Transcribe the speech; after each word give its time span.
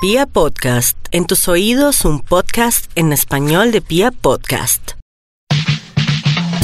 Pia 0.00 0.26
Podcast, 0.26 0.96
en 1.10 1.26
tus 1.26 1.48
oídos 1.48 2.04
un 2.04 2.20
podcast 2.20 2.88
en 2.94 3.12
español 3.12 3.72
de 3.72 3.80
Pia 3.80 4.12
Podcast. 4.12 4.92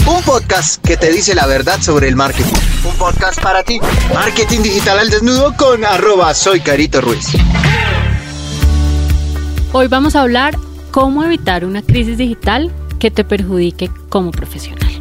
Un 0.07 0.23
podcast 0.23 0.81
que 0.87 0.97
te 0.97 1.11
dice 1.11 1.35
la 1.35 1.45
verdad 1.45 1.81
sobre 1.81 2.07
el 2.07 2.15
marketing. 2.15 2.53
Un 2.85 2.95
podcast 2.95 3.43
para 3.43 3.65
ti. 3.65 3.81
Marketing 4.15 4.61
digital 4.61 5.01
al 5.01 5.11
desnudo 5.11 5.53
con 5.57 5.85
arroba 5.85 6.33
soy 6.33 6.61
Carito 6.61 7.01
Ruiz. 7.01 7.27
Hoy 9.73 9.89
vamos 9.89 10.15
a 10.15 10.21
hablar 10.21 10.57
cómo 10.93 11.25
evitar 11.25 11.65
una 11.65 11.83
crisis 11.83 12.17
digital 12.17 12.71
que 13.01 13.11
te 13.11 13.25
perjudique 13.25 13.91
como 14.11 14.31
profesional. 14.31 14.94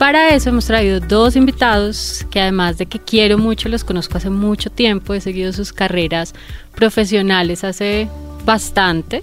Para 0.00 0.30
eso 0.30 0.48
hemos 0.48 0.64
traído 0.64 0.98
dos 0.98 1.36
invitados 1.36 2.24
que 2.30 2.40
además 2.40 2.78
de 2.78 2.86
que 2.86 2.98
quiero 2.98 3.36
mucho, 3.36 3.68
los 3.68 3.84
conozco 3.84 4.16
hace 4.16 4.30
mucho 4.30 4.70
tiempo, 4.70 5.12
he 5.12 5.20
seguido 5.20 5.52
sus 5.52 5.74
carreras 5.74 6.32
profesionales 6.74 7.64
hace 7.64 8.08
bastante. 8.46 9.22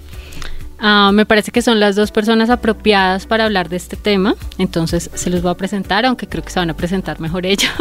Ah, 0.78 1.10
me 1.12 1.26
parece 1.26 1.50
que 1.50 1.62
son 1.62 1.80
las 1.80 1.96
dos 1.96 2.12
personas 2.12 2.48
apropiadas 2.48 3.26
para 3.26 3.46
hablar 3.46 3.68
de 3.68 3.74
este 3.74 3.96
tema, 3.96 4.36
entonces 4.56 5.10
se 5.14 5.30
los 5.30 5.42
voy 5.42 5.50
a 5.50 5.56
presentar, 5.56 6.06
aunque 6.06 6.28
creo 6.28 6.44
que 6.44 6.50
se 6.50 6.60
van 6.60 6.70
a 6.70 6.76
presentar 6.76 7.18
mejor 7.18 7.44
ellos. 7.46 7.72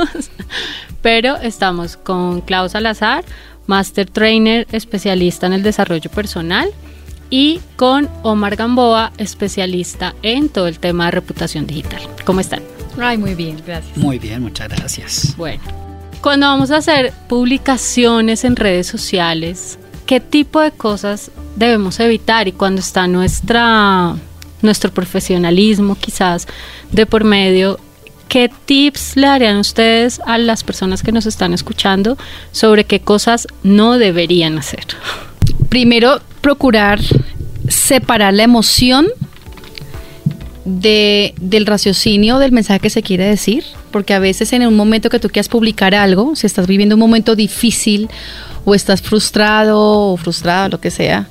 Pero 1.04 1.36
estamos 1.36 1.98
con 1.98 2.42
Klaus 2.42 2.72
Salazar, 2.72 3.24
Master 3.68 4.10
Trainer, 4.10 4.66
especialista 4.72 5.46
en 5.46 5.54
el 5.54 5.62
desarrollo 5.62 6.10
personal, 6.10 6.72
y 7.30 7.60
con 7.76 8.10
Omar 8.24 8.56
Gamboa, 8.56 9.12
especialista 9.20 10.16
en 10.24 10.50
todo 10.50 10.68
el 10.68 10.80
tema 10.80 11.06
de 11.06 11.12
reputación 11.12 11.68
digital. 11.68 12.02
¿Cómo 12.26 12.40
están? 12.40 12.77
Ay, 13.00 13.18
muy 13.18 13.36
bien, 13.36 13.62
gracias. 13.66 13.98
Muy 13.98 14.20
bien, 14.20 14.42
muchas 14.42 14.70
gracias. 14.70 15.36
Bueno, 15.38 15.62
cuando 16.22 16.48
vamos 16.48 16.72
a 16.72 16.78
hacer 16.78 17.14
publicaciones 17.28 18.44
en 18.44 18.56
redes 18.56 18.88
sociales, 18.88 19.78
¿qué 20.06 20.20
tipo 20.20 20.60
de 20.62 20.72
cosas 20.72 21.32
debemos 21.56 22.00
evitar? 22.00 22.48
Y 22.48 22.52
cuando 22.52 22.82
está 22.82 23.08
nuestra, 23.08 24.16
nuestro 24.62 24.92
profesionalismo 24.92 25.96
quizás 25.96 26.48
de 26.92 27.06
por 27.06 27.24
medio, 27.24 27.80
¿qué 28.30 28.50
tips 28.66 29.16
le 29.16 29.28
darían 29.28 29.58
ustedes 29.58 30.20
a 30.26 30.38
las 30.38 30.64
personas 30.64 31.04
que 31.04 31.12
nos 31.12 31.26
están 31.26 31.54
escuchando 31.54 32.18
sobre 32.52 32.86
qué 32.86 33.00
cosas 33.00 33.48
no 33.64 33.98
deberían 33.98 34.58
hacer? 34.58 34.86
Primero, 35.70 36.20
procurar 36.42 37.00
separar 37.68 38.34
la 38.34 38.44
emoción 38.44 39.08
de, 40.68 41.34
del 41.40 41.66
raciocinio 41.66 42.40
del 42.40 42.52
mensaje 42.52 42.82
que 42.82 42.90
se 42.90 43.02
quiere 43.02 43.26
decir, 43.26 43.64
porque 43.92 44.14
a 44.14 44.20
veces 44.20 44.52
en 44.52 44.68
un 44.68 44.76
momento 44.76 45.10
que 45.10 45.20
tú 45.20 45.30
quieras 45.30 45.48
publicar 45.48 45.96
algo, 45.96 46.36
si 46.36 46.46
estás 46.46 46.68
viviendo 46.68 46.96
un 46.96 47.00
momento 47.00 47.36
difícil 47.36 48.10
o 48.66 48.76
estás 48.76 49.02
frustrado 49.02 49.80
o 49.80 50.18
frustrada, 50.18 50.68
lo 50.68 50.82
que 50.82 50.92
sea, 50.92 51.30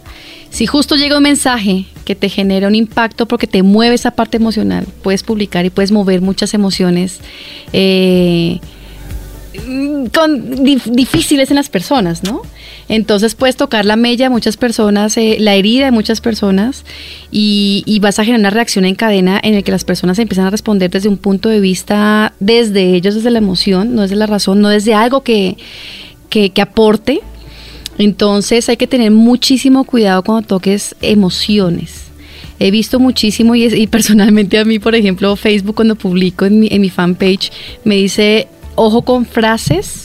si 0.48 0.66
justo 0.66 0.96
llega 0.96 1.18
un 1.18 1.22
mensaje 1.22 1.84
que 2.06 2.14
te 2.14 2.30
genera 2.30 2.66
un 2.66 2.74
impacto 2.74 3.26
porque 3.26 3.46
te 3.46 3.62
mueve 3.62 3.94
esa 3.94 4.12
parte 4.12 4.38
emocional, 4.38 4.86
puedes 5.02 5.22
publicar 5.22 5.66
y 5.66 5.70
puedes 5.70 5.92
mover 5.92 6.22
muchas 6.22 6.54
emociones. 6.54 7.20
Eh, 7.74 8.60
con, 10.12 10.64
difíciles 10.64 11.50
en 11.50 11.56
las 11.56 11.68
personas, 11.68 12.22
¿no? 12.22 12.42
Entonces 12.88 13.34
puedes 13.34 13.56
tocar 13.56 13.84
la 13.84 13.96
mella 13.96 14.26
de 14.26 14.30
muchas 14.30 14.56
personas, 14.56 15.16
eh, 15.16 15.36
la 15.40 15.54
herida 15.54 15.86
de 15.86 15.90
muchas 15.90 16.20
personas 16.20 16.84
y, 17.30 17.98
vas 18.00 18.18
a 18.18 18.24
generar 18.24 18.40
una 18.40 18.50
reacción 18.50 18.84
en 18.84 18.94
cadena 18.94 19.40
en 19.42 19.54
el 19.54 19.64
que 19.64 19.72
las 19.72 19.84
personas 19.84 20.18
empiezan 20.18 20.46
a 20.46 20.50
responder 20.50 20.90
desde 20.90 21.08
un 21.08 21.16
punto 21.16 21.48
de 21.48 21.60
vista, 21.60 22.34
desde 22.38 22.94
ellos, 22.94 23.16
desde 23.16 23.30
la 23.30 23.38
emoción, 23.38 23.94
no 23.94 24.02
desde 24.02 24.14
la 24.16 24.26
razón, 24.26 24.60
no 24.60 24.68
desde 24.68 24.94
algo 24.94 25.22
que, 25.22 25.56
que, 26.30 26.52
aporte. 26.62 27.20
Entonces 27.98 28.68
hay 28.68 28.76
que 28.76 28.86
tener 28.86 29.10
muchísimo 29.10 29.84
cuidado 29.84 30.22
cuando 30.22 30.46
toques 30.46 30.94
emociones 31.00 32.02
he 32.58 32.70
visto 32.70 32.98
muchísimo 32.98 33.54
y, 33.54 33.86
personalmente 33.86 34.58
a 34.58 34.64
mí, 34.64 34.78
por 34.78 34.94
ejemplo, 34.94 35.36
Facebook 35.36 35.74
cuando 35.74 35.94
publico 35.94 36.46
en 36.46 36.60
mi, 36.60 36.68
en 36.70 36.80
mi 36.80 36.88
fanpage 36.88 37.52
me 37.84 37.96
dice 37.96 38.48
ojo 38.76 39.02
con 39.02 39.26
frases 39.26 40.04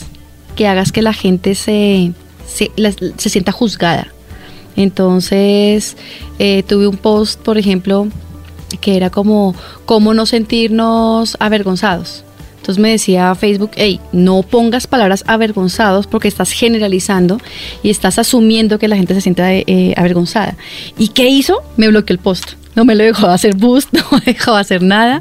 que 0.56 0.66
hagas 0.66 0.92
que 0.92 1.02
la 1.02 1.12
gente 1.12 1.54
se, 1.54 2.12
se, 2.46 2.70
sienta 3.16 3.52
juzgada. 3.52 4.08
Entonces, 4.76 5.96
eh, 6.38 6.62
tuve 6.66 6.86
un 6.86 6.96
post, 6.96 7.40
por 7.40 7.58
ejemplo, 7.58 8.08
que 8.80 8.96
era 8.96 9.10
como, 9.10 9.54
¿cómo 9.84 10.14
no 10.14 10.26
sentirnos 10.26 11.36
avergonzados? 11.40 12.24
Entonces 12.62 12.80
me 12.80 12.90
decía 12.90 13.34
Facebook, 13.34 13.72
hey, 13.74 13.98
no 14.12 14.42
pongas 14.42 14.86
palabras 14.86 15.24
avergonzados 15.26 16.06
porque 16.06 16.28
estás 16.28 16.52
generalizando 16.52 17.38
y 17.82 17.90
estás 17.90 18.20
asumiendo 18.20 18.78
que 18.78 18.86
la 18.86 18.96
gente 18.96 19.14
se 19.14 19.20
sienta 19.20 19.52
eh, 19.52 19.94
avergonzada. 19.96 20.56
¿Y 20.96 21.08
qué 21.08 21.28
hizo? 21.28 21.60
Me 21.76 21.88
bloqueó 21.88 22.14
el 22.14 22.20
post. 22.20 22.52
No 22.76 22.84
me 22.84 22.94
lo 22.94 23.02
dejó 23.02 23.26
hacer 23.26 23.56
boost, 23.56 23.92
no 23.92 24.04
me 24.12 24.32
dejó 24.32 24.54
hacer 24.54 24.80
nada. 24.80 25.20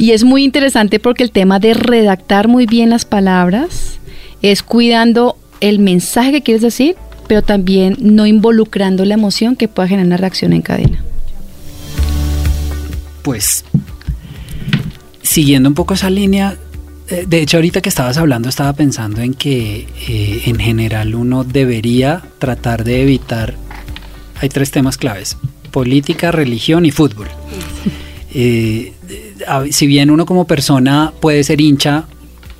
Y 0.00 0.12
es 0.12 0.24
muy 0.24 0.44
interesante 0.44 0.98
porque 0.98 1.22
el 1.22 1.30
tema 1.30 1.58
de 1.58 1.74
redactar 1.74 2.48
muy 2.48 2.64
bien 2.64 2.88
las 2.88 3.04
palabras 3.04 3.98
es 4.40 4.62
cuidando 4.62 5.36
el 5.60 5.78
mensaje 5.78 6.32
que 6.32 6.40
quieres 6.40 6.62
decir, 6.62 6.96
pero 7.28 7.42
también 7.42 7.98
no 8.00 8.26
involucrando 8.26 9.04
la 9.04 9.12
emoción 9.12 9.56
que 9.56 9.68
pueda 9.68 9.88
generar 9.88 10.06
una 10.06 10.16
reacción 10.16 10.54
en 10.54 10.62
cadena. 10.62 11.04
Pues, 13.20 13.66
siguiendo 15.20 15.68
un 15.68 15.74
poco 15.74 15.92
esa 15.92 16.08
línea, 16.08 16.56
eh, 17.10 17.26
de 17.28 17.42
hecho 17.42 17.58
ahorita 17.58 17.82
que 17.82 17.90
estabas 17.90 18.16
hablando 18.16 18.48
estaba 18.48 18.72
pensando 18.72 19.20
en 19.20 19.34
que 19.34 19.86
eh, 20.08 20.42
en 20.46 20.58
general 20.58 21.14
uno 21.14 21.44
debería 21.44 22.22
tratar 22.38 22.84
de 22.84 23.02
evitar, 23.02 23.54
hay 24.40 24.48
tres 24.48 24.70
temas 24.70 24.96
claves, 24.96 25.36
política, 25.70 26.32
religión 26.32 26.86
y 26.86 26.90
fútbol. 26.90 27.28
Eh, 28.32 28.92
si 29.70 29.86
bien 29.86 30.10
uno 30.10 30.26
como 30.26 30.46
persona 30.46 31.12
puede 31.20 31.42
ser 31.44 31.60
hincha, 31.60 32.04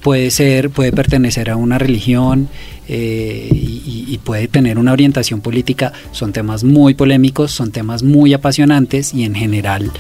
puede 0.02 0.30
ser, 0.30 0.70
puede 0.70 0.92
pertenecer 0.92 1.50
a 1.50 1.56
una 1.56 1.78
religión 1.78 2.48
eh, 2.88 3.48
y, 3.52 4.18
puede 4.24 4.48
tener 4.48 4.78
una 4.78 4.92
orientación 4.92 5.40
política, 5.40 5.92
son 6.12 6.32
temas 6.32 6.62
muy 6.62 6.94
polémicos, 6.94 7.52
son 7.52 7.72
temas 7.72 8.02
muy 8.02 8.34
apasionantes 8.34 9.14
y 9.14 9.24
en 9.24 9.34
general 9.34 9.90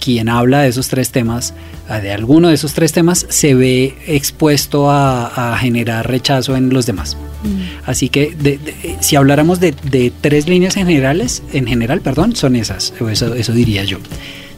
quien 0.00 0.28
habla 0.28 0.62
de 0.62 0.68
esos 0.68 0.88
tres 0.88 1.12
temas, 1.12 1.54
de 1.88 2.12
alguno 2.12 2.48
de 2.48 2.54
esos 2.54 2.72
tres 2.72 2.92
temas, 2.92 3.26
se 3.28 3.54
ve 3.54 3.94
expuesto 4.06 4.90
a, 4.90 5.56
generar 5.60 6.08
rechazo 6.08 6.56
en 6.56 6.70
los 6.70 6.86
demás. 6.86 7.16
Mm. 7.44 7.88
Así 7.88 8.08
que 8.08 8.58
si 9.00 9.16
habláramos 9.16 9.60
de, 9.60 10.12
tres 10.20 10.48
líneas 10.48 10.74
generales, 10.74 11.42
en 11.52 11.66
general, 11.66 12.00
perdón, 12.00 12.34
son 12.34 12.56
esas, 12.56 12.92
eso, 13.08 13.34
eso 13.34 13.52
diría 13.52 13.84
yo. 13.84 13.98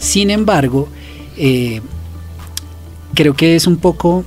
Sin 0.02 0.30
embargo, 0.30 0.88
eh, 1.36 1.80
creo 3.14 3.34
que 3.34 3.54
es 3.54 3.68
un 3.68 3.76
poco 3.76 4.24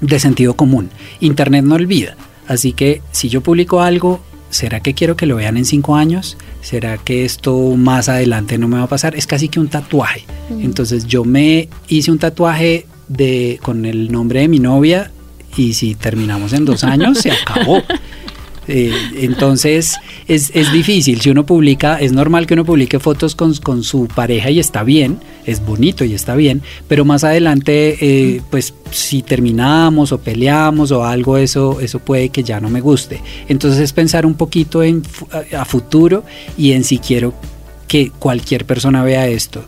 de 0.00 0.18
sentido 0.18 0.54
común. 0.54 0.90
Internet 1.20 1.64
no 1.64 1.76
olvida. 1.76 2.16
Así 2.48 2.72
que 2.72 3.02
si 3.12 3.28
yo 3.28 3.40
publico 3.40 3.80
algo, 3.80 4.20
¿será 4.50 4.80
que 4.80 4.94
quiero 4.94 5.16
que 5.16 5.26
lo 5.26 5.36
vean 5.36 5.56
en 5.56 5.64
cinco 5.64 5.94
años? 5.94 6.36
¿Será 6.60 6.98
que 6.98 7.24
esto 7.24 7.56
más 7.76 8.08
adelante 8.08 8.58
no 8.58 8.66
me 8.66 8.78
va 8.78 8.82
a 8.82 8.88
pasar? 8.88 9.14
Es 9.14 9.28
casi 9.28 9.48
que 9.48 9.60
un 9.60 9.68
tatuaje. 9.68 10.24
Entonces 10.50 11.06
yo 11.06 11.24
me 11.24 11.68
hice 11.86 12.10
un 12.10 12.18
tatuaje 12.18 12.86
de, 13.06 13.60
con 13.62 13.86
el 13.86 14.10
nombre 14.10 14.40
de 14.40 14.48
mi 14.48 14.58
novia 14.58 15.12
y 15.56 15.74
si 15.74 15.94
terminamos 15.94 16.52
en 16.52 16.64
dos 16.64 16.82
años, 16.82 17.18
se 17.18 17.30
acabó. 17.30 17.80
Eh, 18.68 18.92
entonces 19.20 19.96
es, 20.26 20.50
difícil, 20.72 21.20
si 21.20 21.30
uno 21.30 21.46
publica, 21.46 22.00
es 22.00 22.12
normal 22.12 22.46
que 22.46 22.54
uno 22.54 22.64
publique 22.64 22.98
fotos 22.98 23.34
con, 23.36 23.84
su 23.84 24.08
pareja 24.08 24.50
y 24.50 24.58
está 24.58 24.82
bien, 24.82 25.18
es 25.44 25.64
bonito 25.64 26.04
y 26.04 26.14
está 26.14 26.34
bien, 26.34 26.62
pero 26.88 27.04
más 27.04 27.22
adelante, 27.22 27.96
eh, 28.00 28.40
pues 28.50 28.74
si 28.90 29.22
terminamos 29.22 30.10
o 30.12 30.18
peleamos 30.18 30.90
o 30.90 31.04
algo, 31.04 31.36
eso, 31.36 31.80
eso 31.80 32.00
puede 32.00 32.30
que 32.30 32.42
ya 32.42 32.60
no 32.60 32.68
me 32.68 32.80
guste. 32.80 33.20
Entonces 33.48 33.80
es 33.80 33.92
pensar 33.92 34.26
un 34.26 34.34
poquito 34.34 34.82
en, 34.82 35.02
a 35.56 35.64
futuro 35.64 36.24
y 36.58 36.72
en 36.72 36.82
si 36.82 36.98
quiero 36.98 37.34
que 37.86 38.10
cualquier 38.10 38.64
persona 38.64 39.02
vea 39.04 39.28
esto. 39.28 39.64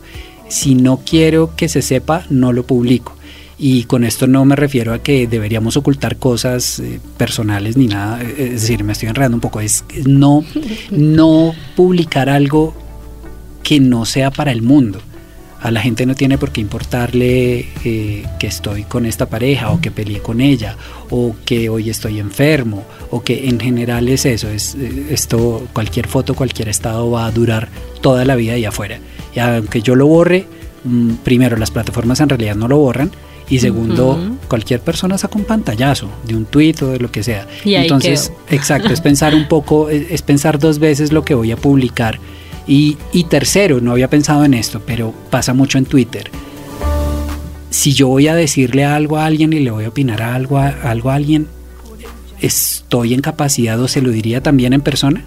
Si 0.49 0.75
no 0.75 1.01
quiero 1.05 1.55
que 1.55 1.69
se 1.69 1.81
sepa, 1.81 2.25
no 2.29 2.51
lo 2.51 2.63
publico. 2.63 3.18
Y 3.61 3.83
con 3.83 4.05
esto 4.05 4.25
no 4.25 4.45
me 4.45 4.55
refiero 4.55 4.93
a 4.93 4.99
que 4.99 5.27
deberíamos 5.27 5.75
ocultar 5.75 6.15
cosas 6.15 6.79
eh, 6.79 7.01
personales 7.17 7.75
ni 7.75 7.87
nada, 7.87 8.21
es 8.23 8.61
decir, 8.61 8.85
me 8.85 8.93
estoy 8.93 9.09
enredando 9.09 9.35
un 9.35 9.41
poco, 9.41 9.59
es 9.59 9.83
no, 10.05 10.45
no 10.91 11.53
publicar 11.75 12.29
algo 12.29 12.73
que 13.61 13.81
no 13.81 14.05
sea 14.05 14.31
para 14.31 14.53
el 14.53 14.61
mundo. 14.61 15.01
A 15.61 15.71
la 15.71 15.81
gente 15.81 16.05
no 16.05 16.15
tiene 16.15 16.37
por 16.37 16.51
qué 16.51 16.61
importarle 16.61 17.67
eh, 17.83 18.25
que 18.39 18.47
estoy 18.47 18.83
con 18.83 19.05
esta 19.05 19.25
pareja 19.25 19.71
o 19.71 19.81
que 19.81 19.91
peleé 19.91 20.19
con 20.19 20.39
ella 20.39 20.77
o 21.09 21.35
que 21.43 21.67
hoy 21.67 21.89
estoy 21.89 22.17
enfermo 22.17 22.85
o 23.11 23.23
que 23.23 23.49
en 23.49 23.59
general 23.59 24.07
es 24.07 24.25
eso, 24.25 24.47
es 24.47 24.75
eh, 24.75 25.07
esto, 25.09 25.67
cualquier 25.73 26.07
foto, 26.07 26.33
cualquier 26.33 26.69
estado 26.69 27.11
va 27.11 27.25
a 27.25 27.31
durar 27.31 27.67
toda 27.99 28.23
la 28.23 28.37
vida 28.37 28.53
ahí 28.53 28.63
afuera. 28.63 28.99
Y 29.35 29.39
aunque 29.39 29.81
yo 29.81 29.95
lo 29.97 30.07
borre, 30.07 30.45
mm, 30.85 31.15
primero 31.25 31.57
las 31.57 31.71
plataformas 31.71 32.21
en 32.21 32.29
realidad 32.29 32.55
no 32.55 32.69
lo 32.69 32.77
borran 32.77 33.11
Y 33.49 33.59
segundo, 33.59 34.37
cualquier 34.47 34.79
persona 34.81 35.17
saca 35.17 35.37
un 35.37 35.43
pantallazo 35.43 36.07
de 36.25 36.35
un 36.35 36.45
tuit 36.45 36.81
o 36.83 36.91
de 36.91 36.99
lo 36.99 37.11
que 37.11 37.23
sea. 37.23 37.47
Y 37.65 37.73
Entonces, 37.75 38.31
exacto, 38.49 38.93
es 38.93 39.01
pensar 39.09 39.33
un 39.33 39.47
poco, 39.47 39.89
es, 39.89 40.11
es 40.11 40.21
pensar 40.21 40.59
dos 40.59 40.77
veces 40.77 41.11
lo 41.11 41.25
que 41.25 41.33
voy 41.33 41.51
a 41.51 41.57
publicar. 41.57 42.19
Y, 42.67 42.97
y 43.11 43.23
tercero, 43.23 43.81
no 43.81 43.91
había 43.91 44.09
pensado 44.09 44.45
en 44.45 44.53
esto, 44.53 44.81
pero 44.85 45.13
pasa 45.31 45.53
mucho 45.53 45.79
en 45.79 45.85
Twitter. 45.85 46.29
Si 47.71 47.93
yo 47.93 48.07
voy 48.07 48.27
a 48.27 48.35
decirle 48.35 48.85
algo 48.85 49.17
a 49.17 49.25
alguien 49.25 49.53
y 49.53 49.59
le 49.59 49.71
voy 49.71 49.85
a 49.85 49.89
opinar 49.89 50.21
a 50.21 50.35
algo 50.35 50.59
a, 50.59 50.67
algo 50.67 51.09
a 51.09 51.15
alguien, 51.15 51.47
¿estoy 52.41 53.15
en 53.15 53.21
capacidad 53.21 53.79
o 53.79 53.87
se 53.87 54.01
lo 54.01 54.11
diría 54.11 54.43
también 54.43 54.73
en 54.73 54.81
persona? 54.81 55.25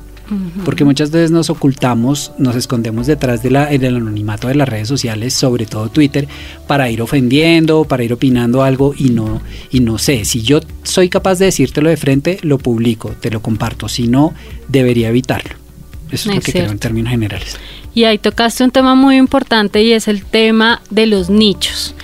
Porque 0.65 0.85
muchas 0.85 1.11
veces 1.11 1.31
nos 1.31 1.51
ocultamos, 1.51 2.33
nos 2.39 2.57
escondemos 2.57 3.07
detrás 3.07 3.43
de 3.43 3.51
del 3.51 3.97
anonimato 3.97 4.49
de 4.49 4.55
las 4.55 4.69
redes 4.69 4.89
sociales, 4.89 5.35
sobre 5.35 5.67
todo 5.67 5.89
Twitter, 5.89 6.27
para 6.67 6.91
ir 6.91 7.03
ofendiendo, 7.03 7.85
para 7.85 8.03
ir 8.03 8.13
opinando 8.13 8.63
algo 8.63 8.95
y 8.97 9.11
no, 9.11 9.43
y 9.71 9.81
no 9.81 9.99
sé, 9.99 10.25
si 10.25 10.43
yo 10.43 10.61
soy 10.85 11.09
capaz 11.09 11.39
de 11.39 11.47
decírtelo 11.47 11.91
de 11.91 11.97
frente, 11.97 12.39
lo 12.43 12.59
publico, 12.59 13.11
te 13.21 13.31
lo 13.31 13.43
comparto, 13.43 13.89
si 13.89 14.09
no, 14.09 14.33
debería 14.69 15.09
evitarlo. 15.09 15.57
Eso 16.11 16.29
es, 16.31 16.35
lo 16.35 16.41
Es 16.41 16.45
que 16.45 16.53
creo 16.53 16.65
en 16.65 16.69
cierto. 16.71 16.81
términos 16.83 17.11
generales. 17.11 17.57
Y 17.95 18.05
ahí 18.05 18.19
tocaste 18.19 18.65
un 18.65 18.71
tema 18.71 18.95
muy 18.95 19.17
importante 19.17 19.83
y 19.83 19.93
es 19.93 20.09
el 20.09 20.25
tema 20.25 20.81
de 20.91 21.07
los 21.07 21.29
nichos. 21.29 21.95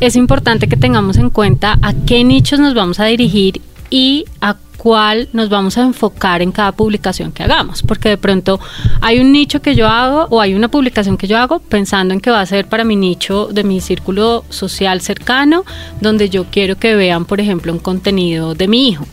Es 0.00 0.16
importante 0.16 0.68
que 0.68 0.76
tengamos 0.76 1.16
en 1.18 1.30
cuenta 1.30 1.78
a 1.82 1.92
qué 1.94 2.24
nichos 2.24 2.58
nos 2.58 2.74
vamos 2.74 3.00
a 3.00 3.04
dirigir 3.04 3.60
y 3.90 4.24
a 4.40 4.56
cuál 4.82 5.28
nos 5.34 5.50
vamos 5.50 5.76
a 5.76 5.82
enfocar 5.82 6.40
en 6.40 6.52
cada 6.52 6.72
publicación 6.72 7.32
que 7.32 7.42
hagamos, 7.42 7.82
porque 7.82 8.08
de 8.08 8.16
pronto 8.16 8.58
hay 9.02 9.20
un 9.20 9.30
nicho 9.30 9.60
que 9.60 9.74
yo 9.74 9.86
hago 9.86 10.26
o 10.30 10.40
hay 10.40 10.54
una 10.54 10.68
publicación 10.68 11.18
que 11.18 11.26
yo 11.26 11.36
hago 11.36 11.58
pensando 11.58 12.14
en 12.14 12.20
que 12.20 12.30
va 12.30 12.40
a 12.40 12.46
ser 12.46 12.66
para 12.66 12.82
mi 12.82 12.96
nicho 12.96 13.48
de 13.52 13.62
mi 13.62 13.82
círculo 13.82 14.42
social 14.48 15.02
cercano, 15.02 15.66
donde 16.00 16.30
yo 16.30 16.46
quiero 16.50 16.76
que 16.76 16.96
vean, 16.96 17.26
por 17.26 17.40
ejemplo, 17.40 17.74
un 17.74 17.78
contenido 17.78 18.54
de 18.54 18.68
mi 18.68 18.88
hijo. 18.88 19.06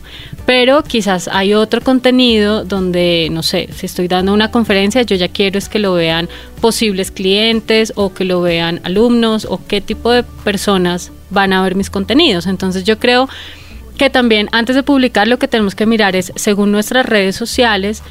Pero 0.46 0.82
quizás 0.84 1.28
hay 1.28 1.52
otro 1.52 1.82
contenido 1.82 2.64
donde, 2.64 3.28
no 3.30 3.42
sé, 3.42 3.68
si 3.76 3.84
estoy 3.84 4.08
dando 4.08 4.32
una 4.32 4.50
conferencia, 4.50 5.02
yo 5.02 5.16
ya 5.16 5.28
quiero 5.28 5.58
es 5.58 5.68
que 5.68 5.80
lo 5.80 5.92
vean 5.92 6.30
posibles 6.62 7.10
clientes 7.10 7.92
o 7.94 8.14
que 8.14 8.24
lo 8.24 8.40
vean 8.40 8.80
alumnos 8.84 9.46
o 9.46 9.60
qué 9.68 9.82
tipo 9.82 10.12
de 10.12 10.22
personas 10.22 11.12
van 11.28 11.52
a 11.52 11.62
ver 11.62 11.74
mis 11.74 11.90
contenidos. 11.90 12.46
Entonces 12.46 12.84
yo 12.84 12.98
creo 12.98 13.28
que 13.98 14.08
también 14.08 14.48
antes 14.52 14.76
de 14.76 14.82
publicar 14.82 15.28
lo 15.28 15.38
que 15.38 15.48
tenemos 15.48 15.74
que 15.74 15.84
mirar 15.84 16.16
es, 16.16 16.32
según 16.36 16.72
nuestras 16.72 17.04
redes 17.04 17.36
sociales, 17.36 18.02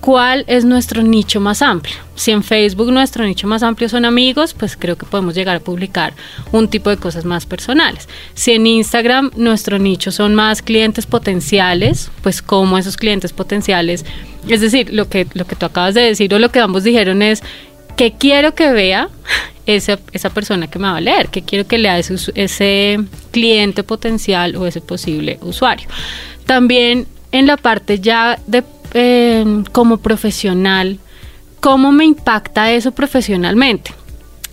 cuál 0.00 0.44
es 0.48 0.64
nuestro 0.64 1.02
nicho 1.02 1.40
más 1.40 1.62
amplio. 1.62 1.94
Si 2.14 2.30
en 2.30 2.42
Facebook 2.42 2.90
nuestro 2.90 3.24
nicho 3.24 3.46
más 3.46 3.62
amplio 3.62 3.88
son 3.88 4.04
amigos, 4.04 4.54
pues 4.54 4.76
creo 4.76 4.96
que 4.96 5.06
podemos 5.06 5.34
llegar 5.34 5.56
a 5.56 5.60
publicar 5.60 6.14
un 6.52 6.68
tipo 6.68 6.90
de 6.90 6.96
cosas 6.96 7.24
más 7.24 7.46
personales. 7.46 8.08
Si 8.34 8.52
en 8.52 8.66
Instagram 8.66 9.30
nuestro 9.36 9.78
nicho 9.78 10.10
son 10.10 10.34
más 10.34 10.62
clientes 10.62 11.06
potenciales, 11.06 12.10
pues 12.22 12.42
como 12.42 12.78
esos 12.78 12.96
clientes 12.96 13.32
potenciales, 13.32 14.04
es 14.48 14.60
decir, 14.60 14.92
lo 14.92 15.08
que, 15.08 15.26
lo 15.34 15.46
que 15.46 15.56
tú 15.56 15.66
acabas 15.66 15.94
de 15.94 16.02
decir 16.02 16.32
o 16.34 16.38
lo 16.38 16.50
que 16.50 16.60
ambos 16.60 16.82
dijeron 16.82 17.22
es 17.22 17.42
que 18.00 18.12
quiero 18.12 18.54
que 18.54 18.72
vea 18.72 19.10
esa, 19.66 19.98
esa 20.12 20.30
persona 20.30 20.68
que 20.68 20.78
me 20.78 20.88
va 20.88 20.96
a 20.96 21.00
leer, 21.02 21.28
que 21.28 21.42
quiero 21.42 21.66
que 21.66 21.76
lea 21.76 21.98
ese, 21.98 22.98
cliente 23.30 23.82
potencial 23.82 24.56
o 24.56 24.66
ese 24.66 24.80
posible 24.80 25.38
usuario. 25.42 25.86
También 26.46 27.06
en 27.30 27.46
la 27.46 27.58
parte 27.58 28.00
ya 28.00 28.38
de 28.46 28.64
eh, 28.94 29.44
como 29.72 29.98
profesional, 29.98 30.98
¿cómo 31.60 31.92
me 31.92 32.06
impacta 32.06 32.72
eso 32.72 32.92
profesionalmente? 32.92 33.92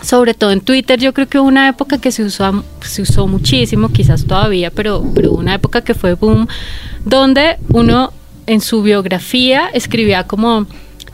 Sobre 0.04 0.34
todo 0.34 0.52
en 0.52 0.60
Twitter, 0.60 1.00
yo 1.00 1.14
creo 1.14 1.30
que 1.30 1.40
hubo 1.40 1.48
una 1.48 1.70
época 1.70 2.02
que 2.02 2.12
se 2.12 2.24
usó, 2.24 2.66
se 2.82 3.02
usó 3.02 3.28
muchísimo, 3.28 3.94
quizás 3.94 4.26
todavía, 4.26 4.72
pero, 4.72 5.06
pero 5.16 5.32
una 5.32 5.54
época 5.54 5.80
que 5.86 5.94
fue 5.94 6.16
boom, 6.16 6.50
donde 7.06 7.56
uno 7.70 8.12
en 8.46 8.60
su 8.60 8.84
biografía 8.84 9.70
escribía 9.74 10.26
como 10.28 10.68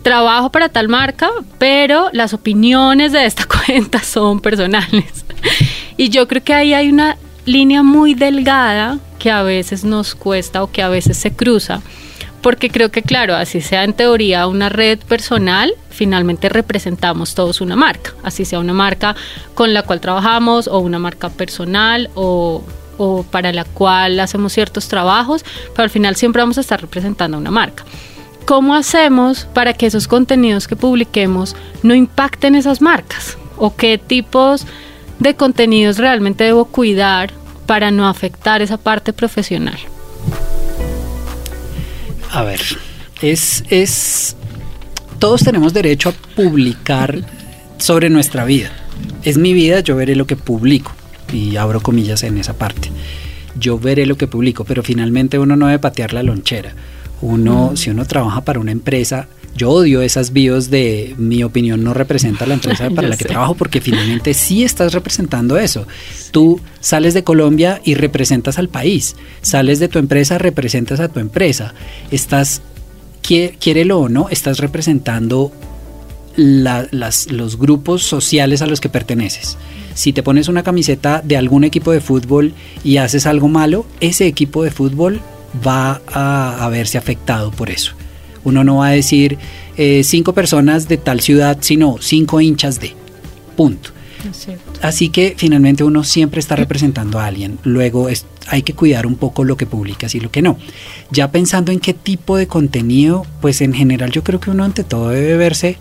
trabajo 0.03 0.51
para 0.51 0.69
tal 0.69 0.89
marca, 0.89 1.31
pero 1.57 2.09
las 2.13 2.33
opiniones 2.33 3.11
de 3.11 3.25
esta 3.25 3.45
cuenta 3.65 3.99
son 3.99 4.39
personales. 4.39 5.25
Y 5.97 6.09
yo 6.09 6.27
creo 6.27 6.43
que 6.43 6.53
ahí 6.53 6.73
hay 6.73 6.89
una 6.89 7.17
línea 7.45 7.83
muy 7.83 8.13
delgada 8.13 8.99
que 9.19 9.31
a 9.31 9.41
veces 9.43 9.83
nos 9.83 10.15
cuesta 10.15 10.63
o 10.63 10.71
que 10.71 10.81
a 10.81 10.89
veces 10.89 11.17
se 11.17 11.31
cruza, 11.33 11.81
porque 12.41 12.69
creo 12.69 12.91
que 12.91 13.01
claro, 13.01 13.35
así 13.35 13.61
sea 13.61 13.83
en 13.83 13.93
teoría 13.93 14.47
una 14.47 14.69
red 14.69 14.99
personal, 14.99 15.73
finalmente 15.89 16.49
representamos 16.49 17.35
todos 17.35 17.61
una 17.61 17.75
marca, 17.75 18.13
así 18.23 18.43
sea 18.43 18.59
una 18.59 18.73
marca 18.73 19.15
con 19.53 19.73
la 19.73 19.83
cual 19.83 20.01
trabajamos 20.01 20.67
o 20.67 20.79
una 20.79 20.99
marca 20.99 21.29
personal 21.29 22.09
o, 22.15 22.63
o 22.97 23.23
para 23.23 23.53
la 23.53 23.63
cual 23.63 24.19
hacemos 24.19 24.51
ciertos 24.53 24.87
trabajos, 24.89 25.45
pero 25.73 25.83
al 25.83 25.89
final 25.89 26.15
siempre 26.15 26.41
vamos 26.41 26.57
a 26.57 26.61
estar 26.61 26.81
representando 26.81 27.37
a 27.37 27.39
una 27.39 27.51
marca. 27.51 27.85
¿Cómo 28.45 28.75
hacemos 28.75 29.47
para 29.53 29.73
que 29.73 29.85
esos 29.85 30.07
contenidos 30.07 30.67
que 30.67 30.75
publiquemos 30.75 31.55
no 31.81 31.95
impacten 31.95 32.55
esas 32.55 32.81
marcas? 32.81 33.37
¿O 33.57 33.75
qué 33.75 33.97
tipos 33.97 34.65
de 35.19 35.35
contenidos 35.35 35.97
realmente 35.97 36.43
debo 36.43 36.65
cuidar 36.65 37.31
para 37.65 37.89
no 37.91 38.07
afectar 38.07 38.61
esa 38.61 38.77
parte 38.77 39.13
profesional? 39.13 39.77
A 42.31 42.43
ver, 42.43 42.59
es, 43.21 43.63
es. 43.69 44.35
Todos 45.19 45.43
tenemos 45.43 45.73
derecho 45.73 46.09
a 46.09 46.13
publicar 46.35 47.19
sobre 47.77 48.09
nuestra 48.09 48.43
vida. 48.43 48.71
Es 49.23 49.37
mi 49.37 49.53
vida, 49.53 49.79
yo 49.79 49.95
veré 49.95 50.15
lo 50.15 50.27
que 50.27 50.35
publico. 50.35 50.91
Y 51.31 51.55
abro 51.55 51.79
comillas 51.79 52.23
en 52.23 52.37
esa 52.37 52.57
parte. 52.57 52.91
Yo 53.55 53.79
veré 53.79 54.05
lo 54.05 54.17
que 54.17 54.27
publico, 54.27 54.65
pero 54.65 54.83
finalmente 54.83 55.39
uno 55.39 55.55
no 55.55 55.67
debe 55.67 55.79
patear 55.79 56.11
la 56.11 56.23
lonchera. 56.23 56.73
Uno, 57.23 57.77
si 57.77 57.89
uno 57.89 58.03
trabaja 58.05 58.41
para 58.41 58.59
una 58.59 58.71
empresa, 58.71 59.27
yo 59.55 59.69
odio 59.69 60.01
esas 60.01 60.33
bios 60.33 60.69
de 60.69 61.15
mi 61.17 61.41
opinión 61.43 61.83
no 61.83 61.93
representa 61.93 62.45
la 62.45 62.55
empresa 62.55 62.89
para 62.95 63.07
la 63.07 63.15
que 63.15 63.23
sé. 63.23 63.29
trabajo 63.29 63.55
porque 63.55 63.79
finalmente 63.79 64.33
sí 64.33 64.63
estás 64.63 64.91
representando 64.93 65.57
eso. 65.57 65.87
Tú 66.31 66.59
sales 66.81 67.13
de 67.13 67.23
Colombia 67.23 67.79
y 67.85 67.93
representas 67.93 68.57
al 68.59 68.67
país. 68.67 69.15
Sales 69.41 69.79
de 69.79 69.87
tu 69.87 69.99
empresa, 69.99 70.37
representas 70.37 70.99
a 70.99 71.07
tu 71.07 71.19
empresa. 71.21 71.73
Estás, 72.11 72.61
quiérelo 73.21 73.99
o 73.99 74.09
no, 74.09 74.27
estás 74.29 74.57
representando 74.59 75.51
la- 76.35 76.87
las- 76.91 77.31
los 77.31 77.57
grupos 77.57 78.03
sociales 78.03 78.61
a 78.61 78.67
los 78.67 78.81
que 78.81 78.89
perteneces. 78.89 79.57
Si 79.93 80.11
te 80.11 80.23
pones 80.23 80.47
una 80.47 80.63
camiseta 80.63 81.21
de 81.23 81.37
algún 81.37 81.63
equipo 81.63 81.91
de 81.91 82.01
fútbol 82.01 82.53
y 82.83 82.97
haces 82.97 83.27
algo 83.27 83.47
malo, 83.47 83.85
ese 83.99 84.25
equipo 84.25 84.63
de 84.63 84.71
fútbol 84.71 85.21
va 85.65 86.01
a, 86.11 86.65
a 86.65 86.69
verse 86.69 86.97
afectado 86.97 87.51
por 87.51 87.69
eso. 87.69 87.93
Uno 88.43 88.63
no 88.63 88.77
va 88.77 88.87
a 88.87 88.91
decir 88.91 89.37
eh, 89.77 90.01
cinco 90.03 90.33
personas 90.33 90.87
de 90.87 90.97
tal 90.97 91.21
ciudad, 91.21 91.57
sino 91.61 91.97
cinco 92.01 92.41
hinchas 92.41 92.79
de. 92.79 92.93
Punto. 93.55 93.91
Así 94.81 95.09
que 95.09 95.33
finalmente 95.37 95.83
uno 95.83 96.03
siempre 96.03 96.39
está 96.39 96.55
representando 96.55 97.19
a 97.19 97.25
alguien. 97.25 97.59
Luego 97.63 98.09
es- 98.09 98.25
hay 98.47 98.61
que 98.63 98.73
cuidar 98.73 99.05
un 99.05 99.15
poco 99.15 99.43
lo 99.43 99.55
que 99.57 99.65
publicas 99.65 100.15
y 100.15 100.19
lo 100.19 100.31
que 100.31 100.41
no. 100.41 100.57
Ya 101.11 101.31
pensando 101.31 101.71
en 101.71 101.79
qué 101.79 101.93
tipo 101.93 102.35
de 102.37 102.47
contenido, 102.47 103.25
pues 103.41 103.61
en 103.61 103.73
general 103.73 104.11
yo 104.11 104.23
creo 104.23 104.39
que 104.39 104.49
uno 104.49 104.63
ante 104.63 104.83
todo 104.83 105.09
debe 105.09 105.37
verse 105.37 105.77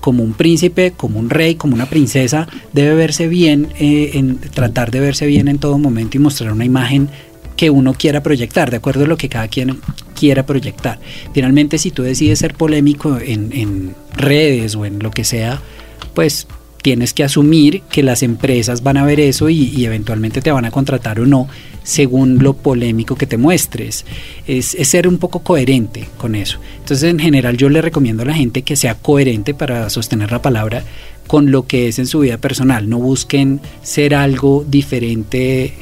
como 0.00 0.22
un 0.22 0.34
príncipe, 0.34 0.92
como 0.96 1.18
un 1.18 1.30
rey, 1.30 1.56
como 1.56 1.74
una 1.74 1.86
princesa, 1.86 2.46
debe 2.72 2.94
verse 2.94 3.28
bien, 3.28 3.68
eh, 3.78 4.12
en, 4.14 4.38
tratar 4.38 4.90
de 4.90 5.00
verse 5.00 5.26
bien 5.26 5.48
en 5.48 5.58
todo 5.58 5.78
momento 5.78 6.16
y 6.16 6.20
mostrar 6.20 6.52
una 6.52 6.64
imagen 6.64 7.08
que 7.56 7.70
uno 7.70 7.94
quiera 7.94 8.22
proyectar, 8.22 8.70
de 8.70 8.76
acuerdo 8.76 9.04
a 9.04 9.08
lo 9.08 9.16
que 9.16 9.28
cada 9.28 9.48
quien 9.48 9.80
quiera 10.18 10.46
proyectar. 10.46 10.98
Finalmente, 11.32 11.78
si 11.78 11.90
tú 11.90 12.02
decides 12.02 12.38
ser 12.38 12.54
polémico 12.54 13.18
en, 13.20 13.94
redes 14.16 14.74
o 14.74 14.86
en 14.86 14.98
lo 15.00 15.10
que 15.10 15.24
sea, 15.24 15.60
pues 16.14 16.46
tienes 16.82 17.12
que 17.12 17.24
asumir 17.24 17.82
que 17.90 18.02
las 18.02 18.22
empresas 18.22 18.82
van 18.82 18.96
a 18.96 19.04
ver 19.04 19.20
eso 19.20 19.48
y, 19.48 19.64
y 19.64 19.84
eventualmente 19.84 20.40
te 20.40 20.52
van 20.52 20.64
a 20.64 20.70
contratar 20.70 21.20
o 21.20 21.26
no 21.26 21.48
según 21.82 22.42
lo 22.42 22.54
polémico 22.54 23.14
que 23.14 23.26
te 23.26 23.36
muestres. 23.36 24.04
Es, 24.46 24.74
es 24.74 24.88
ser 24.88 25.06
un 25.06 25.18
poco 25.18 25.40
coherente 25.40 26.08
con 26.18 26.34
eso. 26.34 26.58
Entonces, 26.78 27.10
en 27.10 27.18
general, 27.18 27.56
yo 27.56 27.68
le 27.68 27.80
recomiendo 27.80 28.22
a 28.22 28.26
la 28.26 28.34
gente 28.34 28.62
que 28.62 28.76
sea 28.76 28.96
coherente 28.96 29.54
para 29.54 29.88
sostener 29.88 30.32
la 30.32 30.42
palabra 30.42 30.82
con 31.26 31.50
lo 31.50 31.66
que 31.66 31.88
es 31.88 31.98
en 31.98 32.06
su 32.06 32.20
vida 32.20 32.38
personal. 32.38 32.88
No 32.88 32.98
busquen 32.98 33.60
ser 33.82 34.14
algo 34.14 34.64
diferente 34.68 35.74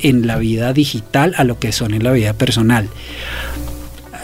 en 0.00 0.26
la 0.26 0.36
vida 0.38 0.72
digital 0.72 1.34
a 1.36 1.44
lo 1.44 1.58
que 1.58 1.72
son 1.72 1.94
en 1.94 2.04
la 2.04 2.12
vida 2.12 2.32
personal. 2.32 2.88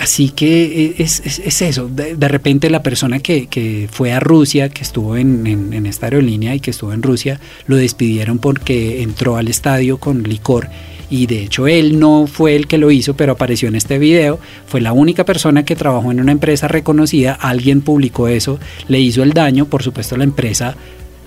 Así 0.01 0.31
que 0.31 0.97
es, 0.99 1.21
es- 1.25 1.39
es 1.39 1.63
eso, 1.63 1.89
de, 1.89 2.17
de 2.17 2.29
repente 2.29 2.71
la 2.71 2.83
persona 2.83 3.21
que, 3.21 3.47
que 3.47 3.89
fue 3.91 4.13
a 4.13 4.19
Rusia, 4.21 4.69
que 4.69 4.83
estuvo 4.83 5.17
en, 5.17 5.47
en- 5.47 5.73
en 5.73 5.87
esta 5.87 6.07
aerolínea 6.07 6.55
y 6.55 6.61
que 6.61 6.73
estuvo 6.73 6.93
en 6.93 7.03
Rusia, 7.03 7.39
lo 7.67 7.77
despidieron 7.77 8.39
porque 8.39 9.03
entró 9.03 9.37
al 9.37 9.49
estadio 9.49 9.99
con 9.99 10.23
licor. 10.25 10.69
Y 11.09 11.27
de 11.27 11.43
hecho 11.43 11.69
él 11.69 12.01
no 12.01 12.27
fue 12.27 12.57
el 12.57 12.67
que 12.67 12.79
lo 12.79 12.91
hizo, 12.91 13.15
pero 13.15 13.33
apareció 13.33 13.69
en 13.69 13.77
este 13.77 13.99
video, 13.99 14.41
fue 14.67 14.81
la 14.81 14.93
única 14.95 15.25
persona 15.25 15.65
que 15.65 15.77
trabajó 15.77 16.11
en 16.11 16.21
una 16.21 16.33
empresa 16.33 16.69
reconocida, 16.69 17.35
alguien 17.35 17.83
publicó 17.83 18.29
eso, 18.29 18.59
le 18.89 18.99
hizo 18.99 19.23
el 19.23 19.35
daño, 19.35 19.67
por 19.67 19.83
supuesto 19.83 20.17
la 20.17 20.25
empresa 20.25 20.75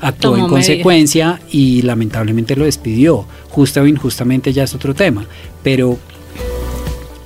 actuó 0.08 0.32
Tomó 0.32 0.44
en 0.46 0.50
consecuencia 0.50 1.40
y 1.52 1.82
lamentablemente 1.82 2.56
lo 2.56 2.66
despidió. 2.66 3.26
Justa 3.50 3.82
o 3.82 3.88
injustamente 3.88 4.54
ya 4.54 4.64
es 4.64 4.74
otro 4.76 4.94
tema, 4.94 5.26
pero 5.64 5.98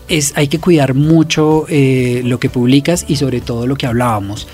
es, 0.07 0.33
hay 0.35 0.47
que 0.47 0.59
cuidar 0.59 0.93
mucho 0.93 1.65
eh, 1.69 2.21
lo 2.25 2.39
que 2.39 2.49
publicas 2.49 3.05
y 3.07 3.15
sobre 3.17 3.41
todo 3.41 3.67
lo 3.67 3.75
que 3.75 3.85
hablábamos. 3.85 4.47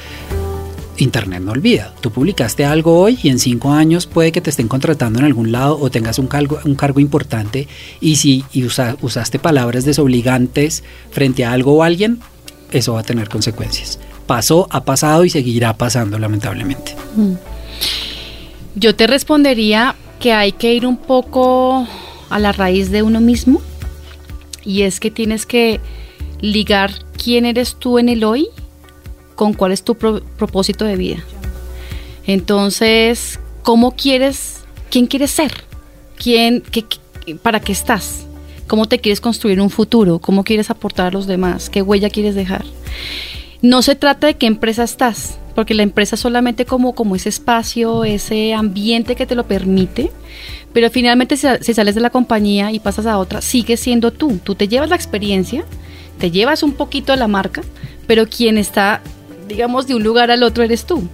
Internet 0.98 1.41
no 1.44 1.51
olvida. 1.51 1.94
Tú 2.00 2.10
publicaste 2.12 2.63
algo 2.63 3.00
hoy 3.01 3.20
y 3.22 3.27
en 3.29 3.38
cinco 3.39 3.72
años 3.72 4.05
puede 4.08 4.32
que 4.32 4.39
te 4.39 4.50
estén 4.50 4.70
contratando 4.70 5.20
en 5.20 5.25
algún 5.25 5.51
lado 5.51 5.77
o 5.79 5.89
tengas 5.91 6.20
un 6.20 6.27
cargo, 6.27 6.60
un 6.63 6.75
cargo 6.75 7.00
importante 7.01 7.67
y 8.00 8.15
si 8.15 8.46
y 8.53 8.63
usa- 8.63 8.96
usaste 9.01 9.38
palabras 9.38 9.84
desobligantes 9.84 10.84
frente 11.12 11.44
a 11.44 11.51
algo 11.51 11.74
o 11.75 11.84
alguien, 11.84 12.20
eso 12.72 12.94
va 12.94 13.01
a 13.01 13.03
tener 13.03 13.27
consecuencias. 13.27 14.00
Pasó, 14.25 14.67
ha 14.72 14.86
pasado 14.86 15.25
y 15.25 15.29
seguirá 15.29 15.75
pasando 15.77 16.17
lamentablemente. 16.17 16.96
Yo 18.75 18.96
te 18.96 19.08
respondería 19.08 19.96
que 20.20 20.34
hay 20.34 20.51
que 20.51 20.74
ir 20.74 20.86
un 20.86 20.98
poco 20.98 21.88
a 22.29 22.39
la 22.39 22.51
raíz 22.51 22.91
de 22.91 23.03
uno 23.03 23.22
mismo 23.22 23.62
y 24.63 24.82
es 24.82 25.00
que 25.00 25.12
tienes 25.12 25.46
que 25.46 25.79
ligar 26.41 26.91
quién 27.22 27.46
eres 27.46 27.75
tú 27.75 28.00
en 28.00 28.10
el 28.10 28.24
hoy 28.24 28.48
con 29.36 29.53
cuál 29.53 29.72
es 29.72 29.84
tu 29.84 29.96
pro- 29.96 30.22
propósito 30.38 30.86
de 30.86 30.96
vida. 30.96 31.24
Entonces, 32.25 33.39
¿cómo 33.63 33.91
quieres, 33.91 34.62
quién 34.89 35.08
quieres 35.08 35.32
ser? 35.32 35.51
¿Quién, 36.17 36.62
qué- 36.72 36.84
qué- 37.25 37.36
¿Para 37.36 37.60
qué 37.60 37.72
estás? 37.72 38.25
¿Cómo 38.67 38.88
te 38.88 39.00
quieres 39.00 39.22
construir 39.22 39.62
un 39.62 39.70
futuro? 39.70 40.20
¿Cómo 40.20 40.44
quieres 40.44 40.70
aportar 40.70 41.08
a 41.08 41.12
los 41.12 41.27
demás? 41.27 41.70
¿Qué 41.70 41.82
huella 41.82 42.10
quieres 42.10 42.34
dejar? 42.36 42.65
No 43.62 43.82
se 43.84 43.96
trata 43.96 44.27
de 44.27 44.36
qué 44.36 44.48
empresa 44.48 44.84
estás, 44.84 45.38
porque 45.56 45.74
la 45.74 45.84
empresa 45.84 46.16
es 46.16 46.22
solamente 46.22 46.66
como, 46.66 46.94
como 46.94 47.16
ese 47.16 47.30
espacio, 47.30 48.04
ese 48.04 48.54
ambiente 48.54 49.16
que 49.16 49.26
te 49.26 49.36
lo 49.36 49.48
permite, 49.48 50.12
pero 50.74 50.92
finalmente 50.92 51.38
si, 51.38 51.74
sales 51.74 51.96
de 51.96 52.02
la 52.02 52.10
compañía 52.10 52.74
y 52.74 52.80
pasas 52.80 53.06
a 53.06 53.18
otra, 53.18 53.42
sigues 53.42 53.80
siendo 53.80 54.12
tú. 54.12 54.40
Tú 54.44 54.56
te 54.56 54.68
llevas 54.68 54.90
la 54.90 54.98
experiencia, 54.98 55.64
te 56.20 56.30
llevas 56.30 56.62
un 56.62 56.74
poquito 56.74 57.14
de 57.14 57.18
la 57.18 57.30
marca, 57.30 57.64
pero 58.06 58.28
quien 58.28 58.58
está, 58.58 59.02
digamos, 59.48 59.88
de 59.88 59.96
un 59.96 60.04
lugar 60.04 60.30
al 60.30 60.44
otro 60.44 60.64
eres 60.64 60.86
tú. 60.86 61.08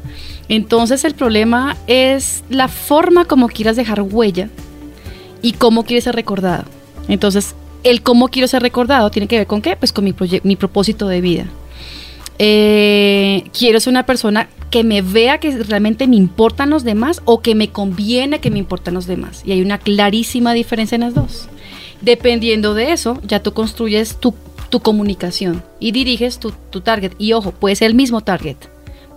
Entonces 0.50 1.06
el 1.06 1.14
problema 1.14 1.78
es 1.86 2.44
la 2.50 2.68
forma 2.68 3.26
como 3.26 3.48
quieras 3.48 3.76
dejar 3.76 4.02
huella 4.02 4.50
y 5.44 5.54
cómo 5.54 5.86
quieres 5.86 6.06
ser 6.06 6.16
recordado. 6.16 6.66
Entonces, 7.08 7.56
el 7.84 8.02
cómo 8.02 8.28
quiero 8.28 8.48
ser 8.48 8.62
recordado 8.62 9.12
tiene 9.12 9.28
que 9.28 9.38
ver 9.38 9.48
con 9.48 9.62
qué? 9.62 9.76
Pues 9.76 9.92
con 9.94 10.04
mi, 10.04 10.16
mi 10.44 10.56
propósito 10.56 11.08
de 11.08 11.22
vida. 11.22 11.46
Eh, 12.44 13.44
quiero 13.56 13.80
ser 13.80 13.92
una 13.92 14.08
persona 14.08 14.50
que 14.72 14.84
me 14.84 15.04
vea 15.04 15.38
que 15.38 15.56
realmente 15.58 16.08
me 16.08 16.16
importan 16.16 16.72
los 16.72 16.84
demás 16.84 17.22
o 17.26 17.42
que 17.42 17.54
me 17.54 17.70
conviene 17.70 18.40
que 18.40 18.50
me 18.50 18.58
importan 18.58 18.96
los 18.96 19.06
demás. 19.06 19.44
Y 19.46 19.52
hay 19.52 19.62
una 19.62 19.78
clarísima 19.78 20.54
diferencia 20.54 20.96
en 20.96 21.02
las 21.02 21.14
dos. 21.14 21.50
Dependiendo 22.02 22.74
de 22.74 22.94
eso, 22.94 23.22
ya 23.28 23.44
tú 23.44 23.54
construyes 23.54 24.16
tu, 24.20 24.34
tu 24.70 24.80
comunicación 24.80 25.62
y 25.80 25.92
diriges 25.92 26.40
tu, 26.40 26.52
tu 26.72 26.82
target. 26.82 27.12
Y 27.20 27.34
ojo, 27.34 27.52
puede 27.52 27.76
ser 27.76 27.90
el 27.90 27.94
mismo 27.94 28.22
target. 28.22 28.58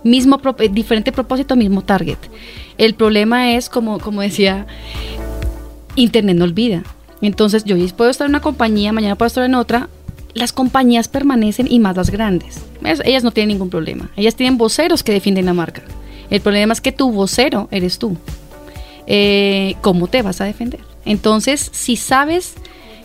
Mismo 0.03 0.39
eh, 0.59 0.69
diferente 0.69 1.11
propósito, 1.11 1.55
mismo 1.55 1.81
target. 1.81 2.19
El 2.77 2.93
problema 2.93 3.53
es, 3.53 3.69
como, 3.69 3.99
como 3.99 4.21
decía, 4.21 4.67
Internet 5.95 6.37
no 6.37 6.43
olvida. 6.43 6.83
Entonces 7.21 7.63
yo 7.63 7.75
puedo 7.97 8.11
estar 8.11 8.25
en 8.25 8.33
una 8.33 8.41
compañía, 8.41 8.93
mañana 8.93 9.15
puedo 9.15 9.25
estar 9.25 9.45
en 9.45 9.55
otra. 9.55 9.89
Las 10.35 10.51
compañías 10.53 11.07
permanecen 11.07 11.65
y 11.67 11.79
más 11.79 11.95
las 11.97 12.11
grandes. 12.11 12.61
Es- 12.83 13.01
ellas 13.05 13.23
no 13.23 13.31
tienen 13.31 13.49
ningún 13.55 13.69
problema. 13.71 14.11
Ellas 14.15 14.35
tienen 14.35 14.57
voceros 14.59 15.01
que 15.01 15.11
defienden 15.13 15.47
la 15.47 15.53
marca. 15.53 15.81
El 16.29 16.41
problema 16.41 16.73
es 16.73 16.81
que 16.81 16.91
tu 16.91 17.11
vocero 17.11 17.67
eres 17.71 17.97
tú. 17.97 18.15
Eh, 19.07 19.75
¿Cómo 19.81 20.07
te 20.07 20.21
vas 20.21 20.41
a 20.41 20.45
defender? 20.45 20.81
Entonces, 21.05 21.69
si 21.73 21.95
sabes 21.95 22.53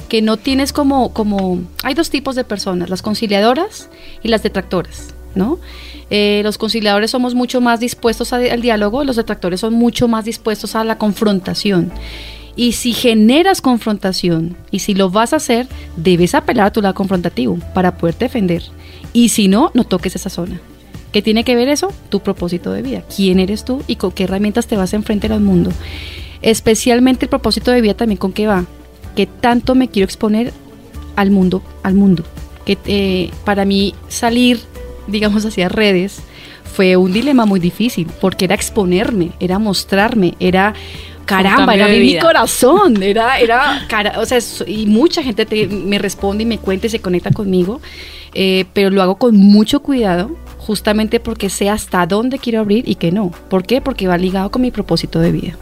que 0.08 0.22
no 0.22 0.36
tienes 0.38 0.72
como, 0.72 1.12
como... 1.12 1.60
Hay 1.84 1.94
dos 1.94 2.10
tipos 2.10 2.34
de 2.34 2.44
personas, 2.44 2.90
las 2.90 3.00
conciliadoras 3.02 3.90
y 4.22 4.28
las 4.28 4.42
detractoras, 4.42 5.14
¿no? 5.34 5.58
Eh, 6.10 6.40
los 6.42 6.58
conciliadores 6.58 7.12
somos 7.12 7.34
mucho 7.34 7.60
más 7.60 7.78
dispuestos 7.78 8.32
al 8.32 8.60
diálogo, 8.62 9.04
los 9.04 9.14
detractores 9.16 9.60
son 9.60 9.74
mucho 9.74 10.08
más 10.08 10.24
dispuestos 10.24 10.74
a 10.74 10.82
la 10.82 10.98
confrontación. 10.98 11.92
Y 12.60 12.72
si 12.72 12.92
generas 12.92 13.62
confrontación 13.62 14.54
y 14.70 14.80
si 14.80 14.92
lo 14.92 15.08
vas 15.08 15.32
a 15.32 15.36
hacer, 15.36 15.66
debes 15.96 16.34
apelar 16.34 16.66
a 16.66 16.70
tu 16.70 16.82
lado 16.82 16.94
confrontativo 16.94 17.58
para 17.72 17.96
poder 17.96 18.18
defender. 18.18 18.62
Y 19.14 19.30
si 19.30 19.48
no, 19.48 19.70
no 19.72 19.84
toques 19.84 20.14
esa 20.14 20.28
zona. 20.28 20.60
¿Qué 21.10 21.22
tiene 21.22 21.42
que 21.42 21.56
ver 21.56 21.70
eso? 21.70 21.90
Tu 22.10 22.20
propósito 22.20 22.70
de 22.70 22.82
vida. 22.82 23.02
¿Quién 23.16 23.40
eres 23.40 23.64
tú 23.64 23.82
y 23.86 23.96
con 23.96 24.12
qué 24.12 24.24
herramientas 24.24 24.66
te 24.66 24.76
vas 24.76 24.92
a 24.92 24.96
enfrentar 24.96 25.32
al 25.32 25.40
mundo? 25.40 25.72
Especialmente 26.42 27.24
el 27.24 27.30
propósito 27.30 27.70
de 27.70 27.80
vida 27.80 27.94
también 27.94 28.18
con 28.18 28.34
qué 28.34 28.46
va. 28.46 28.66
¿Qué 29.16 29.24
tanto 29.24 29.74
me 29.74 29.88
quiero 29.88 30.04
exponer 30.04 30.52
al 31.16 31.30
mundo? 31.30 31.62
Al 31.82 31.94
mundo. 31.94 32.24
Que 32.66 32.76
eh, 32.84 33.30
para 33.46 33.64
mí 33.64 33.94
salir, 34.08 34.60
digamos, 35.06 35.46
hacia 35.46 35.70
redes 35.70 36.20
fue 36.62 36.98
un 36.98 37.14
dilema 37.14 37.46
muy 37.46 37.58
difícil 37.58 38.06
porque 38.20 38.44
era 38.44 38.54
exponerme, 38.54 39.32
era 39.40 39.58
mostrarme, 39.58 40.34
era 40.40 40.74
caramba, 41.36 41.74
era 41.74 41.86
mi 41.88 42.18
corazón, 42.18 43.02
era, 43.02 43.38
era, 43.40 43.84
cara, 43.88 44.18
o 44.20 44.26
sea, 44.26 44.38
y 44.66 44.86
mucha 44.86 45.22
gente 45.22 45.46
te- 45.46 45.66
me 45.68 45.98
responde 45.98 46.42
y 46.42 46.46
me 46.46 46.58
cuenta 46.58 46.86
y 46.86 46.90
se 46.90 47.00
conecta 47.00 47.30
conmigo, 47.30 47.80
eh, 48.34 48.64
pero 48.72 48.90
lo 48.90 49.02
hago 49.02 49.16
con 49.16 49.36
mucho 49.36 49.80
cuidado, 49.80 50.30
justamente 50.58 51.20
porque 51.20 51.50
sé 51.50 51.68
hasta 51.70 52.06
dónde 52.06 52.38
quiero 52.38 52.60
abrir 52.60 52.88
y 52.88 52.94
que 52.96 53.10
no. 53.12 53.30
¿Por 53.48 53.64
qué? 53.64 53.80
Porque 53.80 54.06
va 54.06 54.16
ligado 54.18 54.50
con 54.50 54.62
mi 54.62 54.70
propósito 54.70 55.18
de 55.20 55.32
vida. 55.32 55.56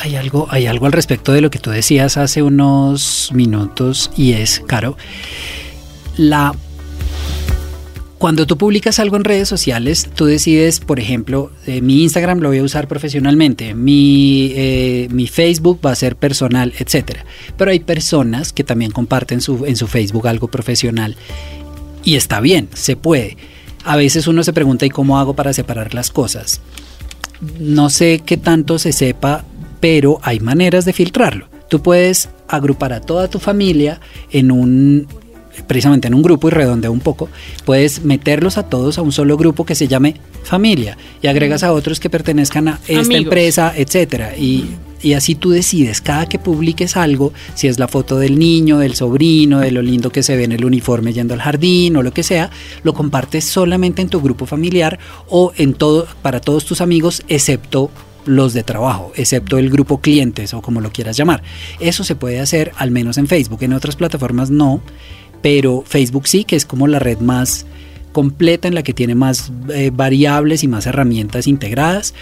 Hay 0.00 0.16
algo, 0.16 0.46
hay 0.50 0.66
algo 0.66 0.86
al 0.86 0.92
respecto 0.92 1.32
de 1.32 1.40
lo 1.40 1.50
que 1.50 1.58
tú 1.58 1.70
decías 1.70 2.16
hace 2.16 2.42
unos 2.42 3.30
minutos 3.32 4.10
y 4.16 4.32
es, 4.32 4.62
Caro, 4.66 4.96
la 6.16 6.54
cuando 8.18 8.46
tú 8.46 8.56
publicas 8.56 8.98
algo 8.98 9.16
en 9.16 9.24
redes 9.24 9.48
sociales, 9.48 10.08
tú 10.14 10.24
decides, 10.24 10.80
por 10.80 11.00
ejemplo, 11.00 11.50
eh, 11.66 11.80
mi 11.80 12.02
Instagram 12.02 12.38
lo 12.40 12.48
voy 12.48 12.58
a 12.58 12.62
usar 12.62 12.88
profesionalmente, 12.88 13.74
mi, 13.74 14.52
eh, 14.54 15.08
mi 15.10 15.26
Facebook 15.26 15.80
va 15.84 15.92
a 15.92 15.96
ser 15.96 16.16
personal, 16.16 16.72
etcétera. 16.78 17.24
Pero 17.56 17.70
hay 17.70 17.80
personas 17.80 18.52
que 18.52 18.64
también 18.64 18.90
comparten 18.90 19.40
su, 19.40 19.66
en 19.66 19.76
su 19.76 19.86
Facebook 19.86 20.28
algo 20.28 20.48
profesional 20.48 21.16
y 22.04 22.16
está 22.16 22.40
bien, 22.40 22.68
se 22.72 22.96
puede. 22.96 23.36
A 23.84 23.96
veces 23.96 24.26
uno 24.26 24.42
se 24.42 24.52
pregunta, 24.52 24.86
¿y 24.86 24.90
cómo 24.90 25.18
hago 25.18 25.34
para 25.34 25.52
separar 25.52 25.94
las 25.94 26.10
cosas? 26.10 26.60
no 27.58 27.90
sé 27.90 28.22
qué 28.24 28.36
tanto 28.36 28.78
se 28.78 28.92
sepa, 28.92 29.44
pero 29.80 30.18
hay 30.22 30.40
maneras 30.40 30.84
de 30.84 30.92
filtrarlo. 30.92 31.48
Tú 31.68 31.82
puedes 31.82 32.28
agrupar 32.48 32.92
a 32.92 33.00
toda 33.00 33.28
tu 33.28 33.38
familia 33.38 34.00
en 34.30 34.50
un 34.50 35.06
precisamente 35.66 36.08
en 36.08 36.14
un 36.14 36.22
grupo 36.22 36.48
y 36.48 36.50
redondea 36.50 36.90
un 36.90 37.00
poco, 37.00 37.28
puedes 37.64 38.04
meterlos 38.04 38.58
a 38.58 38.64
todos 38.64 38.98
a 38.98 39.02
un 39.02 39.12
solo 39.12 39.36
grupo 39.36 39.64
que 39.64 39.74
se 39.74 39.88
llame 39.88 40.16
familia 40.42 40.96
y 41.22 41.26
agregas 41.26 41.62
a 41.62 41.72
otros 41.72 42.00
que 42.00 42.10
pertenezcan 42.10 42.68
a 42.68 42.80
esta 42.86 43.00
Amigos. 43.00 43.24
empresa, 43.24 43.72
etcétera. 43.76 44.36
Y, 44.36 44.66
y 45.02 45.14
así 45.14 45.34
tú 45.34 45.50
decides, 45.50 46.00
cada 46.00 46.26
que 46.26 46.38
publiques 46.38 46.96
algo, 46.96 47.32
si 47.54 47.68
es 47.68 47.78
la 47.78 47.88
foto 47.88 48.18
del 48.18 48.38
niño, 48.38 48.78
del 48.78 48.94
sobrino, 48.94 49.60
de 49.60 49.70
lo 49.70 49.82
lindo 49.82 50.10
que 50.10 50.22
se 50.22 50.36
ve 50.36 50.44
en 50.44 50.52
el 50.52 50.64
uniforme 50.64 51.12
yendo 51.12 51.34
al 51.34 51.40
jardín 51.40 51.96
o 51.96 52.02
lo 52.02 52.12
que 52.12 52.22
sea, 52.22 52.50
lo 52.82 52.94
compartes 52.94 53.44
solamente 53.44 54.02
en 54.02 54.08
tu 54.08 54.20
grupo 54.20 54.46
familiar 54.46 54.98
o 55.28 55.52
en 55.56 55.74
todo, 55.74 56.06
para 56.22 56.40
todos 56.40 56.64
tus 56.64 56.80
amigos, 56.80 57.22
excepto 57.28 57.90
los 58.24 58.52
de 58.52 58.64
trabajo, 58.64 59.12
excepto 59.14 59.58
el 59.58 59.70
grupo 59.70 60.00
clientes 60.00 60.52
o 60.52 60.60
como 60.60 60.80
lo 60.80 60.90
quieras 60.90 61.16
llamar. 61.16 61.42
Eso 61.80 62.04
se 62.04 62.16
puede 62.16 62.40
hacer 62.40 62.72
al 62.76 62.90
menos 62.90 63.18
en 63.18 63.26
Facebook, 63.28 63.62
en 63.62 63.72
otras 63.72 63.96
plataformas 63.96 64.50
no, 64.50 64.80
pero 65.42 65.82
Facebook 65.86 66.26
sí, 66.28 66.44
que 66.44 66.56
es 66.56 66.64
como 66.66 66.86
la 66.86 66.98
red 66.98 67.18
más 67.18 67.66
completa 68.12 68.66
en 68.68 68.74
la 68.74 68.82
que 68.82 68.94
tiene 68.94 69.14
más 69.14 69.52
eh, 69.74 69.90
variables 69.92 70.62
y 70.64 70.68
más 70.68 70.86
herramientas 70.86 71.46
integradas. 71.46 72.14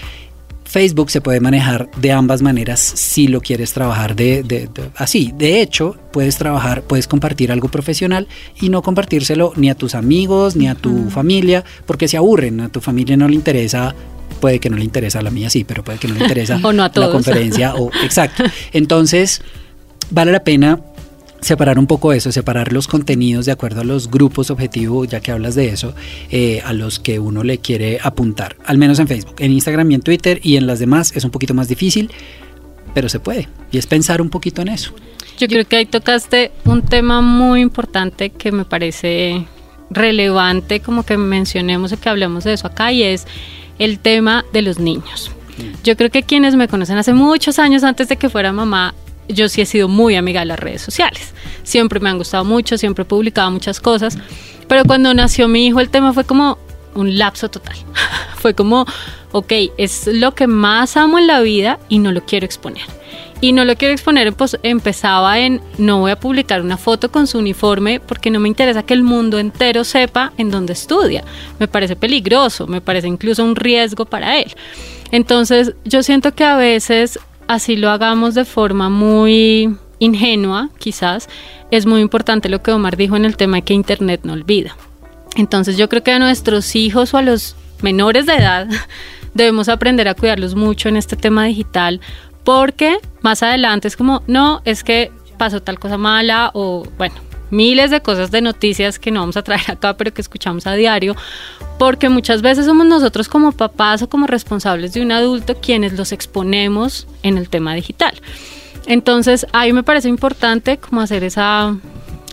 Facebook 0.64 1.10
se 1.10 1.20
puede 1.20 1.38
manejar 1.40 1.88
de 2.00 2.10
ambas 2.10 2.42
maneras 2.42 2.80
si 2.80 3.28
lo 3.28 3.40
quieres 3.40 3.72
trabajar 3.74 4.16
de, 4.16 4.42
de- 4.42 4.66
de- 4.66 4.90
así. 4.96 5.32
De 5.38 5.60
hecho, 5.60 5.94
puedes 6.12 6.36
trabajar, 6.36 6.82
puedes 6.82 7.06
compartir 7.06 7.52
algo 7.52 7.68
profesional 7.68 8.26
y 8.60 8.70
no 8.70 8.82
compartírselo 8.82 9.52
ni 9.56 9.70
a 9.70 9.76
tus 9.76 9.94
amigos 9.94 10.56
ni 10.56 10.66
a 10.66 10.74
tu 10.74 11.10
familia, 11.10 11.64
porque 11.86 12.08
se 12.08 12.16
aburren. 12.16 12.60
A 12.60 12.70
tu 12.70 12.80
familia 12.80 13.16
no 13.16 13.28
le 13.28 13.34
interesa, 13.36 13.94
puede 14.40 14.58
que 14.58 14.68
no 14.70 14.76
le 14.76 14.84
interesa 14.84 15.20
a 15.20 15.22
la 15.22 15.30
mía 15.30 15.48
sí, 15.48 15.62
pero 15.62 15.84
puede 15.84 15.98
que 15.98 16.08
no 16.08 16.14
le 16.14 16.22
interesa 16.22 16.58
O 16.64 16.72
no 16.72 16.82
a 16.82 16.86
la 16.88 16.92
todos. 16.92 17.12
conferencia. 17.12 17.74
o, 17.76 17.90
exacto. 18.02 18.42
Entonces, 18.72 19.42
vale 20.10 20.32
la 20.32 20.42
pena 20.42 20.80
separar 21.44 21.78
un 21.78 21.86
poco 21.86 22.12
eso, 22.12 22.32
separar 22.32 22.72
los 22.72 22.88
contenidos 22.88 23.46
de 23.46 23.52
acuerdo 23.52 23.82
a 23.82 23.84
los 23.84 24.10
grupos 24.10 24.50
objetivo, 24.50 25.04
ya 25.04 25.20
que 25.20 25.30
hablas 25.30 25.54
de 25.54 25.68
eso, 25.68 25.94
eh, 26.30 26.62
a 26.64 26.72
los 26.72 26.98
que 26.98 27.18
uno 27.18 27.44
le 27.44 27.58
quiere 27.58 27.98
apuntar, 28.02 28.56
al 28.64 28.78
menos 28.78 28.98
en 28.98 29.08
Facebook, 29.08 29.36
en 29.38 29.52
Instagram 29.52 29.90
y 29.90 29.94
en 29.94 30.00
Twitter 30.00 30.40
y 30.42 30.56
en 30.56 30.66
las 30.66 30.78
demás 30.78 31.12
es 31.14 31.24
un 31.24 31.30
poquito 31.30 31.54
más 31.54 31.68
difícil, 31.68 32.10
pero 32.94 33.08
se 33.08 33.20
puede, 33.20 33.48
y 33.70 33.78
es 33.78 33.86
pensar 33.86 34.22
un 34.22 34.30
poquito 34.30 34.62
en 34.62 34.68
eso. 34.68 34.92
Yo 35.38 35.48
creo 35.48 35.66
que 35.66 35.76
ahí 35.76 35.86
tocaste 35.86 36.52
un 36.64 36.82
tema 36.82 37.20
muy 37.20 37.60
importante 37.60 38.30
que 38.30 38.52
me 38.52 38.64
parece 38.64 39.46
relevante, 39.90 40.80
como 40.80 41.02
que 41.04 41.16
mencionemos 41.16 41.92
y 41.92 41.96
que 41.96 42.08
hablemos 42.08 42.44
de 42.44 42.54
eso 42.54 42.66
acá, 42.66 42.92
y 42.92 43.02
es 43.02 43.26
el 43.78 43.98
tema 43.98 44.44
de 44.52 44.62
los 44.62 44.78
niños. 44.78 45.30
Yo 45.84 45.96
creo 45.96 46.10
que 46.10 46.22
quienes 46.22 46.56
me 46.56 46.68
conocen 46.68 46.98
hace 46.98 47.12
muchos 47.12 47.58
años 47.58 47.84
antes 47.84 48.08
de 48.08 48.16
que 48.16 48.28
fuera 48.28 48.52
mamá, 48.52 48.94
yo 49.28 49.48
sí 49.48 49.60
he 49.60 49.66
sido 49.66 49.88
muy 49.88 50.16
amiga 50.16 50.40
de 50.40 50.46
las 50.46 50.58
redes 50.58 50.82
sociales. 50.82 51.34
Siempre 51.62 52.00
me 52.00 52.10
han 52.10 52.18
gustado 52.18 52.44
mucho, 52.44 52.78
siempre 52.78 53.02
he 53.02 53.06
publicado 53.06 53.50
muchas 53.50 53.80
cosas. 53.80 54.18
Pero 54.68 54.84
cuando 54.84 55.12
nació 55.14 55.48
mi 55.48 55.66
hijo, 55.66 55.80
el 55.80 55.90
tema 55.90 56.12
fue 56.12 56.24
como 56.24 56.58
un 56.94 57.18
lapso 57.18 57.48
total. 57.48 57.76
fue 58.36 58.54
como, 58.54 58.86
ok, 59.32 59.52
es 59.78 60.06
lo 60.06 60.34
que 60.34 60.46
más 60.46 60.96
amo 60.96 61.18
en 61.18 61.26
la 61.26 61.40
vida 61.40 61.78
y 61.88 61.98
no 61.98 62.12
lo 62.12 62.24
quiero 62.24 62.46
exponer. 62.46 62.82
Y 63.40 63.52
no 63.52 63.64
lo 63.64 63.76
quiero 63.76 63.92
exponer, 63.92 64.32
pues 64.32 64.56
empezaba 64.62 65.38
en 65.38 65.60
no 65.76 65.98
voy 65.98 66.12
a 66.12 66.18
publicar 66.18 66.62
una 66.62 66.78
foto 66.78 67.10
con 67.10 67.26
su 67.26 67.38
uniforme 67.38 68.00
porque 68.00 68.30
no 68.30 68.40
me 68.40 68.48
interesa 68.48 68.84
que 68.84 68.94
el 68.94 69.02
mundo 69.02 69.38
entero 69.38 69.84
sepa 69.84 70.32
en 70.38 70.50
dónde 70.50 70.72
estudia. 70.72 71.24
Me 71.58 71.68
parece 71.68 71.94
peligroso, 71.94 72.66
me 72.66 72.80
parece 72.80 73.08
incluso 73.08 73.44
un 73.44 73.56
riesgo 73.56 74.06
para 74.06 74.38
él. 74.38 74.54
Entonces 75.10 75.74
yo 75.84 76.02
siento 76.02 76.34
que 76.34 76.44
a 76.44 76.56
veces 76.56 77.18
así 77.48 77.76
lo 77.76 77.90
hagamos 77.90 78.34
de 78.34 78.44
forma 78.44 78.88
muy 78.88 79.76
ingenua, 79.98 80.70
quizás, 80.78 81.28
es 81.70 81.86
muy 81.86 82.00
importante 82.00 82.48
lo 82.48 82.62
que 82.62 82.72
Omar 82.72 82.96
dijo 82.96 83.16
en 83.16 83.24
el 83.24 83.36
tema 83.36 83.58
de 83.58 83.62
que 83.62 83.74
Internet 83.74 84.20
no 84.24 84.32
olvida. 84.32 84.76
Entonces 85.36 85.76
yo 85.76 85.88
creo 85.88 86.02
que 86.02 86.12
a 86.12 86.18
nuestros 86.18 86.76
hijos 86.76 87.14
o 87.14 87.18
a 87.18 87.22
los 87.22 87.56
menores 87.82 88.26
de 88.26 88.34
edad 88.34 88.68
debemos 89.34 89.68
aprender 89.68 90.08
a 90.08 90.14
cuidarlos 90.14 90.54
mucho 90.54 90.88
en 90.88 90.96
este 90.96 91.16
tema 91.16 91.44
digital 91.44 92.00
porque 92.44 92.98
más 93.22 93.42
adelante 93.42 93.88
es 93.88 93.96
como, 93.96 94.22
no, 94.26 94.60
es 94.64 94.84
que 94.84 95.10
pasó 95.38 95.60
tal 95.60 95.78
cosa 95.78 95.98
mala 95.98 96.50
o 96.54 96.86
bueno, 96.98 97.16
miles 97.54 97.90
de 97.90 98.00
cosas 98.00 98.30
de 98.30 98.40
noticias 98.40 98.98
que 98.98 99.10
no 99.10 99.20
vamos 99.20 99.36
a 99.36 99.42
traer 99.42 99.70
acá, 99.70 99.96
pero 99.96 100.12
que 100.12 100.20
escuchamos 100.20 100.66
a 100.66 100.74
diario, 100.74 101.14
porque 101.78 102.08
muchas 102.08 102.42
veces 102.42 102.66
somos 102.66 102.86
nosotros 102.86 103.28
como 103.28 103.52
papás 103.52 104.02
o 104.02 104.08
como 104.08 104.26
responsables 104.26 104.92
de 104.92 105.02
un 105.02 105.12
adulto 105.12 105.56
quienes 105.60 105.94
los 105.94 106.12
exponemos 106.12 107.06
en 107.22 107.38
el 107.38 107.48
tema 107.48 107.74
digital. 107.74 108.20
Entonces, 108.86 109.46
ahí 109.52 109.72
me 109.72 109.82
parece 109.82 110.08
importante 110.08 110.76
como 110.76 111.00
hacer 111.00 111.24
esa 111.24 111.76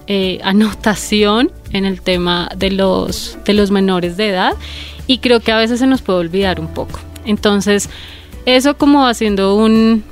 eh, 0.07 0.39
anotación 0.43 1.51
en 1.71 1.85
el 1.85 2.01
tema 2.01 2.49
de 2.55 2.71
los, 2.71 3.37
de 3.45 3.53
los 3.53 3.71
menores 3.71 4.17
de 4.17 4.29
edad 4.29 4.53
y 5.07 5.19
creo 5.19 5.39
que 5.39 5.51
a 5.51 5.57
veces 5.57 5.79
se 5.79 5.87
nos 5.87 6.01
puede 6.01 6.19
olvidar 6.19 6.59
un 6.59 6.67
poco. 6.67 6.99
Entonces, 7.25 7.89
eso 8.45 8.77
como 8.77 9.07
haciendo 9.07 9.55
un 9.55 10.03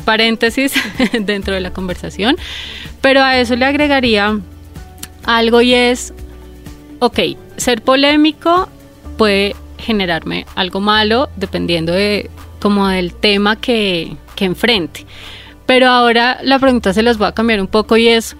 paréntesis 0.00 0.72
dentro 1.20 1.54
de 1.54 1.60
la 1.60 1.72
conversación, 1.72 2.36
pero 3.00 3.22
a 3.22 3.38
eso 3.38 3.56
le 3.56 3.64
agregaría 3.64 4.38
algo 5.24 5.60
y 5.60 5.74
es, 5.74 6.12
ok, 6.98 7.18
ser 7.56 7.82
polémico 7.82 8.68
puede 9.16 9.54
generarme 9.78 10.46
algo 10.54 10.80
malo 10.80 11.28
dependiendo 11.36 11.92
de 11.92 12.30
como 12.60 12.88
del 12.88 13.14
tema 13.14 13.56
que, 13.56 14.16
que 14.36 14.44
enfrente. 14.44 15.06
Pero 15.66 15.88
ahora 15.88 16.38
la 16.42 16.58
pregunta 16.58 16.92
se 16.92 17.02
las 17.02 17.16
voy 17.16 17.28
a 17.28 17.32
cambiar 17.32 17.60
un 17.60 17.68
poco 17.68 17.96
y 17.96 18.08
es, 18.08 18.36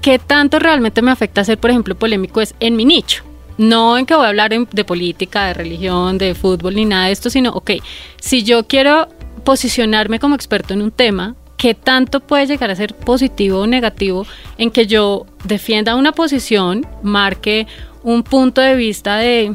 ¿qué 0.00 0.18
tanto 0.18 0.58
realmente 0.58 1.00
me 1.00 1.10
afecta 1.10 1.44
ser, 1.44 1.58
por 1.58 1.70
ejemplo, 1.70 1.94
polémico 1.94 2.40
es 2.40 2.54
en 2.60 2.76
mi 2.76 2.84
nicho? 2.84 3.24
No 3.58 3.98
en 3.98 4.06
que 4.06 4.14
voy 4.14 4.24
a 4.24 4.28
hablar 4.28 4.50
de 4.50 4.84
política, 4.84 5.46
de 5.46 5.54
religión, 5.54 6.18
de 6.18 6.34
fútbol 6.34 6.74
ni 6.74 6.84
nada 6.84 7.06
de 7.06 7.12
esto, 7.12 7.30
sino, 7.30 7.50
ok, 7.50 7.72
si 8.18 8.42
yo 8.42 8.66
quiero 8.66 9.08
posicionarme 9.44 10.18
como 10.18 10.34
experto 10.34 10.74
en 10.74 10.82
un 10.82 10.90
tema, 10.90 11.34
¿qué 11.56 11.74
tanto 11.74 12.20
puede 12.20 12.46
llegar 12.46 12.70
a 12.70 12.76
ser 12.76 12.94
positivo 12.94 13.60
o 13.60 13.66
negativo 13.66 14.26
en 14.58 14.70
que 14.70 14.86
yo 14.86 15.26
defienda 15.44 15.96
una 15.96 16.12
posición, 16.12 16.86
marque 17.02 17.66
un 18.02 18.22
punto 18.22 18.60
de 18.60 18.74
vista 18.74 19.16
de 19.16 19.54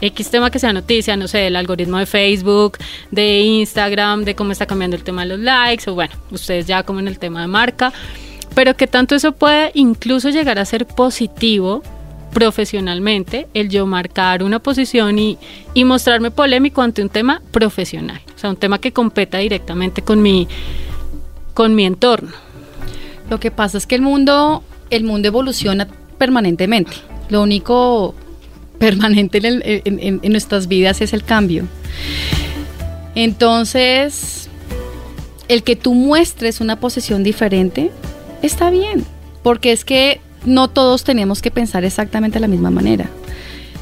X 0.00 0.30
tema 0.30 0.50
que 0.50 0.58
sea 0.58 0.72
noticia, 0.72 1.16
no 1.16 1.28
sé, 1.28 1.46
el 1.46 1.56
algoritmo 1.56 1.98
de 1.98 2.06
Facebook, 2.06 2.78
de 3.10 3.40
Instagram, 3.40 4.24
de 4.24 4.34
cómo 4.34 4.52
está 4.52 4.66
cambiando 4.66 4.96
el 4.96 5.04
tema 5.04 5.22
de 5.22 5.28
los 5.28 5.40
likes, 5.40 5.90
o 5.90 5.94
bueno, 5.94 6.14
ustedes 6.30 6.66
ya 6.66 6.82
como 6.82 7.00
en 7.00 7.08
el 7.08 7.18
tema 7.18 7.42
de 7.42 7.46
marca, 7.46 7.92
pero 8.54 8.76
que 8.76 8.86
tanto 8.86 9.14
eso 9.14 9.32
puede 9.32 9.70
incluso 9.74 10.30
llegar 10.30 10.58
a 10.58 10.64
ser 10.64 10.86
positivo 10.86 11.82
profesionalmente, 12.32 13.48
el 13.54 13.68
yo 13.68 13.86
marcar 13.86 14.42
una 14.42 14.58
posición 14.60 15.18
y, 15.18 15.38
y 15.74 15.84
mostrarme 15.84 16.30
polémico 16.30 16.82
ante 16.82 17.02
un 17.02 17.08
tema 17.08 17.42
profesional, 17.50 18.20
o 18.34 18.38
sea, 18.38 18.50
un 18.50 18.56
tema 18.56 18.78
que 18.78 18.92
competa 18.92 19.38
directamente 19.38 20.02
con 20.02 20.22
mi, 20.22 20.48
con 21.54 21.74
mi 21.74 21.84
entorno. 21.84 22.32
Lo 23.28 23.38
que 23.38 23.50
pasa 23.50 23.78
es 23.78 23.86
que 23.86 23.94
el 23.94 24.02
mundo, 24.02 24.62
el 24.90 25.04
mundo 25.04 25.28
evoluciona 25.28 25.86
permanentemente. 26.18 26.92
Lo 27.28 27.42
único 27.42 28.14
permanente 28.78 29.38
en, 29.38 30.20
en, 30.22 30.32
nuestras 30.32 30.66
vidas 30.66 31.00
es 31.00 31.12
el 31.12 31.22
cambio. 31.22 31.64
Entonces, 33.14 34.48
el 35.48 35.62
que 35.62 35.76
tú 35.76 35.94
muestres 35.94 36.60
una 36.60 36.80
posición 36.80 37.22
diferente 37.22 37.90
está 38.42 38.70
bien, 38.70 39.04
porque 39.42 39.72
es 39.72 39.84
que 39.84 40.20
no 40.44 40.68
todos 40.68 41.04
tenemos 41.04 41.42
que 41.42 41.50
pensar 41.50 41.84
exactamente 41.84 42.36
de 42.36 42.40
la 42.40 42.48
misma 42.48 42.70
manera. 42.70 43.08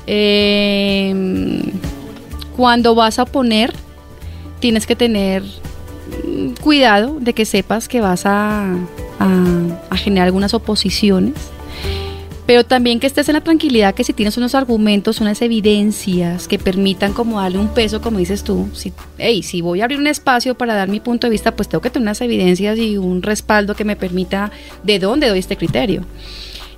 Em, 0.06 1.60
cuando 2.56 2.94
vas 2.94 3.18
a 3.18 3.24
poner, 3.24 3.72
tienes 4.60 4.86
que 4.86 4.96
tener 4.96 5.42
cuidado 6.60 7.18
de 7.20 7.32
que 7.32 7.44
sepas 7.44 7.88
que 7.88 8.00
vas 8.00 8.24
a, 8.24 8.74
a 9.18 9.96
generar 9.96 10.26
algunas 10.26 10.54
oposiciones 10.54 11.34
pero 12.48 12.64
también 12.64 12.98
que 12.98 13.06
estés 13.06 13.28
en 13.28 13.34
la 13.34 13.42
tranquilidad 13.42 13.94
que 13.94 14.04
si 14.04 14.14
tienes 14.14 14.38
unos 14.38 14.54
argumentos, 14.54 15.20
unas 15.20 15.42
evidencias 15.42 16.48
que 16.48 16.58
permitan 16.58 17.12
como 17.12 17.42
darle 17.42 17.58
un 17.58 17.68
peso, 17.68 18.00
como 18.00 18.20
dices 18.20 18.42
tú, 18.42 18.70
si, 18.72 18.94
hey, 19.18 19.42
si 19.42 19.60
voy 19.60 19.82
a 19.82 19.84
abrir 19.84 19.98
un 19.98 20.06
espacio 20.06 20.54
para 20.54 20.74
dar 20.74 20.88
mi 20.88 20.98
punto 20.98 21.26
de 21.26 21.30
vista, 21.30 21.54
pues 21.54 21.68
tengo 21.68 21.82
que 21.82 21.90
tener 21.90 22.04
unas 22.04 22.22
evidencias 22.22 22.78
y 22.78 22.96
un 22.96 23.20
respaldo 23.20 23.76
que 23.76 23.84
me 23.84 23.96
permita 23.96 24.50
de 24.82 24.98
dónde 24.98 25.28
doy 25.28 25.40
este 25.40 25.58
criterio. 25.58 26.06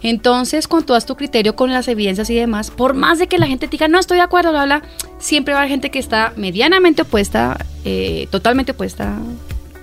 Entonces, 0.03 0.69
con 0.69 0.85
todo 0.85 1.01
tu 1.01 1.17
criterio, 1.17 1.57
con 1.57 1.71
las 1.71 1.89
evidencias 1.89 2.31
y 2.31 2.35
demás, 2.35 2.71
por 2.71 2.95
más 2.95 3.19
de 3.19 3.27
que 3.27 3.39
la 3.39 3.47
gente 3.47 3.67
te 3.67 3.73
diga, 3.73 3.89
no 3.89 3.99
estoy 3.99 4.17
de 4.19 4.23
acuerdo, 4.23 4.51
bla, 4.51 4.65
bla, 4.65 4.83
siempre 5.19 5.55
va 5.55 5.61
a 5.61 5.63
haber 5.63 5.71
gente 5.71 5.91
que 5.91 5.99
está 5.99 6.33
medianamente 6.37 7.03
opuesta, 7.03 7.65
eh, 7.85 8.27
totalmente 8.31 8.73
opuesta, 8.73 9.17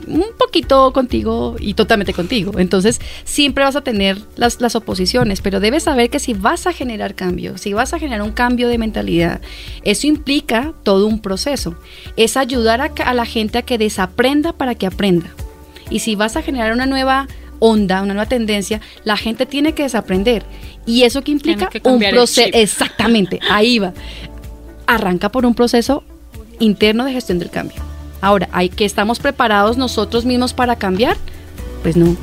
un 0.08 0.26
poquito 0.38 0.92
contigo 0.94 1.56
y 1.60 1.74
totalmente 1.74 2.14
contigo. 2.14 2.54
Entonces, 2.58 3.00
siempre 3.26 3.64
vas 3.64 3.76
a 3.76 3.82
tener 3.82 4.18
las, 4.36 4.62
las, 4.62 4.76
oposiciones, 4.76 5.42
pero 5.42 5.60
debes 5.60 5.84
saber 5.84 6.10
que 6.10 6.20
si 6.20 6.34
vas 6.34 6.66
a 6.66 6.74
generar 6.74 7.16
cambio, 7.16 7.58
si 7.58 7.74
vas 7.74 7.94
a 7.94 8.00
generar 8.00 8.22
un 8.22 8.32
cambio 8.32 8.70
de 8.70 8.78
mentalidad, 8.78 9.42
eso 9.84 10.08
implica 10.08 10.74
todo 10.84 11.08
un 11.08 11.20
proceso. 11.20 11.76
Es 12.16 12.38
ayudar 12.38 12.82
a, 12.82 12.92
a 13.06 13.14
la 13.14 13.26
gente 13.26 13.58
a 13.58 13.62
que 13.64 13.78
desaprenda 13.78 14.54
para 14.54 14.76
que 14.76 14.88
aprenda. 14.88 15.30
Y 15.90 16.00
si 16.00 16.16
vas 16.16 16.36
a 16.36 16.42
generar 16.42 16.74
una 16.74 16.86
nueva 16.86 17.28
onda, 17.60 18.02
una 18.02 18.14
nueva 18.14 18.30
tendencia, 18.30 18.82
la 19.04 19.18
gente 19.18 19.46
tiene 19.46 19.74
que 19.74 19.84
desaprender. 19.84 20.44
Y 20.86 21.04
eso 21.04 21.22
que 21.22 21.32
implica 21.32 21.70
un 21.84 22.00
proceso. 22.00 22.50
Exactamente, 22.54 23.40
ahí 23.50 23.80
va. 23.80 23.94
Arranca 24.86 25.30
por 25.30 25.46
un 25.46 25.54
proceso 25.54 26.04
interno 26.60 27.06
de 27.06 27.14
gestión 27.14 27.40
del 27.40 27.50
cambio. 27.50 27.82
Ahora, 28.22 28.50
¿hay 28.52 28.70
que 28.70 28.86
estamos 28.86 29.20
preparados 29.20 29.78
nosotros 29.78 30.26
mismos 30.26 30.54
para 30.54 30.76
cambiar? 30.76 31.18
Pues 31.84 31.98
no. 31.98 32.16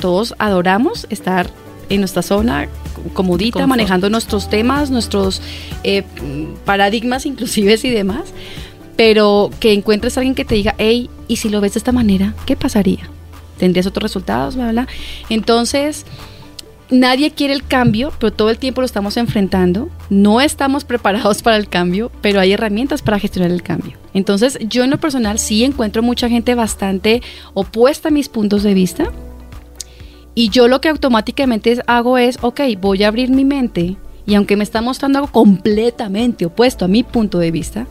Todos 0.00 0.34
adoramos 0.38 1.06
estar 1.10 1.48
en 1.88 2.00
nuestra 2.00 2.22
zona 2.22 2.68
comodita, 3.14 3.66
manejando 3.66 4.10
nuestros 4.10 4.50
temas, 4.50 4.90
nuestros 4.90 5.40
eh, 5.84 6.02
paradigmas 6.64 7.24
inclusive 7.24 7.78
y 7.82 7.90
demás, 7.90 8.24
pero 8.96 9.50
que 9.60 9.72
encuentres 9.72 10.16
a 10.16 10.20
alguien 10.20 10.34
que 10.34 10.44
te 10.44 10.54
diga, 10.54 10.74
hey, 10.78 11.08
¿y 11.28 11.36
si 11.36 11.48
lo 11.48 11.60
ves 11.60 11.74
de 11.74 11.78
esta 11.78 11.92
manera, 11.92 12.34
qué 12.46 12.56
pasaría? 12.56 13.08
¿Tendrías 13.58 13.86
otros 13.86 14.02
resultados? 14.02 14.56
Bla, 14.56 14.70
bla. 14.70 14.86
Entonces, 15.28 16.04
nadie 16.90 17.30
quiere 17.30 17.54
el 17.54 17.66
cambio, 17.66 18.12
pero 18.18 18.32
todo 18.32 18.50
el 18.50 18.58
tiempo 18.58 18.80
lo 18.80 18.86
estamos 18.86 19.16
enfrentando. 19.16 19.88
No 20.10 20.40
estamos 20.40 20.84
preparados 20.86 21.42
para 21.42 21.56
el 21.56 21.68
cambio, 21.68 22.10
pero 22.20 22.40
hay 22.40 22.52
herramientas 22.52 23.02
para 23.02 23.18
gestionar 23.18 23.50
el 23.50 23.62
cambio. 23.62 23.96
Entonces, 24.14 24.58
yo 24.60 24.84
en 24.84 24.90
lo 24.90 24.98
personal 24.98 25.38
sí 25.38 25.64
encuentro 25.64 26.02
mucha 26.02 26.28
gente 26.28 26.54
bastante 26.54 27.22
opuesta 27.54 28.08
a 28.08 28.12
mis 28.12 28.28
puntos 28.28 28.62
de 28.62 28.74
vista. 28.74 29.12
Y 30.34 30.50
yo 30.50 30.68
lo 30.68 30.80
que 30.80 30.90
automáticamente 30.90 31.82
hago 31.86 32.18
es, 32.18 32.38
ok, 32.42 32.60
voy 32.78 33.04
a 33.04 33.08
abrir 33.08 33.30
mi 33.30 33.44
mente 33.44 33.96
y 34.26 34.34
aunque 34.34 34.56
me 34.56 34.64
está 34.64 34.82
mostrando 34.82 35.20
algo 35.20 35.30
completamente 35.30 36.44
opuesto 36.44 36.84
a 36.84 36.88
mi 36.88 37.04
punto 37.04 37.38
de 37.38 37.50
vista, 37.50 37.86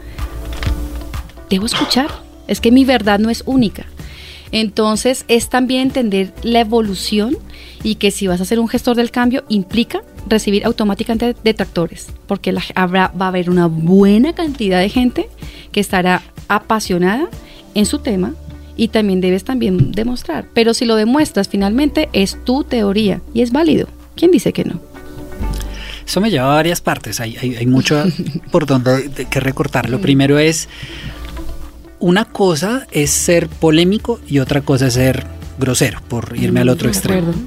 debo 1.50 1.66
escuchar. 1.66 2.10
Es 2.48 2.60
que 2.60 2.72
mi 2.72 2.86
verdad 2.86 3.18
no 3.20 3.30
es 3.30 3.42
única. 3.48 3.88
Entonces 4.52 5.26
es 5.28 5.50
también 5.50 5.82
entender 5.82 6.34
la 6.44 6.62
evolución 6.62 7.38
y 7.84 7.96
que 7.96 8.12
si 8.12 8.28
vas 8.28 8.42
a 8.42 8.46
ser 8.46 8.60
un 8.60 8.68
gestor 8.68 8.96
del 8.96 9.12
cambio 9.12 9.44
implica 9.50 10.02
recibir 10.28 10.66
automáticamente 10.66 11.36
detractores, 11.44 12.08
porque 12.28 12.52
la, 12.52 12.64
habrá, 12.74 13.12
va 13.20 13.26
a 13.26 13.30
haber 13.30 13.50
una 13.50 13.68
buena 13.68 14.34
cantidad 14.34 14.80
de 14.80 14.90
gente 14.90 15.30
que 15.72 15.80
estará 15.80 16.24
apasionada 16.48 17.30
en 17.74 17.86
su 17.86 18.00
tema 18.00 18.34
y 18.78 18.90
también 18.90 19.22
debes 19.22 19.44
también 19.44 19.92
demostrar. 19.92 20.48
Pero 20.54 20.74
si 20.74 20.86
lo 20.86 20.96
demuestras 20.96 21.48
finalmente 21.48 22.10
es 22.14 22.44
tu 22.44 22.64
teoría 22.64 23.22
y 23.34 23.42
es 23.42 23.52
válido. 23.52 23.88
¿Quién 24.16 24.32
dice 24.32 24.54
que 24.54 24.66
no? 24.66 24.80
Eso 26.06 26.22
me 26.22 26.30
lleva 26.30 26.46
a 26.46 26.56
varias 26.56 26.82
partes, 26.82 27.20
hay, 27.20 27.36
hay, 27.36 27.66
mucho 27.66 28.04
por 28.52 28.66
donde 28.66 29.10
que 29.30 29.40
recortar. 29.40 29.90
Lo 29.90 30.00
primero 30.00 30.38
es 30.38 30.70
una 32.00 32.26
cosa 32.26 32.88
es 32.92 33.12
ser 33.12 33.48
polémico 33.48 34.20
y 34.28 34.40
otra 34.40 34.62
cosa 34.62 34.88
es 34.88 34.94
ser 34.94 35.26
grosero, 35.60 36.00
por 36.08 36.36
irme 36.36 36.62
al 36.62 36.70
otro 36.70 36.90
extremo. 36.90 37.30
acuerdo. 37.30 37.40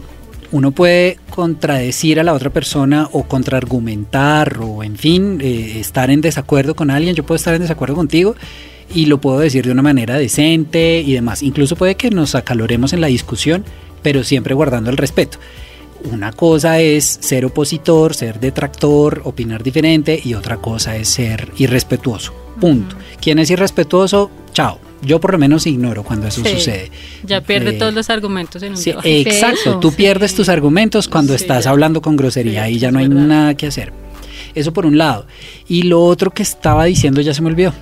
Uno 0.50 0.70
puede 0.70 1.18
contradecir 1.28 2.18
a 2.18 2.22
la 2.22 2.32
otra 2.32 2.50
persona 2.50 3.08
o 3.12 3.24
contraargumentar 3.24 4.58
o 4.62 4.82
en 4.82 4.96
fin, 4.96 5.40
eh, 5.42 5.78
estar 5.78 6.11
en 6.11 6.22
desacuerdo 6.22 6.74
con 6.74 6.90
alguien. 6.90 7.14
Yo 7.14 7.24
puedo 7.24 7.37
estar 7.37 7.54
en 7.54 7.61
desacuerdo 7.61 7.94
contigo 7.94 8.34
y 8.94 9.06
lo 9.06 9.20
puedo 9.20 9.38
decir 9.40 9.66
de 9.66 9.72
una 9.72 9.82
manera 9.82 10.16
decente 10.16 11.02
y 11.04 11.12
demás. 11.12 11.42
Incluso 11.42 11.76
puede 11.76 11.96
que 11.96 12.11
nos 12.11 12.34
acaloremos 12.34 12.94
en 12.94 13.02
la 13.02 13.08
discusión, 13.08 13.64
pero 14.02 14.24
siempre 14.24 14.54
guardando 14.54 14.88
el 14.88 14.96
respeto. 14.96 15.38
Una 16.11 16.32
cosa 16.32 16.80
es 16.80 17.18
ser 17.20 17.44
opositor, 17.44 18.14
ser 18.14 18.40
detractor, 18.40 19.22
opinar 19.24 19.62
diferente 19.62 20.18
y 20.24 20.34
otra 20.34 20.58
cosa 20.58 20.96
es 20.96 21.08
ser 21.08 21.52
irrespetuoso. 21.58 22.32
Punto. 22.58 22.96
¿Quién 23.20 23.38
es 23.38 23.50
irrespetuoso? 23.50 24.30
Chao. 24.59 24.81
Yo 25.03 25.21
por 25.21 25.31
lo 25.31 25.38
menos 25.38 25.64
ignoro 25.68 26.03
cuando 26.03 26.27
eso 26.27 26.42
Sí. 26.44 26.55
sucede. 26.55 26.90
Ya 27.23 27.40
pierde 27.42 27.71
Eh, 27.71 27.73
todos 27.75 27.94
los 27.94 28.11
argumentos 28.11 28.61
en 28.64 28.73
un 28.73 28.77
Sí, 28.77 28.90
debate. 28.90 29.21
exacto, 29.21 29.79
tú 29.79 29.90
sí. 29.90 29.97
pierdes 29.99 30.35
tus 30.35 30.49
argumentos 30.49 31.07
cuando 31.07 31.33
Sí, 31.38 31.44
estás 31.44 31.62
ya. 31.66 31.71
hablando 31.71 32.03
con 32.03 32.16
grosería 32.16 32.66
Sí, 32.66 32.73
y 32.73 32.79
ya 32.81 32.90
no 32.90 32.99
hay 32.99 33.07
verdad. 33.07 33.23
nada 33.27 33.55
que 33.55 33.68
hacer. 33.68 33.92
Eso 34.57 34.73
por 34.73 34.85
un 34.85 34.99
lado. 34.99 35.27
Y 35.68 35.83
lo 35.83 36.03
otro 36.05 36.33
que 36.33 36.42
estaba 36.42 36.87
diciendo 36.87 37.21
ya 37.21 37.35
se 37.35 37.40
me 37.42 37.51
olvidó. 37.51 37.73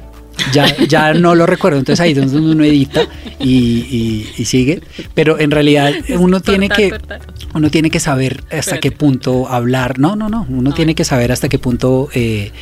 Ya, 0.53 0.67
ya 0.87 1.15
no 1.15 1.35
lo 1.35 1.47
recuerdo, 1.47 1.79
entonces 1.79 1.99
ahí 1.99 2.13
es 2.13 2.31
donde 2.31 2.51
uno 2.53 2.63
edita 2.63 3.09
y, 3.41 3.49
y- 3.49 4.29
y 4.37 4.45
sigue. 4.45 4.83
Pero 5.15 5.41
en 5.41 5.51
realidad 5.53 5.95
uno 6.19 6.41
tiene 6.41 6.69
que 6.69 6.91
cortar. 6.91 7.23
uno 7.55 7.71
tiene 7.71 7.89
que 7.89 8.01
saber 8.01 8.41
hasta 8.45 8.57
Espérate. 8.59 8.81
qué 8.81 8.93
punto 8.93 9.49
hablar. 9.49 9.99
No, 9.99 10.15
no, 10.15 10.29
no. 10.29 10.45
Uno 10.51 10.73
Ah. 10.73 10.75
tiene 10.75 10.95
que 10.95 11.05
saber 11.05 11.33
hasta 11.33 11.49
qué 11.49 11.59
punto 11.59 12.11
eh, 12.13 12.53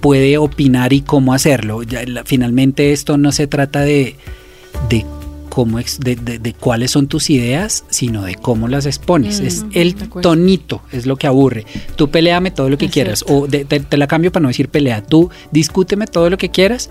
puede 0.00 0.38
opinar 0.38 0.92
y 0.92 1.02
cómo 1.02 1.34
hacerlo. 1.34 1.82
Ya, 1.82 2.02
la- 2.06 2.24
finalmente 2.24 2.92
esto 2.92 3.16
no 3.18 3.32
se 3.32 3.46
trata 3.46 3.80
de, 3.82 4.16
de 4.88 5.04
cómo 5.48 5.78
ex- 5.78 5.98
de, 6.00 6.16
de- 6.16 6.38
de 6.38 6.52
cuáles 6.54 6.92
son 6.92 7.08
tus 7.08 7.28
ideas, 7.30 7.84
sino 7.90 8.22
de 8.24 8.34
cómo 8.36 8.68
las 8.68 8.86
expones. 8.86 9.40
Mm, 9.40 9.46
es 9.46 9.64
el 9.72 9.94
de 9.94 10.04
acuerdo. 10.04 10.30
tonito, 10.30 10.82
es 10.92 11.06
lo 11.06 11.16
que 11.16 11.26
aburre. 11.26 11.66
Tú 11.96 12.08
peleame 12.08 12.50
todo 12.50 12.68
lo 12.70 12.78
que 12.78 12.86
Es 12.86 12.92
quieras. 12.92 13.18
cierto. 13.26 13.44
O 13.44 13.46
de- 13.46 13.64
te, 13.64 13.80
te 13.80 13.96
la 13.96 14.06
cambio 14.06 14.30
para 14.32 14.42
no 14.42 14.48
decir 14.48 14.68
pelea. 14.68 15.02
Tú 15.02 15.30
discúteme 15.50 16.06
todo 16.06 16.30
lo 16.30 16.38
que 16.38 16.50
quieras, 16.50 16.88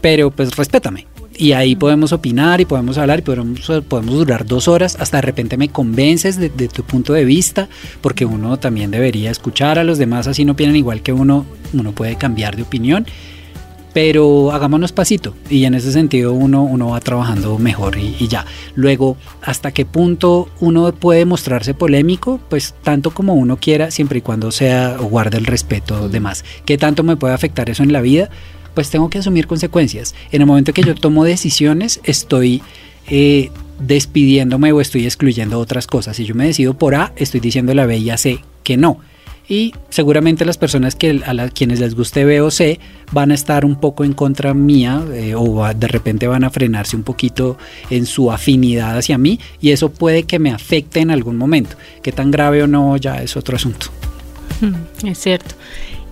pero 0.00 0.30
pues 0.30 0.54
respétame. 0.56 1.06
Y 1.36 1.52
ahí 1.52 1.76
podemos 1.76 2.12
opinar 2.12 2.60
y 2.60 2.64
podemos 2.64 2.98
hablar 2.98 3.20
y 3.20 3.22
podemos, 3.22 3.70
podemos 3.88 4.14
durar 4.14 4.44
dos 4.44 4.68
horas. 4.68 4.96
Hasta 5.00 5.18
de 5.18 5.22
repente 5.22 5.56
me 5.56 5.68
convences 5.68 6.36
de, 6.36 6.48
de 6.50 6.68
tu 6.68 6.82
punto 6.84 7.12
de 7.12 7.24
vista, 7.24 7.68
porque 8.00 8.24
uno 8.24 8.58
también 8.58 8.90
debería 8.90 9.30
escuchar 9.30 9.78
a 9.78 9.84
los 9.84 9.98
demás, 9.98 10.26
así 10.26 10.44
no 10.44 10.52
opinan 10.52 10.76
igual 10.76 11.02
que 11.02 11.12
uno, 11.12 11.46
uno 11.72 11.92
puede 11.92 12.16
cambiar 12.16 12.56
de 12.56 12.62
opinión. 12.62 13.06
Pero 13.94 14.52
hagámonos 14.52 14.90
pasito 14.90 15.34
y 15.50 15.66
en 15.66 15.74
ese 15.74 15.92
sentido 15.92 16.32
uno, 16.32 16.62
uno 16.62 16.88
va 16.88 17.00
trabajando 17.00 17.58
mejor 17.58 17.98
y, 17.98 18.16
y 18.18 18.26
ya. 18.26 18.46
Luego, 18.74 19.18
¿hasta 19.42 19.72
qué 19.72 19.84
punto 19.84 20.48
uno 20.60 20.92
puede 20.94 21.26
mostrarse 21.26 21.74
polémico? 21.74 22.40
Pues 22.48 22.74
tanto 22.82 23.10
como 23.10 23.34
uno 23.34 23.58
quiera, 23.58 23.90
siempre 23.90 24.18
y 24.18 24.22
cuando 24.22 24.50
sea 24.50 24.96
o 24.98 25.04
guarde 25.04 25.36
el 25.36 25.44
respeto 25.44 26.08
de 26.08 26.20
más. 26.20 26.42
¿Qué 26.64 26.78
tanto 26.78 27.02
me 27.02 27.16
puede 27.16 27.34
afectar 27.34 27.68
eso 27.68 27.82
en 27.82 27.92
la 27.92 28.00
vida? 28.00 28.30
Pues 28.74 28.90
tengo 28.90 29.10
que 29.10 29.18
asumir 29.18 29.46
consecuencias. 29.46 30.14
En 30.30 30.42
el 30.42 30.46
momento 30.46 30.72
que 30.72 30.82
yo 30.82 30.94
tomo 30.94 31.24
decisiones, 31.24 32.00
estoy 32.04 32.62
eh, 33.08 33.50
despidiéndome 33.80 34.72
o 34.72 34.80
estoy 34.80 35.04
excluyendo 35.04 35.58
otras 35.58 35.86
cosas. 35.86 36.16
Si 36.16 36.24
yo 36.24 36.34
me 36.34 36.46
decido 36.46 36.74
por 36.74 36.94
A, 36.94 37.12
estoy 37.16 37.40
diciendo 37.40 37.74
la 37.74 37.86
B 37.86 37.98
y 37.98 38.10
a 38.10 38.16
C 38.16 38.38
que 38.62 38.76
no. 38.76 38.98
Y 39.48 39.74
seguramente 39.90 40.44
las 40.44 40.56
personas 40.56 40.94
que 40.94 41.20
a 41.26 41.34
las 41.34 41.50
quienes 41.50 41.80
les 41.80 41.94
guste 41.94 42.24
B 42.24 42.40
o 42.40 42.50
C 42.50 42.78
van 43.10 43.32
a 43.32 43.34
estar 43.34 43.64
un 43.64 43.76
poco 43.76 44.04
en 44.04 44.12
contra 44.12 44.54
mía 44.54 45.02
eh, 45.12 45.34
o 45.36 45.66
de 45.74 45.88
repente 45.88 46.28
van 46.28 46.44
a 46.44 46.50
frenarse 46.50 46.96
un 46.96 47.02
poquito 47.02 47.58
en 47.90 48.06
su 48.06 48.30
afinidad 48.30 48.96
hacia 48.96 49.18
mí 49.18 49.40
y 49.60 49.72
eso 49.72 49.90
puede 49.90 50.22
que 50.22 50.38
me 50.38 50.52
afecte 50.52 51.00
en 51.00 51.10
algún 51.10 51.36
momento. 51.36 51.76
Qué 52.02 52.12
tan 52.12 52.30
grave 52.30 52.62
o 52.62 52.66
no 52.66 52.96
ya 52.96 53.20
es 53.20 53.36
otro 53.36 53.56
asunto. 53.56 53.88
Mm, 54.60 55.06
Es 55.08 55.18
cierto. 55.18 55.54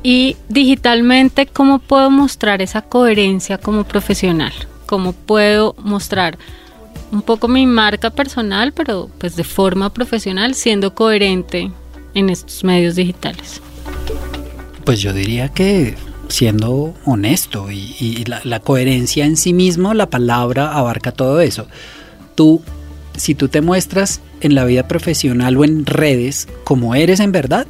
Y 0.03 0.37
digitalmente, 0.49 1.47
¿cómo 1.47 1.79
puedo 1.79 2.11
mostrar 2.11 2.63
esa 2.63 2.83
coherencia 2.83 3.59
como 3.59 3.85
profesional? 3.85 4.53
¿Cómo 4.87 5.13
puedo 5.13 5.75
mostrar 5.79 6.39
un 7.13 7.23
poco 7.23 7.49
mi 7.49 7.67
marca 7.67 8.11
personal, 8.11 8.73
pero 8.73 9.11
pues 9.19 9.37
de 9.37 9.45
forma 9.45 9.93
profesional, 9.93 10.55
siendo 10.55 10.95
coherente 10.95 11.71
en 12.15 12.31
estos 12.31 12.65
medios 12.65 12.97
digitales? 12.97 13.61
Pues 14.85 15.01
yo 15.01 15.13
diría 15.13 15.51
que 15.51 15.97
siendo 16.29 16.95
honesto 17.05 17.71
y, 17.71 18.25
la, 18.25 18.41
la 18.45 18.61
coherencia 18.61 19.27
en 19.27 19.37
sí 19.37 19.53
mismo, 19.53 19.93
la 19.93 20.09
palabra 20.09 20.73
abarca 20.73 21.13
todo 21.13 21.41
eso. 21.41 21.67
Tú, 22.37 22.63
si 23.17 23.35
tú 23.35 23.49
te 23.49 23.61
muestras 23.61 24.21
en 24.41 24.55
la 24.55 24.65
vida 24.65 24.89
profesional 24.89 25.57
o 25.59 25.65
en 25.65 25.85
redes 25.85 26.49
como 26.65 26.95
eres 26.95 27.21
en 27.21 27.33
verdad, 27.33 27.67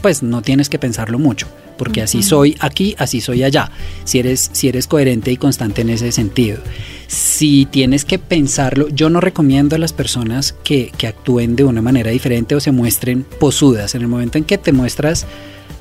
pues 0.00 0.22
no 0.22 0.42
tienes 0.42 0.68
que 0.68 0.78
pensarlo 0.78 1.18
mucho, 1.18 1.46
porque 1.78 2.02
así 2.02 2.22
soy 2.22 2.56
aquí, 2.60 2.94
así 2.98 3.20
soy 3.20 3.42
allá. 3.42 3.70
Si 4.04 4.18
eres, 4.18 4.50
si 4.52 4.68
eres 4.68 4.86
coherente 4.86 5.30
y 5.30 5.36
constante 5.36 5.82
en 5.82 5.90
ese 5.90 6.12
sentido. 6.12 6.58
Si 7.06 7.66
tienes 7.66 8.04
que 8.04 8.18
pensarlo, 8.18 8.88
yo 8.88 9.10
no 9.10 9.20
recomiendo 9.20 9.76
a 9.76 9.78
las 9.78 9.92
personas 9.92 10.54
que, 10.64 10.92
que 10.96 11.06
actúen 11.06 11.56
de 11.56 11.64
una 11.64 11.82
manera 11.82 12.10
diferente 12.10 12.54
o 12.54 12.60
se 12.60 12.72
muestren 12.72 13.24
posudas. 13.24 13.94
En 13.94 14.02
el 14.02 14.08
momento 14.08 14.38
en 14.38 14.44
que 14.44 14.58
te 14.58 14.72
muestras 14.72 15.26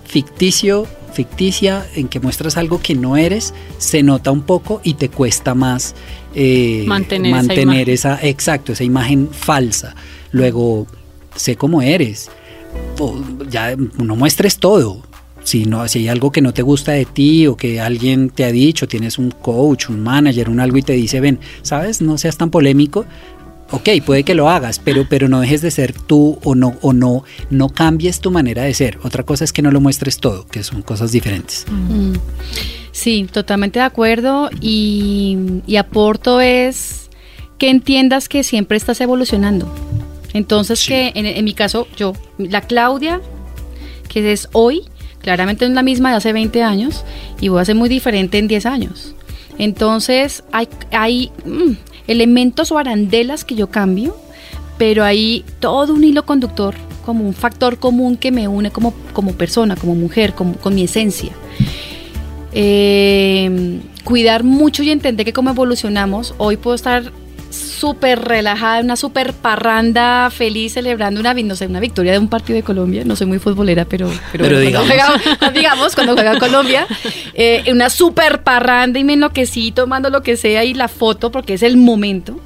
ficticio, 0.05 0.87
ficticia, 1.13 1.85
en 1.95 2.07
que 2.07 2.19
muestras 2.19 2.57
algo 2.57 2.81
que 2.81 2.95
no 2.95 3.15
eres, 3.17 3.53
se 3.77 4.01
nota 4.03 4.31
un 4.31 4.41
poco 4.41 4.81
y 4.83 4.95
te 4.95 5.09
cuesta 5.09 5.53
más 5.53 5.95
eh, 6.35 6.83
Mantener 6.87 7.31
esa 7.31 7.37
mantener 7.37 7.89
esa, 7.89 8.19
exacto, 8.21 8.73
esa 8.73 8.83
imagen 8.83 9.29
falsa. 9.31 9.95
Luego, 10.31 10.87
sé 11.35 11.55
cómo 11.55 11.81
eres. 11.81 12.29
O 12.99 13.21
ya 13.49 13.75
no 13.75 14.15
muestres 14.15 14.57
todo. 14.57 15.03
Si, 15.43 15.65
no, 15.65 15.87
si 15.87 15.99
hay 15.99 16.07
algo 16.09 16.31
que 16.31 16.41
no 16.41 16.53
te 16.53 16.61
gusta 16.61 16.91
de 16.91 17.05
ti 17.05 17.47
o 17.47 17.55
que 17.55 17.79
alguien 17.79 18.29
te 18.29 18.43
ha 18.43 18.51
dicho, 18.51 18.87
tienes 18.87 19.17
un 19.17 19.31
coach, 19.31 19.89
un 19.89 20.01
manager, 20.01 20.49
un 20.49 20.59
algo 20.59 20.77
y 20.77 20.81
te 20.81 20.93
dice, 20.93 21.21
ven, 21.21 21.39
sabes, 21.61 22.01
no 22.01 22.17
seas 22.17 22.37
tan 22.37 22.51
polémico. 22.51 23.05
Ok, 23.71 23.89
puede 24.05 24.23
que 24.23 24.33
lo 24.33 24.49
hagas, 24.49 24.79
pero, 24.79 25.07
pero 25.07 25.29
no 25.29 25.39
dejes 25.39 25.61
de 25.61 25.71
ser 25.71 25.93
tú 25.93 26.39
o 26.43 26.55
no, 26.55 26.75
o 26.81 26.91
no, 26.91 27.23
no 27.49 27.69
cambies 27.69 28.19
tu 28.19 28.31
manera 28.31 28.63
de 28.63 28.73
ser. 28.73 28.99
Otra 29.03 29.23
cosa 29.23 29.43
es 29.43 29.53
que 29.53 29.61
no 29.61 29.71
lo 29.71 29.79
muestres 29.79 30.17
todo, 30.17 30.45
que 30.47 30.63
son 30.63 30.81
cosas 30.81 31.11
diferentes. 31.11 31.65
Mm. 31.69 32.13
Sí, 32.91 33.27
totalmente 33.31 33.79
de 33.79 33.85
acuerdo 33.85 34.49
y 34.59 35.37
aporto 35.77 36.41
es 36.41 37.09
que 37.59 37.69
entiendas 37.69 38.27
que 38.29 38.43
siempre 38.43 38.77
estás 38.77 39.01
evolucionando. 39.01 39.71
Entonces 40.33 40.79
Sí. 40.79 40.89
que 40.89 41.11
en, 41.15 41.25
en 41.25 41.43
mi 41.45 41.53
caso, 41.53 41.87
yo, 41.97 42.13
la 42.37 42.61
Claudia, 42.61 43.21
que 44.07 44.31
es 44.31 44.49
hoy, 44.51 44.83
claramente 45.21 45.65
no 45.65 45.71
es 45.71 45.75
la 45.75 45.83
misma 45.83 46.11
de 46.11 46.17
hace 46.17 46.33
20 46.33 46.63
años 46.63 47.03
y 47.41 47.49
voy 47.49 47.61
a 47.61 47.65
ser 47.65 47.75
muy 47.75 47.89
diferente 47.89 48.37
en 48.37 48.47
10 48.47 48.65
años. 48.65 49.15
Entonces 49.57 50.43
hay, 50.51 50.67
hay 50.91 51.31
mm, 51.45 51.73
elementos 52.07 52.71
o 52.71 52.77
arandelas 52.77 53.43
que 53.43 53.55
yo 53.55 53.69
cambio, 53.69 54.15
pero 54.77 55.03
hay 55.03 55.43
todo 55.59 55.93
un 55.93 56.03
hilo 56.03 56.25
conductor, 56.25 56.75
como 57.05 57.25
un 57.25 57.33
factor 57.33 57.77
común 57.79 58.15
que 58.17 58.31
me 58.31 58.47
une 58.47 58.71
como, 58.71 58.93
como 59.13 59.33
persona, 59.33 59.75
como 59.75 59.95
mujer, 59.95 60.33
como, 60.33 60.53
con 60.53 60.75
mi 60.75 60.83
esencia. 60.83 61.31
Eh, 62.51 63.79
cuidar 64.03 64.43
mucho 64.43 64.81
y 64.83 64.89
entender 64.89 65.25
que 65.25 65.33
como 65.33 65.49
evolucionamos, 65.49 66.33
hoy 66.37 66.57
puedo 66.57 66.75
estar 66.75 67.11
súper 67.79 68.19
relajada, 68.19 68.81
una 68.81 68.95
súper 68.95 69.33
parranda, 69.33 70.29
feliz, 70.31 70.73
celebrando 70.73 71.19
una, 71.19 71.33
no 71.33 71.55
sé, 71.55 71.67
una 71.67 71.79
victoria 71.79 72.11
de 72.11 72.19
un 72.19 72.27
partido 72.27 72.57
de 72.57 72.63
Colombia. 72.63 73.03
No 73.05 73.15
soy 73.15 73.27
muy 73.27 73.39
futbolera, 73.39 73.85
pero, 73.85 74.09
Pero 74.31 74.43
cuando 74.45 74.59
digamos. 74.59 74.87
juega- 74.87 75.51
digamos, 75.53 75.95
cuando 75.95 76.13
juega 76.13 76.37
Colombia, 76.39 76.85
eh, 77.33 77.63
una 77.71 77.89
súper 77.89 78.43
parranda 78.43 78.99
y 78.99 79.03
me 79.03 79.13
enloquecí 79.13 79.71
tomando 79.71 80.09
lo 80.09 80.21
que 80.21 80.35
sea 80.37 80.63
y 80.63 80.73
la 80.73 80.87
foto 80.87 81.31
porque 81.31 81.53
es 81.53 81.63
el 81.63 81.77
momento. 81.77 82.39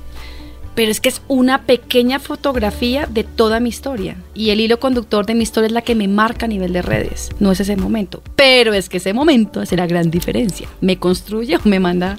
Pero 0.75 0.91
es 0.91 0.99
que 0.99 1.09
es 1.09 1.21
una 1.27 1.63
pequeña 1.63 2.19
fotografía 2.19 3.07
de 3.07 3.23
toda 3.23 3.59
mi 3.59 3.69
historia. 3.69 4.15
Y 4.33 4.49
el 4.49 4.59
hilo 4.59 4.79
conductor 4.79 5.25
de 5.25 5.35
mi 5.35 5.43
historia 5.43 5.67
es 5.67 5.73
la 5.73 5.81
que 5.81 5.95
me 5.95 6.07
marca 6.07 6.45
a 6.45 6.49
nivel 6.49 6.73
de 6.73 6.81
redes. 6.81 7.29
No 7.39 7.51
es 7.51 7.59
ese 7.59 7.75
momento. 7.75 8.23
Pero 8.35 8.73
es 8.73 8.89
que 8.89 8.97
ese 8.97 9.13
momento 9.13 9.61
hace 9.61 9.77
la 9.77 9.87
gran 9.87 10.09
diferencia. 10.09 10.67
Me 10.81 10.97
construye 10.97 11.57
o 11.57 11.61
me 11.63 11.79
manda, 11.79 12.17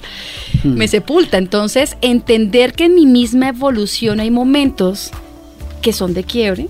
me 0.63 0.87
sepulta. 0.87 1.37
Entonces, 1.37 1.97
entender 2.01 2.73
que 2.73 2.85
en 2.85 2.95
mi 2.95 3.05
misma 3.05 3.49
evolución 3.49 4.19
hay 4.19 4.31
momentos 4.31 5.11
que 5.81 5.93
son 5.93 6.13
de 6.13 6.23
quiebre. 6.23 6.67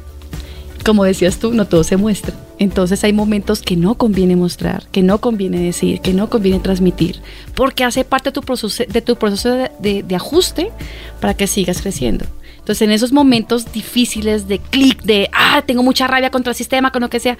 Como 0.85 1.03
decías 1.03 1.37
tú, 1.39 1.51
no 1.53 1.65
todo 1.65 1.83
se 1.83 1.97
muestra. 1.97 2.33
Entonces 2.59 3.03
hay 3.03 3.11
momentos 3.11 3.61
que 3.61 3.75
no 3.75 3.95
conviene 3.95 4.35
mostrar, 4.35 4.85
que 4.91 5.01
no 5.01 5.19
conviene 5.19 5.59
decir, 5.59 5.99
que 5.99 6.13
no 6.13 6.29
conviene 6.29 6.59
transmitir, 6.59 7.19
porque 7.55 7.83
hace 7.83 8.03
parte 8.05 8.29
de 8.29 8.33
tu 8.33 8.41
proceso 8.41 8.83
de, 8.87 9.01
tu 9.01 9.15
proceso 9.15 9.49
de, 9.51 9.71
de- 9.79 10.03
de 10.03 10.15
ajuste 10.15 10.71
para 11.19 11.33
que 11.33 11.47
sigas 11.47 11.81
creciendo. 11.81 12.25
Entonces 12.59 12.83
en 12.83 12.91
esos 12.91 13.11
momentos 13.11 13.71
difíciles 13.73 14.47
de 14.47 14.59
clic, 14.59 15.01
de, 15.03 15.29
ah, 15.33 15.63
tengo 15.65 15.81
mucha 15.83 16.07
rabia 16.07 16.29
contra 16.29 16.51
el 16.51 16.55
sistema, 16.55 16.91
con 16.91 17.01
lo 17.01 17.09
que 17.09 17.19
sea, 17.19 17.37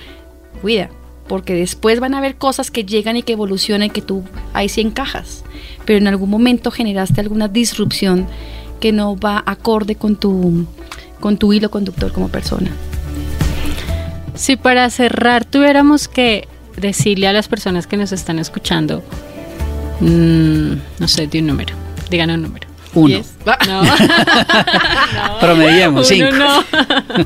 cuida, 0.61 0.89
porque 1.27 1.53
después 1.53 1.99
van 1.99 2.13
a 2.13 2.17
haber 2.17 2.35
cosas 2.35 2.71
que 2.71 2.83
llegan 2.83 3.15
y 3.15 3.23
que 3.23 3.33
evolucionan, 3.33 3.89
que 3.89 4.01
tú 4.01 4.23
ahí 4.53 4.69
sí 4.69 4.81
encajas. 4.81 5.43
pero 5.85 5.97
en 5.99 6.07
algún 6.07 6.29
momento 6.31 6.71
generaste 6.71 7.21
alguna 7.21 7.47
disrupción 7.47 8.25
que 8.79 8.91
no 8.91 9.15
va 9.15 9.43
acorde 9.45 9.95
con 9.95 10.15
tu, 10.15 10.65
con 11.19 11.37
tu 11.37 11.53
hilo 11.53 11.69
conductor 11.71 12.11
como 12.11 12.27
persona. 12.29 12.71
Si 14.35 14.55
para 14.57 14.89
cerrar 14.89 15.45
tuviéramos 15.45 16.07
que 16.07 16.47
decirle 16.77 17.27
a 17.27 17.33
las 17.33 17.47
personas 17.47 17.87
que 17.87 17.97
nos 17.97 18.11
están 18.11 18.39
escuchando, 18.39 19.03
mm, 19.99 20.71
no 20.99 21.07
sé, 21.07 21.27
de 21.27 21.39
un 21.39 21.47
número, 21.47 21.73
digan 22.09 22.29
un 22.31 22.41
número. 22.41 22.67
Uno. 22.93 23.07
Diez. 23.07 23.33
No. 23.67 23.81
Promediemos, 25.39 26.09
Uno 26.11 26.29
cinco. 26.29 26.35
no. 26.35 26.63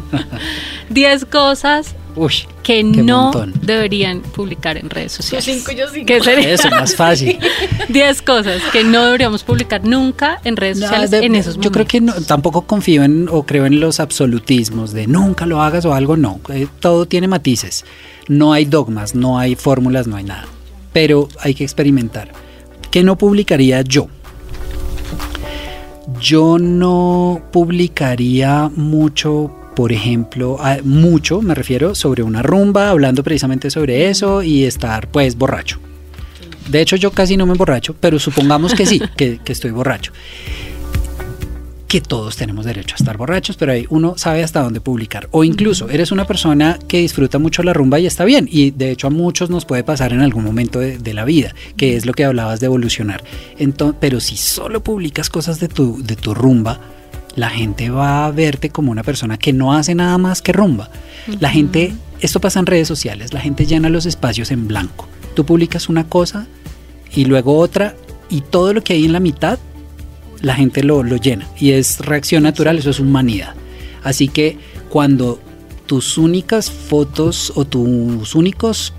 Diez 0.89 1.25
cosas 1.25 1.95
Uy, 2.15 2.33
que 2.63 2.83
no 2.83 3.23
montón. 3.31 3.53
deberían 3.61 4.21
publicar 4.21 4.77
en 4.77 4.89
redes 4.89 5.11
sociales. 5.13 5.45
yo 5.45 5.87
cinco. 5.93 6.05
¿Qué 6.07 6.19
sería? 6.21 6.49
Eso, 6.53 6.69
más 6.71 6.95
fácil. 6.95 7.37
10 7.89 8.21
cosas 8.23 8.61
que 8.73 8.83
no 8.83 9.05
deberíamos 9.05 9.43
publicar 9.43 9.85
nunca 9.85 10.41
en 10.43 10.57
redes 10.57 10.77
No, 10.79 10.87
sociales 10.87 11.11
de- 11.11 11.25
en 11.25 11.35
esos 11.35 11.57
yo 11.59 11.71
creo 11.71 11.85
que 11.85 12.01
no- 12.01 12.13
tampoco 12.13 12.63
confío 12.63 13.03
en 13.03 13.29
o 13.31 13.43
creo 13.43 13.65
en 13.65 13.79
los 13.79 13.99
absolutismos 13.99 14.91
de 14.91 15.07
nunca 15.07 15.45
lo 15.45 15.61
hagas 15.61 15.85
o 15.85 15.93
algo, 15.93 16.17
no. 16.17 16.39
Eh, 16.49 16.67
todo 16.79 17.05
tiene 17.05 17.27
matices. 17.27 17.85
No 18.27 18.53
hay 18.53 18.65
dogmas, 18.65 19.15
no 19.15 19.39
hay 19.39 19.55
fórmulas, 19.55 20.07
no 20.07 20.17
hay 20.17 20.23
nada. 20.23 20.45
Pero 20.93 21.29
hay 21.39 21.53
que 21.53 21.63
experimentar. 21.63 22.31
¿Qué 22.91 23.03
no 23.03 23.17
publicaría 23.17 23.81
yo? 23.81 24.07
Yo 26.19 26.57
no 26.59 27.41
publicaría 27.51 28.69
mucho, 28.75 29.51
por 29.79 29.93
ejemplo, 29.93 30.59
mucho, 30.83 31.41
me 31.41 31.55
refiero, 31.55 31.95
sobre 31.95 32.21
una 32.21 32.41
rumba, 32.41 32.89
hablando 32.89 33.23
precisamente 33.23 33.71
sobre 33.71 34.09
eso 34.09 34.43
y 34.43 34.65
estar 34.65 35.07
pues 35.07 35.37
borracho. 35.37 35.79
De 36.67 36.81
hecho, 36.81 36.97
yo 36.97 37.11
casi 37.11 37.37
no 37.37 37.45
me 37.45 37.53
emborracho, 37.53 37.95
pero 37.97 38.19
supongamos 38.19 38.73
que 38.73 38.85
sí, 38.85 39.01
que, 39.15 39.39
que 39.41 39.53
estoy 39.53 39.71
borracho. 39.71 40.11
Que 41.87 42.01
todos 42.01 42.35
tenemos 42.35 42.65
derecho 42.65 42.95
a 42.95 42.97
estar 42.97 43.15
borrachos, 43.15 43.55
pero 43.55 43.71
ahí 43.71 43.85
uno 43.89 44.17
sabe 44.17 44.43
hasta 44.43 44.61
dónde 44.61 44.81
publicar. 44.81 45.29
O 45.31 45.45
incluso 45.45 45.89
eres 45.89 46.11
una 46.11 46.27
persona 46.27 46.77
que 46.89 46.99
disfruta 46.99 47.39
mucho 47.39 47.63
la 47.63 47.71
rumba 47.71 48.01
y 48.01 48.05
está 48.05 48.25
bien. 48.25 48.49
Y 48.51 48.71
de 48.71 48.91
hecho 48.91 49.07
a 49.07 49.11
muchos 49.11 49.49
nos 49.49 49.63
puede 49.63 49.85
pasar 49.85 50.11
en 50.11 50.19
algún 50.19 50.43
momento 50.43 50.81
de, 50.81 50.97
de 50.97 51.13
la 51.13 51.23
vida, 51.23 51.55
que 51.77 51.95
es 51.95 52.05
lo 52.05 52.11
que 52.11 52.25
hablabas 52.25 52.59
de 52.59 52.65
evolucionar. 52.65 53.23
Entonces, 53.57 53.95
pero 54.01 54.19
si 54.19 54.35
solo 54.35 54.83
publicas 54.83 55.29
cosas 55.29 55.61
de 55.61 55.69
tu, 55.69 56.03
de 56.03 56.17
tu 56.17 56.33
rumba, 56.33 56.81
la 57.35 57.49
gente 57.49 57.89
va 57.89 58.25
a 58.25 58.31
verte 58.31 58.69
como 58.69 58.91
una 58.91 59.03
persona 59.03 59.37
que 59.37 59.53
no 59.53 59.73
hace 59.73 59.95
nada 59.95 60.17
más 60.17 60.41
que 60.41 60.53
rumba. 60.53 60.89
La 61.39 61.49
gente, 61.49 61.93
esto 62.21 62.39
pasa 62.39 62.59
en 62.59 62.65
redes 62.65 62.87
sociales, 62.87 63.33
la 63.33 63.39
gente 63.39 63.65
llena 63.65 63.89
los 63.89 64.05
espacios 64.05 64.51
en 64.51 64.67
blanco. 64.67 65.07
Tú 65.35 65.45
publicas 65.45 65.89
una 65.89 66.07
cosa 66.07 66.47
y 67.13 67.25
luego 67.25 67.57
otra 67.57 67.95
y 68.29 68.41
todo 68.41 68.73
lo 68.73 68.83
que 68.83 68.93
hay 68.93 69.05
en 69.05 69.13
la 69.13 69.19
mitad 69.19 69.59
la 70.41 70.55
gente 70.55 70.83
lo, 70.83 71.03
lo 71.03 71.17
llena 71.17 71.47
y 71.59 71.71
es 71.71 71.99
reacción 71.99 72.43
natural, 72.43 72.77
eso 72.77 72.89
es 72.89 72.99
humanidad. 72.99 73.55
Así 74.03 74.27
que 74.27 74.57
cuando 74.89 75.39
tus 75.85 76.17
únicas 76.17 76.71
fotos 76.71 77.51
o 77.55 77.65
tus 77.65 78.35
únicos 78.35 78.93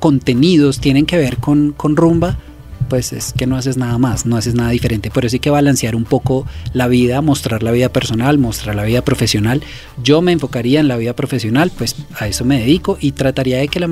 contenidos 0.00 0.80
tienen 0.80 1.06
que 1.06 1.16
ver 1.16 1.38
con, 1.38 1.72
con 1.72 1.96
rumba, 1.96 2.38
pues 2.88 3.12
es 3.12 3.32
que 3.32 3.46
no 3.46 3.56
haces 3.56 3.76
nada 3.76 3.98
más, 3.98 4.26
no 4.26 4.36
haces 4.36 4.54
nada 4.54 4.70
diferente. 4.70 5.10
Por 5.10 5.24
eso 5.24 5.36
hay 5.36 5.40
que 5.40 5.50
balancear 5.50 5.96
un 5.96 6.04
poco 6.04 6.46
la 6.72 6.86
vida, 6.88 7.20
mostrar 7.20 7.62
la 7.62 7.70
vida 7.72 7.88
personal, 7.88 8.38
mostrar 8.38 8.74
la 8.76 8.84
vida 8.84 9.02
profesional. 9.02 9.62
Yo 10.02 10.20
me 10.22 10.32
enfocaría 10.32 10.80
en 10.80 10.88
la 10.88 10.96
vida 10.96 11.14
profesional, 11.14 11.70
pues 11.76 11.96
a 12.18 12.26
eso 12.28 12.44
me 12.44 12.58
dedico 12.60 12.98
y 13.00 13.12
trataría 13.12 13.58
de 13.58 13.68
que 13.68 13.80
la, 13.80 13.88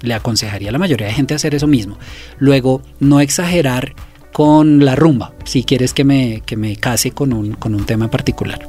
le 0.00 0.14
aconsejaría 0.14 0.68
a 0.68 0.72
la 0.72 0.78
mayoría 0.78 1.06
de 1.08 1.12
gente 1.12 1.34
hacer 1.34 1.54
eso 1.54 1.66
mismo. 1.66 1.98
Luego, 2.38 2.82
no 3.00 3.20
exagerar 3.20 3.94
con 4.32 4.84
la 4.84 4.94
rumba, 4.94 5.32
si 5.44 5.64
quieres 5.64 5.92
que 5.92 6.04
me, 6.04 6.42
que 6.46 6.56
me 6.56 6.76
case 6.76 7.10
con 7.10 7.32
un, 7.32 7.52
con 7.54 7.74
un 7.74 7.84
tema 7.86 8.08
particular. 8.10 8.68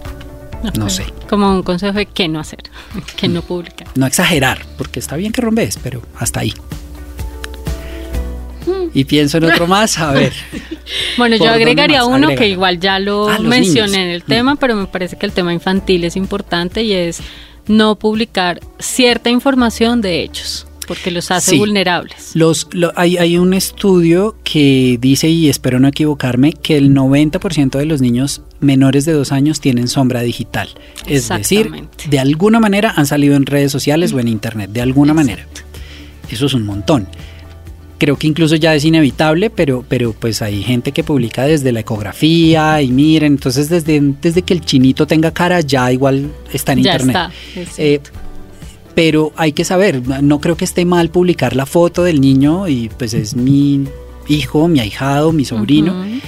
No 0.75 0.86
Ok. 0.86 0.89
sé. 0.89 1.03
Como 1.29 1.49
un 1.55 1.63
consejo 1.63 1.93
de 1.97 2.05
qué 2.08 2.27
no 2.27 2.39
hacer, 2.39 2.60
que 3.15 3.27
no 3.27 3.41
publicar. 3.43 3.88
No 3.95 4.05
exagerar, 4.05 4.65
porque 4.77 4.99
está 4.99 5.15
bien 5.15 5.32
que 5.32 5.41
rumbes, 5.41 5.77
pero 5.82 6.01
hasta 6.17 6.39
ahí. 6.41 6.53
Y 8.93 9.06
pienso 9.06 9.38
en 9.38 9.45
otro 9.45 9.67
más, 9.67 9.97
a 9.99 10.12
ver. 10.13 10.34
Bueno, 11.17 11.36
yo 11.36 11.39
¿Por 11.43 11.49
dónde 11.49 11.63
agregaría 11.63 12.04
uno 12.06 12.30
que 12.36 12.47
igual 12.47 12.80
ya 12.80 12.97
lo 12.99 13.30
Ah, 13.30 13.38
mencioné 13.39 13.91
niños. 13.91 13.95
en 13.97 14.10
el 14.10 14.21
Mm. 14.21 14.25
tema, 14.28 14.56
pero 14.56 14.75
me 14.75 14.88
parece 14.88 15.17
que 15.17 15.25
el 15.25 15.32
tema 15.32 15.54
infantil 15.54 16.04
es 16.04 16.15
importante 16.15 16.82
y 16.84 16.93
es 16.93 17.19
no 17.67 17.95
publicar 17.99 18.60
cierta 18.80 19.30
información 19.30 20.02
de 20.02 20.23
hechos, 20.23 20.65
porque 20.88 21.12
los 21.12 21.30
hace 21.30 21.52
Sí. 21.52 21.58
vulnerables. 21.60 22.32
Los, 22.34 22.67
lo- 22.71 22.91
hay, 22.95 23.17
hay 23.17 23.38
un 23.38 23.54
estudio 23.54 24.36
que 24.43 24.97
dice, 24.99 25.28
y 25.30 25.47
espero 25.49 25.80
no 25.80 25.88
equivocarme, 25.88 26.54
que 26.54 26.78
el 26.78 26.91
90% 26.91 27.78
de 27.78 27.86
los 27.86 28.02
niños 28.02 28.41
menores 28.60 29.06
de 29.06 29.12
dos 29.13 29.32
años 29.32 29.60
tienen 29.62 29.88
sombra 29.88 30.21
digital. 30.21 30.69
Es 31.06 31.30
decir, 31.30 31.71
de 32.10 32.19
alguna 32.19 32.60
manera 32.60 32.91
han 32.95 33.06
salido 33.06 33.36
en 33.36 33.45
redes 33.45 33.71
sociales 33.71 34.12
o 34.13 34.19
en 34.19 34.28
internet, 34.28 34.71
de 34.71 34.82
alguna 34.82 35.13
manera. 35.13 35.45
Eso 36.32 36.47
es 36.47 36.54
un 36.56 36.65
montón. 36.65 37.08
Creo 37.99 38.15
que 38.15 38.27
incluso 38.27 38.55
ya 38.55 38.73
es 38.73 38.85
inevitable, 38.85 39.49
pero, 39.49 39.83
pero 39.88 40.13
pues 40.13 40.41
hay 40.41 40.63
gente 40.63 40.91
que 40.93 41.03
publica 41.03 41.43
desde 41.43 41.71
la 41.73 41.81
ecografía 41.81 42.81
y 42.81 42.91
miren, 42.91 43.33
entonces 43.33 43.69
desde, 43.69 43.99
desde 44.21 44.41
que 44.41 44.53
el 44.53 44.62
chinito 44.62 45.05
tenga 45.05 45.31
cara 45.31 45.59
ya 45.59 45.91
igual 45.91 46.31
está 46.53 46.71
en 46.73 46.83
Ya 46.83 46.93
internet. 46.93 47.17
está. 47.55 47.81
Eh, 47.83 47.99
pero 48.95 49.31
hay 49.35 49.51
que 49.51 49.65
saber, 49.65 50.01
no 50.23 50.39
creo 50.39 50.55
que 50.57 50.65
esté 50.65 50.85
mal 50.85 51.09
publicar 51.09 51.55
la 51.55 51.65
foto 51.65 52.03
del 52.03 52.19
niño 52.21 52.67
y 52.69 52.89
pues 52.97 53.13
es 53.13 53.35
mi 53.35 53.85
hijo, 54.27 54.67
mi 54.67 54.79
ahijado, 54.79 55.31
mi 55.33 55.43
sobrino. 55.45 55.91
Ujú. 56.01 56.19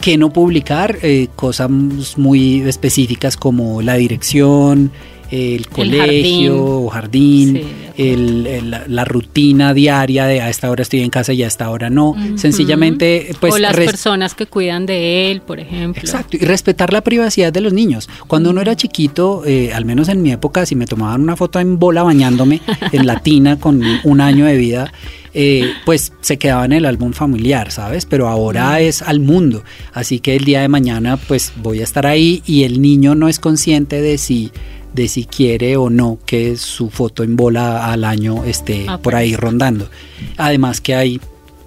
Que 0.00 0.16
no 0.16 0.32
publicar 0.32 0.98
eh, 1.02 1.28
cosas 1.36 1.68
muy 2.16 2.62
específicas 2.62 3.36
como 3.36 3.82
la 3.82 3.96
dirección, 3.96 4.90
el 5.30 5.68
colegio 5.68 6.00
jardín. 6.00 6.50
o 6.52 6.88
jardín, 6.88 7.52
Sí, 7.56 7.62
el- 8.02 8.46
el- 8.46 8.70
la, 8.70 8.84
la 8.88 9.04
rutina 9.04 9.74
diaria 9.74 10.26
de 10.26 10.40
a 10.40 10.48
esta 10.50 10.70
hora 10.70 10.82
estoy 10.82 11.00
en 11.00 11.10
casa 11.10 11.32
y 11.32 11.42
a 11.42 11.46
esta 11.46 11.70
hora 11.70 11.90
no. 11.90 12.14
Sencillamente, 12.36 13.30
pues 13.40 13.54
o 13.54 13.58
las 13.58 13.74
personas 13.76 14.34
que 14.34 14.46
cuidan 14.46 14.86
de 14.86 15.30
él, 15.30 15.40
por 15.40 15.60
ejemplo. 15.60 16.00
Exacto, 16.02 16.36
y 16.36 16.40
respetar 16.40 16.92
la 16.92 17.00
privacidad 17.02 17.52
de 17.52 17.60
los 17.60 17.72
niños. 17.72 18.08
Cuando 18.26 18.50
uno 18.50 18.60
era 18.60 18.74
chiquito, 18.76 19.42
eh, 19.46 19.72
al 19.72 19.84
menos 19.84 20.08
en 20.08 20.22
mi 20.22 20.32
época, 20.32 20.66
si 20.66 20.74
me 20.74 20.86
tomaban 20.86 21.20
una 21.22 21.36
foto 21.36 21.60
en 21.60 21.78
bola 21.78 22.02
bañándome 22.02 22.60
en 22.92 23.06
la 23.06 23.20
tina 23.20 23.58
con 23.58 23.82
un 24.04 24.20
año 24.20 24.44
de 24.46 24.56
vida, 24.56 24.92
eh, 25.32 25.70
pues 25.86 26.12
se 26.22 26.38
quedaba 26.38 26.64
en 26.64 26.72
el 26.72 26.84
álbum 26.86 27.12
familiar, 27.12 27.70
¿sabes? 27.70 28.04
Pero 28.04 28.28
ahora 28.28 28.80
es 28.80 29.00
al 29.02 29.20
mundo. 29.20 29.62
Así 29.92 30.18
que 30.18 30.34
el 30.36 30.44
día 30.44 30.60
de 30.62 30.68
mañana, 30.68 31.16
pues 31.16 31.52
voy 31.56 31.80
a 31.80 31.84
estar 31.84 32.06
ahí 32.06 32.42
y 32.46 32.64
el 32.64 32.82
niño 32.82 33.14
no 33.14 33.28
es 33.28 33.38
consciente 33.38 34.00
de 34.02 34.18
si 34.18 34.50
de 34.94 35.08
si 35.08 35.24
quiere 35.24 35.76
o 35.76 35.90
no 35.90 36.18
que 36.26 36.56
su 36.56 36.90
foto 36.90 37.22
en 37.22 37.36
bola 37.36 37.90
al 37.92 38.04
año 38.04 38.44
esté 38.44 38.86
Ah, 38.88 38.98
por 38.98 39.14
ahí 39.14 39.36
rondando. 39.36 39.88
Además 40.36 40.80
que 40.80 40.94
hay 40.94 41.20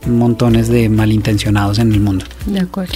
montones 0.06 0.68
de 0.68 0.90
malintencionados 0.90 1.80
en 1.80 1.94
el 1.94 2.00
mundo. 2.00 2.26
De 2.46 2.60
acuerdo. 2.60 2.94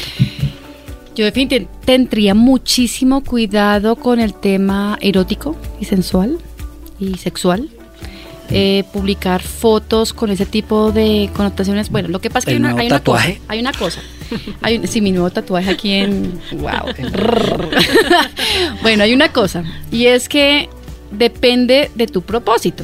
Yo 1.16 1.26
definitivamente 1.26 1.74
tendría 1.86 2.36
muchísimo 2.36 3.24
cuidado 3.24 3.96
con 3.96 4.20
el 4.20 4.34
tema 4.34 4.98
erótico 5.02 5.56
y 5.80 5.86
sensual 5.86 6.38
y 7.00 7.16
sexual. 7.18 7.70
Eh, 8.50 8.86
publicar 8.94 9.42
fotos 9.42 10.14
con 10.14 10.30
ese 10.30 10.46
tipo 10.46 10.92
de 10.92 11.30
connotaciones. 11.36 11.90
Bueno, 11.90 12.08
lo 12.08 12.22
que 12.22 12.30
pasa 12.30 12.40
es 12.40 12.46
que 12.46 12.52
hay 12.52 12.56
¿El 12.58 12.64
una, 12.64 12.82
hay 12.82 12.88
una 12.88 13.00
cosa. 13.04 13.26
Hay 13.50 13.60
una 13.60 13.74
cosa. 13.74 14.02
Hay 14.62 14.86
sí, 14.88 15.02
mi 15.02 15.12
nuevo 15.12 15.30
tatuaje 15.30 15.72
aquí 15.72 15.94
en. 15.94 16.40
¡Wow! 16.52 16.94
bueno, 18.82 19.04
hay 19.04 19.14
una 19.14 19.32
cosa. 19.32 19.64
Y 19.92 20.08
es 20.08 20.30
que 20.30 20.70
depende 21.12 21.92
de 21.96 22.08
tu 22.08 22.22
propósito. 22.22 22.84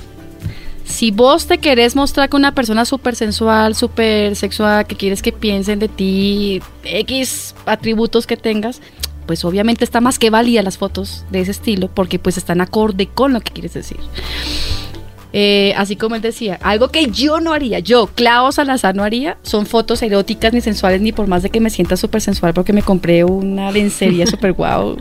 Si 0.85 1.11
vos 1.11 1.47
te 1.47 1.59
querés 1.59 1.95
mostrar 1.95 2.29
con 2.29 2.41
una 2.41 2.53
persona 2.53 2.85
súper 2.85 3.15
sensual, 3.15 3.73
súper 3.73 4.35
sexual, 4.35 4.85
que 4.85 4.95
quieres 4.95 5.21
que 5.21 5.31
piensen 5.31 5.79
de 5.79 5.87
ti, 5.87 6.61
X 6.83 7.55
atributos 7.65 8.27
que 8.27 8.35
tengas, 8.35 8.81
pues 9.25 9.45
obviamente 9.45 9.85
está 9.85 10.01
más 10.01 10.19
que 10.19 10.29
válida 10.29 10.61
las 10.61 10.77
fotos 10.77 11.25
de 11.31 11.41
ese 11.41 11.51
estilo 11.51 11.87
porque 11.87 12.19
pues 12.19 12.37
están 12.37 12.61
acorde 12.61 13.07
con 13.07 13.33
lo 13.33 13.41
que 13.41 13.53
quieres 13.53 13.73
decir. 13.73 13.97
Eh, 15.35 15.73
así 15.77 15.95
como 15.95 16.15
él 16.15 16.21
decía, 16.21 16.59
algo 16.61 16.89
que 16.89 17.07
yo 17.07 17.39
no 17.39 17.53
haría, 17.53 17.79
yo, 17.79 18.05
Clau 18.05 18.51
Salazar 18.51 18.93
no 18.95 19.03
haría, 19.03 19.37
son 19.41 19.65
fotos 19.65 20.03
eróticas 20.03 20.53
ni 20.53 20.61
sensuales, 20.61 21.01
ni 21.01 21.11
por 21.11 21.25
más 21.25 21.41
de 21.41 21.49
que 21.49 21.59
me 21.59 21.71
sienta 21.71 21.97
súper 21.97 22.21
sensual 22.21 22.53
porque 22.53 22.71
me 22.71 22.83
compré 22.83 23.23
una 23.23 23.71
lencería 23.71 24.27
súper 24.33 24.53
guau. 24.53 24.95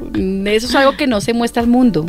Eso 0.47 0.67
es 0.69 0.75
algo 0.75 0.97
que 0.97 1.07
no 1.07 1.21
se 1.21 1.35
muestra 1.35 1.61
al 1.61 1.69
mundo. 1.69 2.07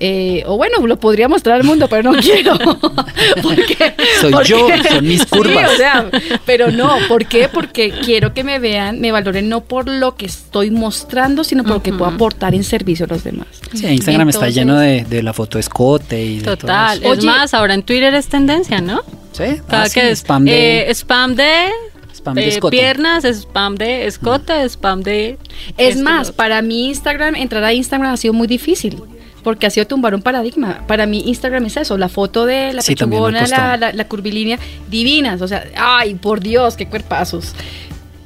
Eh, 0.00 0.44
o 0.46 0.56
bueno, 0.56 0.86
lo 0.86 1.00
podría 1.00 1.26
mostrar 1.26 1.56
al 1.56 1.64
mundo, 1.64 1.88
pero 1.90 2.12
no 2.12 2.18
quiero. 2.22 2.56
porque, 3.42 3.94
Soy 4.20 4.32
yo, 4.44 4.68
son 4.88 5.04
mis 5.06 5.22
Sí, 5.22 5.26
curvas. 5.28 5.72
o 5.72 5.76
sea, 5.76 6.10
pero 6.46 6.70
no, 6.70 6.90
¿por 7.08 7.26
qué? 7.26 7.48
Porque 7.48 7.90
quiero 8.04 8.32
que 8.34 8.44
me 8.44 8.60
vean, 8.60 9.00
me 9.00 9.10
valoren 9.10 9.48
no 9.48 9.62
por 9.64 9.88
lo 9.88 10.14
que 10.14 10.26
estoy 10.26 10.70
mostrando, 10.70 11.42
sino 11.42 11.64
por 11.64 11.72
lo 11.72 11.82
que 11.82 11.92
puedo 11.92 12.06
aportar 12.12 12.54
en 12.54 12.62
servicio 12.62 13.06
a 13.06 13.08
los 13.08 13.24
demás. 13.24 13.48
Sí, 13.74 13.86
Instagram 13.86 14.28
está 14.28 14.48
lleno 14.48 14.78
de, 14.78 15.04
de 15.04 15.22
la 15.22 15.32
foto 15.32 15.58
escote 15.58 16.22
y 16.24 16.38
de 16.38 16.44
todo 16.44 16.56
Total. 16.58 16.98
eso. 17.02 17.12
Es 17.12 17.18
Oye- 17.18 17.26
más, 17.26 17.47
ahora 17.54 17.74
en 17.74 17.82
Twitter 17.82 18.12
es 18.14 18.28
tendencia, 18.28 18.80
¿no? 18.80 19.02
Sí, 19.32 19.60
Cada 19.68 19.84
Ah, 19.84 19.88
sí, 19.88 20.00
que 20.00 20.10
spam 20.16 20.44
de... 20.44 20.80
eh, 20.82 20.90
spam 20.94 21.34
de 21.34 21.68
Spam 22.14 22.34
de 22.34 22.44
eh, 22.44 22.48
escote. 22.48 22.76
piernas, 22.76 23.24
spam 23.24 23.76
de 23.76 24.06
escote, 24.06 24.64
spam 24.68 25.02
de... 25.02 25.38
Es 25.76 25.90
esto, 25.96 26.02
más, 26.02 26.32
para 26.32 26.60
mí 26.62 26.88
Instagram, 26.88 27.36
entrar 27.36 27.62
a 27.62 27.72
Instagram 27.72 28.12
ha 28.12 28.16
sido 28.16 28.34
muy 28.34 28.48
difícil. 28.48 29.00
Porque 29.44 29.66
ha 29.66 29.70
sido 29.70 29.86
tumbar 29.86 30.14
un 30.16 30.20
paradigma. 30.22 30.84
Para 30.88 31.06
mí 31.06 31.22
Instagram 31.26 31.64
es 31.66 31.76
eso, 31.76 31.96
la 31.96 32.08
foto 32.08 32.44
de 32.44 32.72
la 32.72 32.82
Sí, 32.82 32.94
pechugona, 32.96 33.46
la, 33.46 33.76
la, 33.76 33.92
la 33.92 34.08
curvilínea, 34.08 34.58
divinas. 34.90 35.40
O 35.40 35.46
sea, 35.48 35.64
ay, 35.76 36.16
por 36.16 36.40
Dios, 36.40 36.74
qué 36.76 36.88
cuerpazos. 36.88 37.54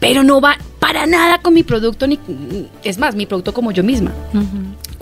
Pero 0.00 0.24
no 0.24 0.40
va 0.40 0.56
para 0.80 1.06
nada 1.06 1.38
con 1.38 1.52
mi 1.54 1.62
producto, 1.62 2.06
ni 2.06 2.18
es 2.82 2.96
más, 2.98 3.14
mi 3.14 3.26
producto 3.26 3.52
como 3.52 3.70
yo 3.72 3.85
misma. 3.85 4.11
Ujú. 4.32 4.42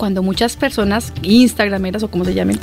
Cuando 0.00 0.22
muchas 0.22 0.56
personas, 0.56 1.12
Instagrameras 1.22 2.02
o 2.02 2.10
como 2.10 2.24
se 2.24 2.32
llamen, 2.32 2.58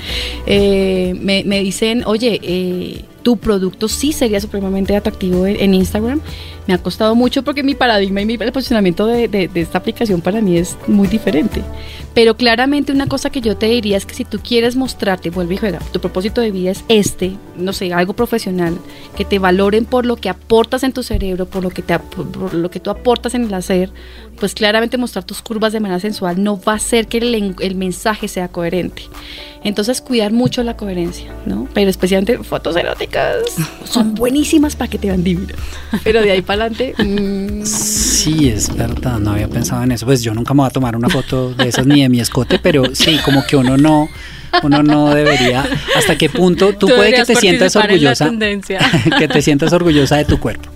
eh, 0.47 1.15
me, 1.21 1.43
me 1.43 1.59
dicen, 1.59 2.01
oye, 2.07 2.39
eh, 2.41 3.05
tu 3.27 3.35
producto 3.35 3.89
sí 3.89 4.13
sería 4.13 4.39
supremamente 4.39 4.95
atractivo 4.95 5.45
en, 5.45 5.73
Instagram, 5.73 6.21
me 6.65 6.73
ha 6.73 6.77
costado 6.77 7.13
mucho 7.13 7.43
porque 7.43 7.61
mi 7.61 7.75
paradigma 7.75 8.21
y 8.21 8.25
mi, 8.25 8.35
el 8.35 8.53
posicionamiento 8.53 9.05
de, 9.05 9.49
esta 9.53 9.79
aplicación 9.79 10.21
para 10.21 10.39
mí 10.39 10.57
es 10.57 10.77
muy 10.87 11.09
diferente. 11.09 11.61
Pero 12.13 12.37
claramente 12.37 12.93
una 12.93 13.07
cosa 13.07 13.29
que 13.29 13.41
yo 13.41 13.57
te 13.57 13.65
diría 13.65 13.97
es 13.97 14.05
que 14.05 14.15
si 14.15 14.23
tú 14.23 14.39
quieres 14.39 14.77
mostrarte, 14.77 15.29
vuelve 15.29 15.55
y 15.55 15.57
juega, 15.57 15.79
tu 15.91 15.99
propósito 15.99 16.39
de 16.39 16.51
vida 16.51 16.71
es 16.71 16.85
este, 16.87 17.35
no 17.57 17.73
sé, 17.73 17.93
algo 17.93 18.13
profesional, 18.13 18.77
que 19.17 19.25
te 19.25 19.39
valoren 19.39 19.83
por 19.83 20.05
lo 20.05 20.15
que 20.15 20.29
aportas 20.29 20.83
en 20.83 20.93
tu 20.93 21.03
cerebro, 21.03 21.47
por 21.47 21.63
lo 21.63 21.69
que, 21.69 21.81
te, 21.81 21.99
por 21.99 22.53
lo 22.53 22.71
que 22.71 22.79
tú 22.79 22.91
aportas 22.91 23.35
en 23.35 23.43
el 23.43 23.53
hacer, 23.53 23.91
pues 24.39 24.53
claramente 24.53 24.97
mostrar 24.97 25.25
tus 25.25 25.41
curvas 25.41 25.73
de 25.73 25.81
manera 25.81 25.99
sensual 25.99 26.41
no 26.41 26.61
va 26.61 26.73
a 26.73 26.75
hacer 26.77 27.07
que 27.07 27.17
el, 27.17 27.55
el 27.59 27.75
mensaje 27.75 28.29
sea 28.29 28.47
coherente. 28.47 29.03
Entonces 29.63 30.01
cuidar 30.01 30.31
mucho 30.31 30.63
la 30.63 30.77
coherencia, 30.77 31.33
¿no? 31.45 31.67
Pero 31.73 31.89
especialmente 31.89 32.37
fotos 32.43 32.77
eróticas 32.77 33.16
son 33.85 34.15
buenísimas 34.15 34.75
para 34.75 34.89
que 34.89 34.97
te 34.97 35.07
vean 35.07 35.23
divina. 35.23 35.53
Pero 36.03 36.21
de 36.21 36.31
ahí 36.31 36.41
para 36.41 36.65
adelante... 36.65 36.93
mm, 37.03 37.65
Sí, 37.65 38.49
es 38.49 38.75
verdad, 38.75 39.19
no 39.19 39.31
había 39.31 39.47
pensado 39.47 39.83
en 39.83 39.91
eso. 39.91 40.05
Pues 40.05 40.21
yo 40.21 40.33
nunca 40.33 40.53
me 40.53 40.61
voy 40.61 40.67
a 40.67 40.71
tomar 40.71 40.95
una 40.95 41.09
foto 41.09 41.53
de 41.53 41.67
esas 41.69 41.85
ni 41.85 42.01
de 42.01 42.09
mi 42.09 42.19
escote, 42.19 42.59
pero 42.59 42.83
sí, 42.93 43.17
como 43.23 43.45
que 43.45 43.55
uno 43.55 43.77
no, 43.77 44.09
uno 44.63 44.83
no 44.83 45.13
debería. 45.13 45.65
¿Hasta 45.95 46.17
qué 46.17 46.29
punto 46.29 46.73
tú, 46.73 46.87
puede 46.87 47.13
que 47.13 47.25
te 47.25 47.35
sientas 47.35 47.73
participar 47.73 47.91
en 47.91 48.03
la 48.03 48.11
orgullosa? 48.11 48.25
tendencia. 48.25 48.79
que 49.19 49.27
te 49.27 49.41
sientas 49.41 49.71
orgullosa 49.73 50.17
de 50.17 50.25
tu 50.25 50.39
cuerpo. 50.39 50.69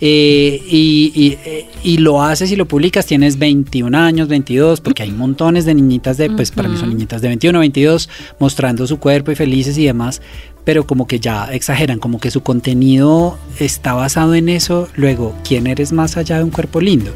Eh, 0.00 0.62
y, 0.68 1.12
y, 1.14 1.38
eh, 1.44 1.66
y 1.84 1.98
lo 1.98 2.22
haces 2.22 2.50
y 2.50 2.56
lo 2.56 2.66
publicas, 2.66 3.06
tienes 3.06 3.38
21 3.38 3.96
años, 3.96 4.28
22, 4.28 4.80
porque 4.80 5.04
hay 5.04 5.12
montones 5.12 5.64
de 5.64 5.74
niñitas 5.74 6.16
de, 6.16 6.30
pues 6.30 6.50
para 6.50 6.68
mí 6.68 6.76
son 6.76 6.88
niñitas 6.88 7.22
de 7.22 7.28
21, 7.28 7.58
22, 7.58 8.08
mostrando 8.40 8.86
su 8.86 8.98
cuerpo 8.98 9.30
y 9.30 9.36
felices 9.36 9.78
y 9.78 9.86
demás, 9.86 10.20
pero 10.66 10.84
como 10.84 11.06
que 11.06 11.20
ya 11.20 11.44
exageran, 11.52 12.00
como 12.00 12.18
que 12.18 12.32
su 12.32 12.42
contenido 12.42 13.38
está 13.60 13.92
basado 13.94 14.34
en 14.34 14.48
eso, 14.48 14.88
luego, 14.96 15.32
¿quién 15.46 15.68
eres 15.68 15.92
más 15.92 16.16
allá 16.16 16.38
de 16.38 16.44
un 16.44 16.50
cuerpo 16.50 16.80
lindo? 16.80 17.12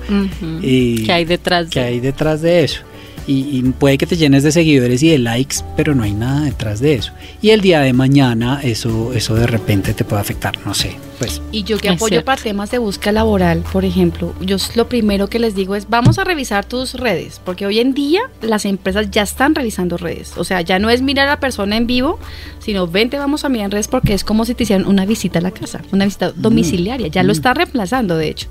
Y- 0.62 1.02
¿Qué 1.04 1.12
hay 1.12 1.24
detrás? 1.24 1.66
¿Qué 1.68 1.80
hay 1.80 1.98
detrás 1.98 2.42
de 2.42 2.62
eso? 2.62 2.82
Y, 3.26 3.59
y 3.59 3.62
puede 3.62 3.98
que 3.98 4.06
te 4.06 4.16
llenes 4.16 4.42
de 4.42 4.52
seguidores 4.52 5.02
y 5.02 5.11
de 5.11 5.18
likes, 5.18 5.56
pero 5.76 5.94
no 5.94 6.02
hay 6.02 6.12
nada 6.12 6.42
detrás 6.44 6.80
de 6.80 6.94
eso. 6.94 7.12
Y 7.42 7.50
el 7.50 7.61
día 7.61 7.80
de 7.80 7.92
mañana 7.92 8.61
eso, 8.62 9.12
eso 9.14 9.35
de 9.35 9.46
repente 9.46 9.94
te 9.94 10.04
puede 10.04 10.22
afectar, 10.22 10.59
no 10.66 10.74
sé, 10.74 10.96
pues 11.18 11.40
Y 11.52 11.64
yo 11.64 11.78
que 11.78 11.88
Es 11.88 11.94
apoyo 11.94 12.09
cierto. 12.09 12.24
para 12.26 12.42
temas 12.42 12.70
de 12.70 12.78
búsqueda 12.78 13.12
laboral, 13.12 13.62
por 13.72 13.85
ejemplo, 13.85 14.35
yo 14.40 14.56
lo 14.74 14.88
primero 14.88 15.28
que 15.28 15.38
les 15.38 15.54
digo 15.54 15.74
es 15.74 15.88
vamos 15.88 16.18
a 16.18 16.24
revisar 16.24 16.64
tus 16.64 16.94
redes, 16.94 17.40
porque 17.44 17.66
hoy 17.66 17.78
en 17.78 17.94
día 17.94 18.20
las 18.42 18.64
empresas 18.64 19.11
ya 19.11 19.22
están 19.22 19.54
revisando 19.54 19.96
redes. 19.96 20.33
O 20.37 20.44
sea, 20.44 20.61
ya 20.62 20.78
no 20.78 20.90
es 20.90 21.02
mirar 21.02 21.28
a 21.28 21.33
la 21.33 21.40
persona 21.40 21.76
en 21.76 21.87
vivo, 21.87 22.18
sino 22.59 22.87
vente, 22.87 23.18
vamos 23.18 23.44
a 23.44 23.48
mirar 23.48 23.66
en 23.66 23.70
redes 23.72 23.88
porque 23.88 24.14
es 24.14 24.24
como 24.24 24.44
si 24.44 24.54
te 24.54 24.64
hicieran 24.64 24.87
una 24.87 25.04
visita 25.06 25.38
a 25.38 25.42
la 25.42 25.50
casa, 25.50 25.83
una 25.92 26.04
visita 26.04 26.33
domiciliaria. 26.33 27.09
Ya 27.09 27.22
lo 27.22 27.33
está 27.33 27.54
reemplazando, 27.54 28.16
de 28.16 28.28
hecho. 28.28 28.48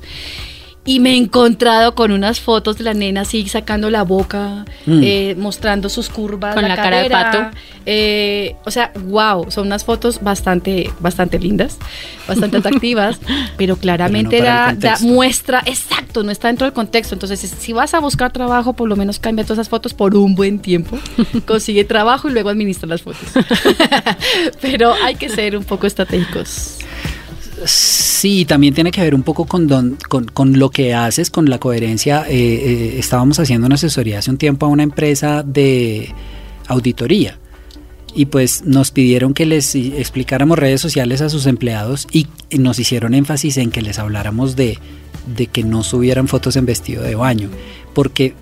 Y 0.86 1.00
me 1.02 1.12
he 1.12 1.18
encontrado 1.18 1.94
con 1.94 2.12
unas 2.12 2.40
fotos 2.40 2.78
de 2.78 2.84
la 2.86 2.94
nena 2.94 3.22
así 3.22 3.48
sacando 3.48 3.90
la 3.92 4.04
boca, 4.04 4.66
Mm. 4.86 5.02
eh, 5.04 5.36
mostrando 5.38 5.88
sus 5.90 6.10
curvas, 6.10 6.56
Con 6.56 6.68
la 6.68 6.76
cara 6.76 7.04
de 7.04 7.10
pato. 7.10 7.58
eh, 7.86 8.56
o 8.66 8.72
sea, 8.72 8.92
wow, 9.06 9.52
son 9.52 9.68
unas 9.68 9.84
fotos 9.84 10.22
bastante, 10.24 10.90
bastante 11.00 11.38
lindas, 11.38 11.78
bastante 12.28 12.58
atractivas, 12.80 13.20
pero 13.58 13.76
claramente 13.76 14.38
Pero 14.38 14.46
no 14.50 14.56
para 14.56 14.74
da, 14.74 14.90
da 14.92 15.00
muestra, 15.02 15.62
exacto, 15.66 16.24
no 16.24 16.32
está 16.32 16.48
dentro 16.48 16.66
del 16.66 16.74
contexto. 16.74 17.14
Entonces, 17.14 17.40
si 17.40 17.74
vas 17.74 17.94
a 17.94 18.00
buscar 18.00 18.32
trabajo, 18.32 18.74
por 18.74 18.88
lo 18.90 18.96
menos 18.96 19.20
cambia 19.20 19.44
todas 19.44 19.58
esas 19.60 19.70
fotos 19.70 19.94
por 19.94 20.16
un 20.16 20.34
buen 20.34 20.60
tiempo, 20.60 20.98
consigue 21.46 21.84
trabajo 21.84 22.30
y 22.30 22.32
luego 22.32 22.50
administra 22.50 22.88
las 22.88 23.02
fotos. 23.04 23.28
pero 24.62 24.94
hay 25.04 25.16
que 25.16 25.30
ser 25.30 25.56
un 25.58 25.66
poco 25.66 25.86
estratégicos. 25.88 26.78
Sí, 27.66 28.46
también 28.46 28.74
tiene 28.74 28.92
que 28.92 29.02
ver 29.02 29.16
un 29.16 29.24
poco 29.24 29.46
con, 29.46 29.68
don- 29.68 29.98
con, 30.08 30.26
con 30.26 30.60
lo 30.60 30.70
que 30.70 30.94
haces, 30.94 31.30
con 31.30 31.50
la 31.50 31.60
coherencia. 31.60 32.26
Eh, 32.28 32.34
eh, 32.36 32.96
estábamos 33.00 33.40
haciendo 33.40 33.66
una 33.68 33.76
asesoría 33.76 34.20
hace 34.20 34.32
un 34.32 34.38
tiempo 34.38 34.66
a 34.66 34.70
una 34.70 34.84
empresa 34.84 35.44
de 35.44 36.14
auditoría 36.68 37.38
y 38.16 38.26
pues 38.26 38.64
nos 38.66 38.92
pidieron 38.92 39.34
que 39.34 39.46
les 39.46 39.76
explicáramos 39.76 40.58
redes 40.58 40.82
sociales 40.82 41.22
a 41.22 41.30
sus 41.30 41.46
empleados 41.46 42.08
y 42.12 42.28
nos 42.58 42.80
hicieron 42.80 43.14
énfasis 43.14 43.58
en 43.58 43.72
que 43.72 43.82
les 43.82 44.00
habláramos 44.00 44.56
de, 44.56 44.80
de 45.36 45.48
que 45.48 45.64
no 45.64 45.84
subieran 45.84 46.28
fotos 46.28 46.56
en 46.56 46.66
vestido 46.66 47.04
de 47.04 47.16
baño, 47.16 47.50
porque 47.94 48.34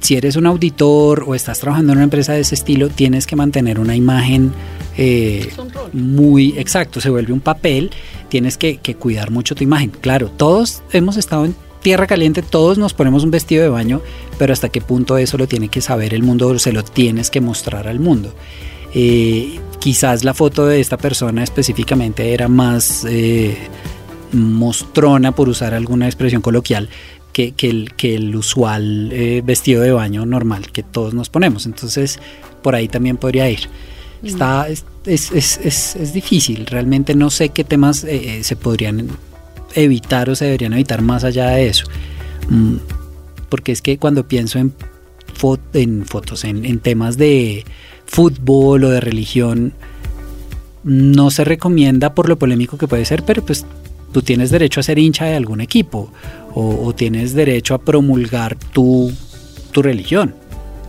si 0.00 0.14
eres 0.14 0.36
un 0.36 0.46
auditor 0.46 1.24
o 1.26 1.34
estás 1.34 1.58
trabajando 1.58 1.92
en 1.92 1.98
una 1.98 2.04
empresa 2.04 2.32
de 2.32 2.40
ese 2.40 2.54
estilo, 2.54 2.88
tienes 2.88 3.26
que 3.26 3.34
mantener 3.34 3.80
una 3.80 3.96
imagen 3.96 4.52
eh, 4.96 5.48
muy 5.92 6.54
exacto, 6.56 7.00
se 7.00 7.10
vuelve 7.10 7.32
un 7.32 7.40
papel, 7.40 7.90
tienes 8.28 8.58
que, 8.58 8.78
cuidar 8.98 9.30
mucho 9.30 9.54
tu 9.54 9.64
imagen. 9.64 9.90
Claro, 9.90 10.30
todos 10.30 10.82
hemos 10.92 11.16
estado 11.16 11.44
en 11.44 11.54
tierra 11.82 12.06
caliente, 12.06 12.42
todos 12.42 12.78
nos 12.78 12.94
ponemos 12.94 13.24
un 13.24 13.30
vestido 13.30 13.62
de 13.62 13.68
baño, 13.68 14.00
pero 14.38 14.52
hasta 14.52 14.68
qué 14.68 14.80
punto 14.80 15.18
eso 15.18 15.38
lo 15.38 15.46
tiene 15.46 15.68
que 15.68 15.80
saber 15.80 16.14
el 16.14 16.22
mundo, 16.22 16.48
o 16.48 16.58
se 16.58 16.72
lo 16.72 16.84
tienes 16.84 17.30
que 17.30 17.40
mostrar 17.40 17.88
al 17.88 18.00
mundo. 18.00 18.34
Eh, 18.94 19.60
quizás 19.78 20.24
la 20.24 20.34
foto 20.34 20.66
de 20.66 20.80
esta 20.80 20.96
persona 20.96 21.42
específicamente 21.44 22.32
era 22.32 22.48
más 22.48 23.06
eh, 23.08 23.56
mostrona, 24.32 25.32
por 25.32 25.48
usar 25.48 25.74
alguna 25.74 26.06
expresión 26.06 26.42
coloquial, 26.42 26.88
que, 27.32 27.52
que 27.52 27.70
el, 27.70 27.94
que 27.94 28.16
el 28.16 28.34
usual 28.34 29.10
eh, 29.12 29.42
vestido 29.44 29.82
de 29.82 29.92
baño 29.92 30.26
normal 30.26 30.72
que 30.72 30.82
todos 30.82 31.14
nos 31.14 31.28
ponemos. 31.28 31.66
Entonces, 31.66 32.18
por 32.62 32.74
ahí 32.74 32.88
también 32.88 33.16
podría 33.16 33.48
ir. 33.48 33.68
Está, 34.22 34.68
es, 34.68 34.84
es, 35.06 35.30
es, 35.32 35.60
es- 35.96 36.12
difícil, 36.12 36.66
realmente 36.66 37.14
no 37.14 37.30
sé 37.30 37.50
qué 37.50 37.62
temas 37.64 38.02
eh, 38.04 38.38
eh, 38.38 38.44
se 38.44 38.56
podrían 38.56 39.08
evitar 39.74 40.28
o 40.30 40.34
se 40.34 40.46
deberían 40.46 40.72
evitar 40.72 41.02
más 41.02 41.22
allá 41.24 41.48
de 41.50 41.68
eso. 41.68 41.84
Mm, 42.48 42.76
porque 43.48 43.72
es 43.72 43.80
que 43.82 43.96
cuando 43.98 44.26
pienso 44.26 44.58
en, 44.58 44.72
fo- 45.40 45.60
en 45.74 46.04
fotos, 46.04 46.44
en, 46.44 46.64
en 46.64 46.80
temas 46.80 47.16
de 47.16 47.64
fútbol 48.06 48.84
o 48.84 48.90
de 48.90 49.00
religión, 49.00 49.72
no 50.84 51.30
se 51.30 51.44
recomienda 51.44 52.14
por 52.14 52.28
lo 52.28 52.38
polémico 52.38 52.78
que 52.78 52.88
puede 52.88 53.04
ser, 53.04 53.22
pero 53.24 53.44
pues 53.44 53.66
tú 54.12 54.22
tienes 54.22 54.50
derecho 54.50 54.80
a 54.80 54.82
ser 54.82 54.98
hincha 54.98 55.26
de 55.26 55.36
algún 55.36 55.60
equipo 55.60 56.10
o, 56.54 56.84
o 56.86 56.94
tienes 56.94 57.34
derecho 57.34 57.74
a 57.74 57.78
promulgar 57.78 58.56
tu, 58.56 59.12
tu 59.72 59.82
religión. 59.82 60.34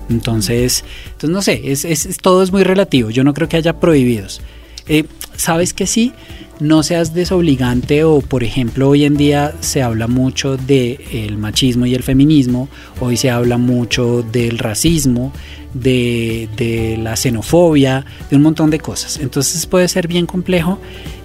Entonces, 0.10 0.84
entonces 1.06 1.30
no 1.30 1.41
sé, 1.41 1.62
es, 1.72 1.86
es- 1.86 2.17
todo 2.17 2.41
es 2.43 2.52
muy 2.52 2.63
relativo. 2.63 3.10
Yo 3.10 3.24
no 3.24 3.34
creo 3.34 3.48
que 3.48 3.58
haya 3.58 3.80
prohibidos. 3.80 4.41
Eh, 4.88 5.06
Sabes 5.36 5.74
que 5.74 5.88
sí, 5.88 6.12
no 6.60 6.84
seas 6.84 7.13
desobligante 7.13 8.04
o, 8.04 8.19
por 8.19 8.43
ejemplo, 8.43 8.89
hoy 8.89 9.06
en 9.06 9.15
día 9.15 9.54
se 9.62 9.82
habla 9.82 10.08
mucho 10.08 10.58
del 10.58 11.38
machismo 11.38 11.86
y 11.86 11.95
el 11.95 12.04
feminismo, 12.04 12.67
hoy 13.00 13.15
se 13.15 13.30
habla 13.30 13.58
mucho 13.58 14.22
del 14.22 14.58
racismo, 14.58 15.32
de, 15.74 16.50
de 16.58 16.98
la 17.02 17.15
xenofobia, 17.15 18.06
de 18.30 18.36
un 18.36 18.41
montón 18.41 18.69
de 18.69 18.80
cosas. 18.80 19.17
Entonces 19.22 19.65
puede 19.65 19.88
ser 19.88 20.10
bien 20.10 20.26
complejo. 20.26 20.78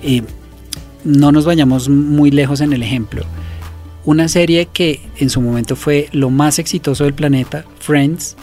Eh, 0.04 0.22
no 1.02 1.32
nos 1.32 1.44
vayamos 1.44 1.88
muy 1.88 2.30
lejos 2.30 2.60
en 2.60 2.72
el 2.72 2.84
ejemplo. 2.84 3.24
Una 4.04 4.28
serie 4.28 4.68
que 4.72 5.00
en 5.16 5.28
su 5.28 5.40
momento 5.40 5.74
fue 5.74 6.08
lo 6.12 6.30
más 6.30 6.60
exitoso 6.60 7.02
del 7.02 7.14
planeta, 7.14 7.64
Friends, 7.80 8.36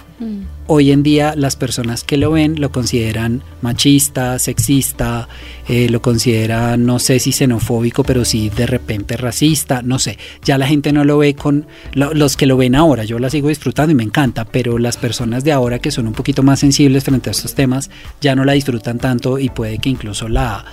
hoy 0.68 0.92
en 0.92 1.04
día 1.04 1.34
las 1.36 1.56
personas 1.56 2.04
que 2.04 2.16
lo 2.18 2.32
ven 2.32 2.62
lo 2.62 2.72
consideran 2.72 3.42
machista, 3.62 4.38
sexista, 4.40 5.28
eh, 5.68 5.90
lo 5.90 6.02
consideran, 6.02 6.86
no 6.86 7.00
sé 7.00 7.20
si 7.20 7.32
xenofóbico, 7.32 8.04
pero 8.04 8.24
sí 8.26 8.50
de 8.50 8.68
repente 8.68 9.18
racista, 9.18 9.82
no 9.82 10.00
sé. 10.00 10.18
Ya 10.44 10.58
la 10.58 10.68
gente 10.68 10.92
no 10.94 11.04
lo 11.04 11.18
ve 11.18 11.34
con 11.34 11.66
lo- 11.94 12.14
los 12.14 12.38
que 12.38 12.46
lo 12.46 12.58
ven 12.58 12.76
ahora. 12.76 13.04
Yo 13.04 13.20
la 13.20 13.30
sigo 13.30 13.50
disfrutando 13.50 13.92
y 13.92 13.96
me 13.96 14.04
encanta, 14.04 14.46
pero 14.46 14.78
las 14.78 14.98
personas 14.98 15.44
de 15.44 15.52
ahora 15.52 15.80
que 15.80 15.92
son 15.92 16.08
un 16.08 16.14
poquito 16.14 16.44
más 16.44 16.60
sensibles 16.60 17.04
frente 17.04 17.30
a 17.30 17.32
estos 17.32 17.56
temas 17.56 17.90
ya 18.22 18.36
no 18.36 18.46
la 18.46 18.54
disfrutan 18.54 18.98
tanto 19.00 19.40
y 19.40 19.50
puede 19.50 19.80
que 19.80 19.90
incluso 19.90 20.30
la, 20.30 20.64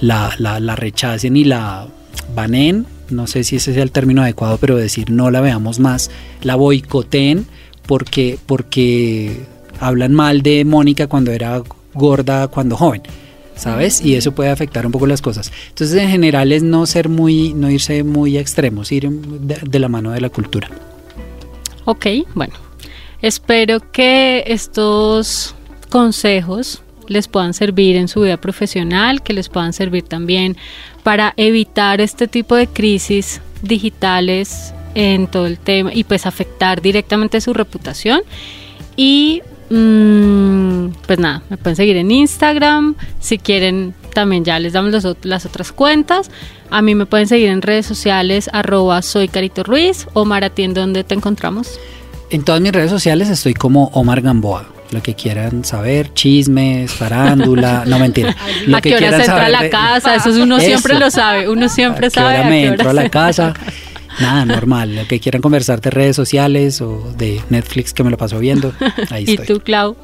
la, 0.00 0.34
la, 0.38 0.58
la 0.60 0.76
rechacen 0.76 1.36
y 1.36 1.44
la 1.44 1.86
banen. 2.34 2.86
No 3.08 3.28
sé 3.28 3.44
si 3.44 3.56
ese 3.56 3.72
sea 3.72 3.84
el 3.84 3.92
término 3.92 4.22
adecuado, 4.22 4.58
pero 4.58 4.76
decir 4.76 5.10
no 5.10 5.30
la 5.30 5.40
veamos 5.40 5.78
más, 5.78 6.10
la 6.42 6.56
boicoteen 6.56 7.46
porque, 7.86 8.38
porque 8.46 9.40
hablan 9.80 10.14
mal 10.14 10.42
de 10.42 10.64
Mónica 10.64 11.06
cuando 11.06 11.32
era 11.32 11.62
gorda, 11.94 12.48
cuando 12.48 12.76
joven. 12.76 13.02
¿sabes? 13.56 14.02
Y 14.02 14.14
eso 14.14 14.32
puede 14.32 14.50
afectar 14.50 14.86
un 14.86 14.92
poco 14.92 15.06
las 15.06 15.22
cosas. 15.22 15.50
Entonces, 15.68 16.00
en 16.00 16.10
general 16.10 16.52
es 16.52 16.62
no 16.62 16.86
ser 16.86 17.08
muy, 17.08 17.54
no 17.54 17.70
irse 17.70 18.04
muy 18.04 18.36
a 18.36 18.40
extremos, 18.40 18.92
ir 18.92 19.08
de, 19.08 19.58
de 19.62 19.78
la 19.78 19.88
mano 19.88 20.10
de 20.10 20.20
la 20.20 20.28
cultura. 20.28 20.68
Ok, 21.86 22.06
bueno. 22.34 22.54
Espero 23.22 23.80
que 23.92 24.44
estos 24.46 25.54
consejos 25.88 26.82
les 27.08 27.28
puedan 27.28 27.54
servir 27.54 27.96
en 27.96 28.08
su 28.08 28.20
vida 28.20 28.36
profesional, 28.36 29.22
que 29.22 29.32
les 29.32 29.48
puedan 29.48 29.72
servir 29.72 30.02
también 30.02 30.56
para 31.02 31.32
evitar 31.36 32.00
este 32.00 32.28
tipo 32.28 32.56
de 32.56 32.66
crisis 32.66 33.40
digitales 33.62 34.74
en 34.96 35.26
todo 35.26 35.46
el 35.46 35.58
tema 35.58 35.92
y 35.92 36.04
pues 36.04 36.26
afectar 36.26 36.80
directamente 36.80 37.40
su 37.40 37.52
reputación. 37.52 38.22
Y 38.96 39.42
mm, 39.68 40.88
pues 41.06 41.18
nada, 41.18 41.42
me 41.50 41.58
pueden 41.58 41.76
seguir 41.76 41.98
en 41.98 42.10
Instagram, 42.10 42.96
si 43.20 43.38
quieren 43.38 43.94
también 44.14 44.44
ya 44.44 44.58
les 44.58 44.72
damos 44.72 44.94
las 45.22 45.44
otras 45.46 45.70
cuentas. 45.70 46.30
A 46.70 46.80
mí 46.80 46.94
me 46.94 47.04
pueden 47.04 47.28
seguir 47.28 47.50
en 47.50 47.60
redes 47.60 47.84
sociales 47.84 48.48
arroba 48.52 49.02
soy 49.02 49.28
Carito 49.28 49.62
Ruiz. 49.62 50.08
Omar, 50.14 50.44
¿a 50.44 50.50
ti 50.50 50.62
en 50.62 50.72
dónde 50.72 51.04
te 51.04 51.14
encontramos? 51.14 51.78
En 52.30 52.42
todas 52.42 52.62
mis 52.62 52.72
redes 52.72 52.90
sociales 52.90 53.28
estoy 53.28 53.52
como 53.52 53.88
Omar 53.92 54.22
Gamboa 54.22 54.70
lo 54.92 55.02
que 55.02 55.14
quieran 55.14 55.64
saber, 55.64 56.14
chismes, 56.14 56.92
farándula, 56.92 57.82
no 57.86 57.98
mentira. 57.98 58.36
Lo 58.66 58.76
¿A 58.76 58.80
qué 58.80 58.94
hora 58.94 59.10
se 59.10 59.24
entra 59.24 59.46
a 59.46 59.48
la 59.48 59.68
casa? 59.68 60.14
Eso 60.14 60.30
uno 60.30 60.60
siempre 60.60 60.94
lo 60.94 61.10
sabe, 61.10 61.48
uno 61.48 61.68
siempre 61.68 62.08
sabe. 62.08 62.36
a 62.36 62.42
qué 62.42 62.48
me 62.48 62.66
entro 62.66 62.90
a 62.90 62.92
la 62.92 63.08
casa. 63.08 63.54
Nada, 64.20 64.44
normal. 64.46 64.94
Lo 64.94 65.06
que 65.06 65.20
quieran 65.20 65.42
conversar 65.42 65.80
de 65.80 65.90
redes 65.90 66.16
sociales 66.16 66.80
o 66.80 67.12
de 67.16 67.40
Netflix 67.50 67.92
que 67.92 68.02
me 68.04 68.10
lo 68.10 68.16
paso 68.16 68.38
viendo, 68.38 68.72
ahí 69.10 69.24
estoy. 69.28 69.44
¿Y 69.44 69.46
tú, 69.46 69.60
Clau? 69.60 69.96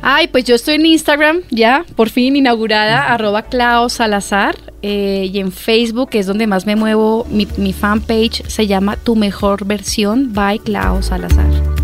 Ay, 0.00 0.28
pues 0.28 0.44
yo 0.44 0.54
estoy 0.54 0.76
en 0.76 0.86
Instagram 0.86 1.40
ya, 1.50 1.84
por 1.96 2.08
fin 2.08 2.36
inaugurada, 2.36 3.12
arroba 3.12 3.42
Clau 3.42 3.88
Salazar. 3.88 4.56
Eh, 4.80 5.28
y 5.32 5.40
en 5.40 5.50
Facebook, 5.50 6.10
que 6.10 6.20
es 6.20 6.26
donde 6.26 6.46
más 6.46 6.64
me 6.64 6.76
muevo, 6.76 7.26
mi, 7.30 7.48
mi 7.56 7.72
fanpage 7.72 8.44
se 8.46 8.68
llama 8.68 8.96
Tu 8.96 9.16
Mejor 9.16 9.64
Versión 9.64 10.32
by 10.32 10.60
Clau 10.60 11.02
Salazar. 11.02 11.77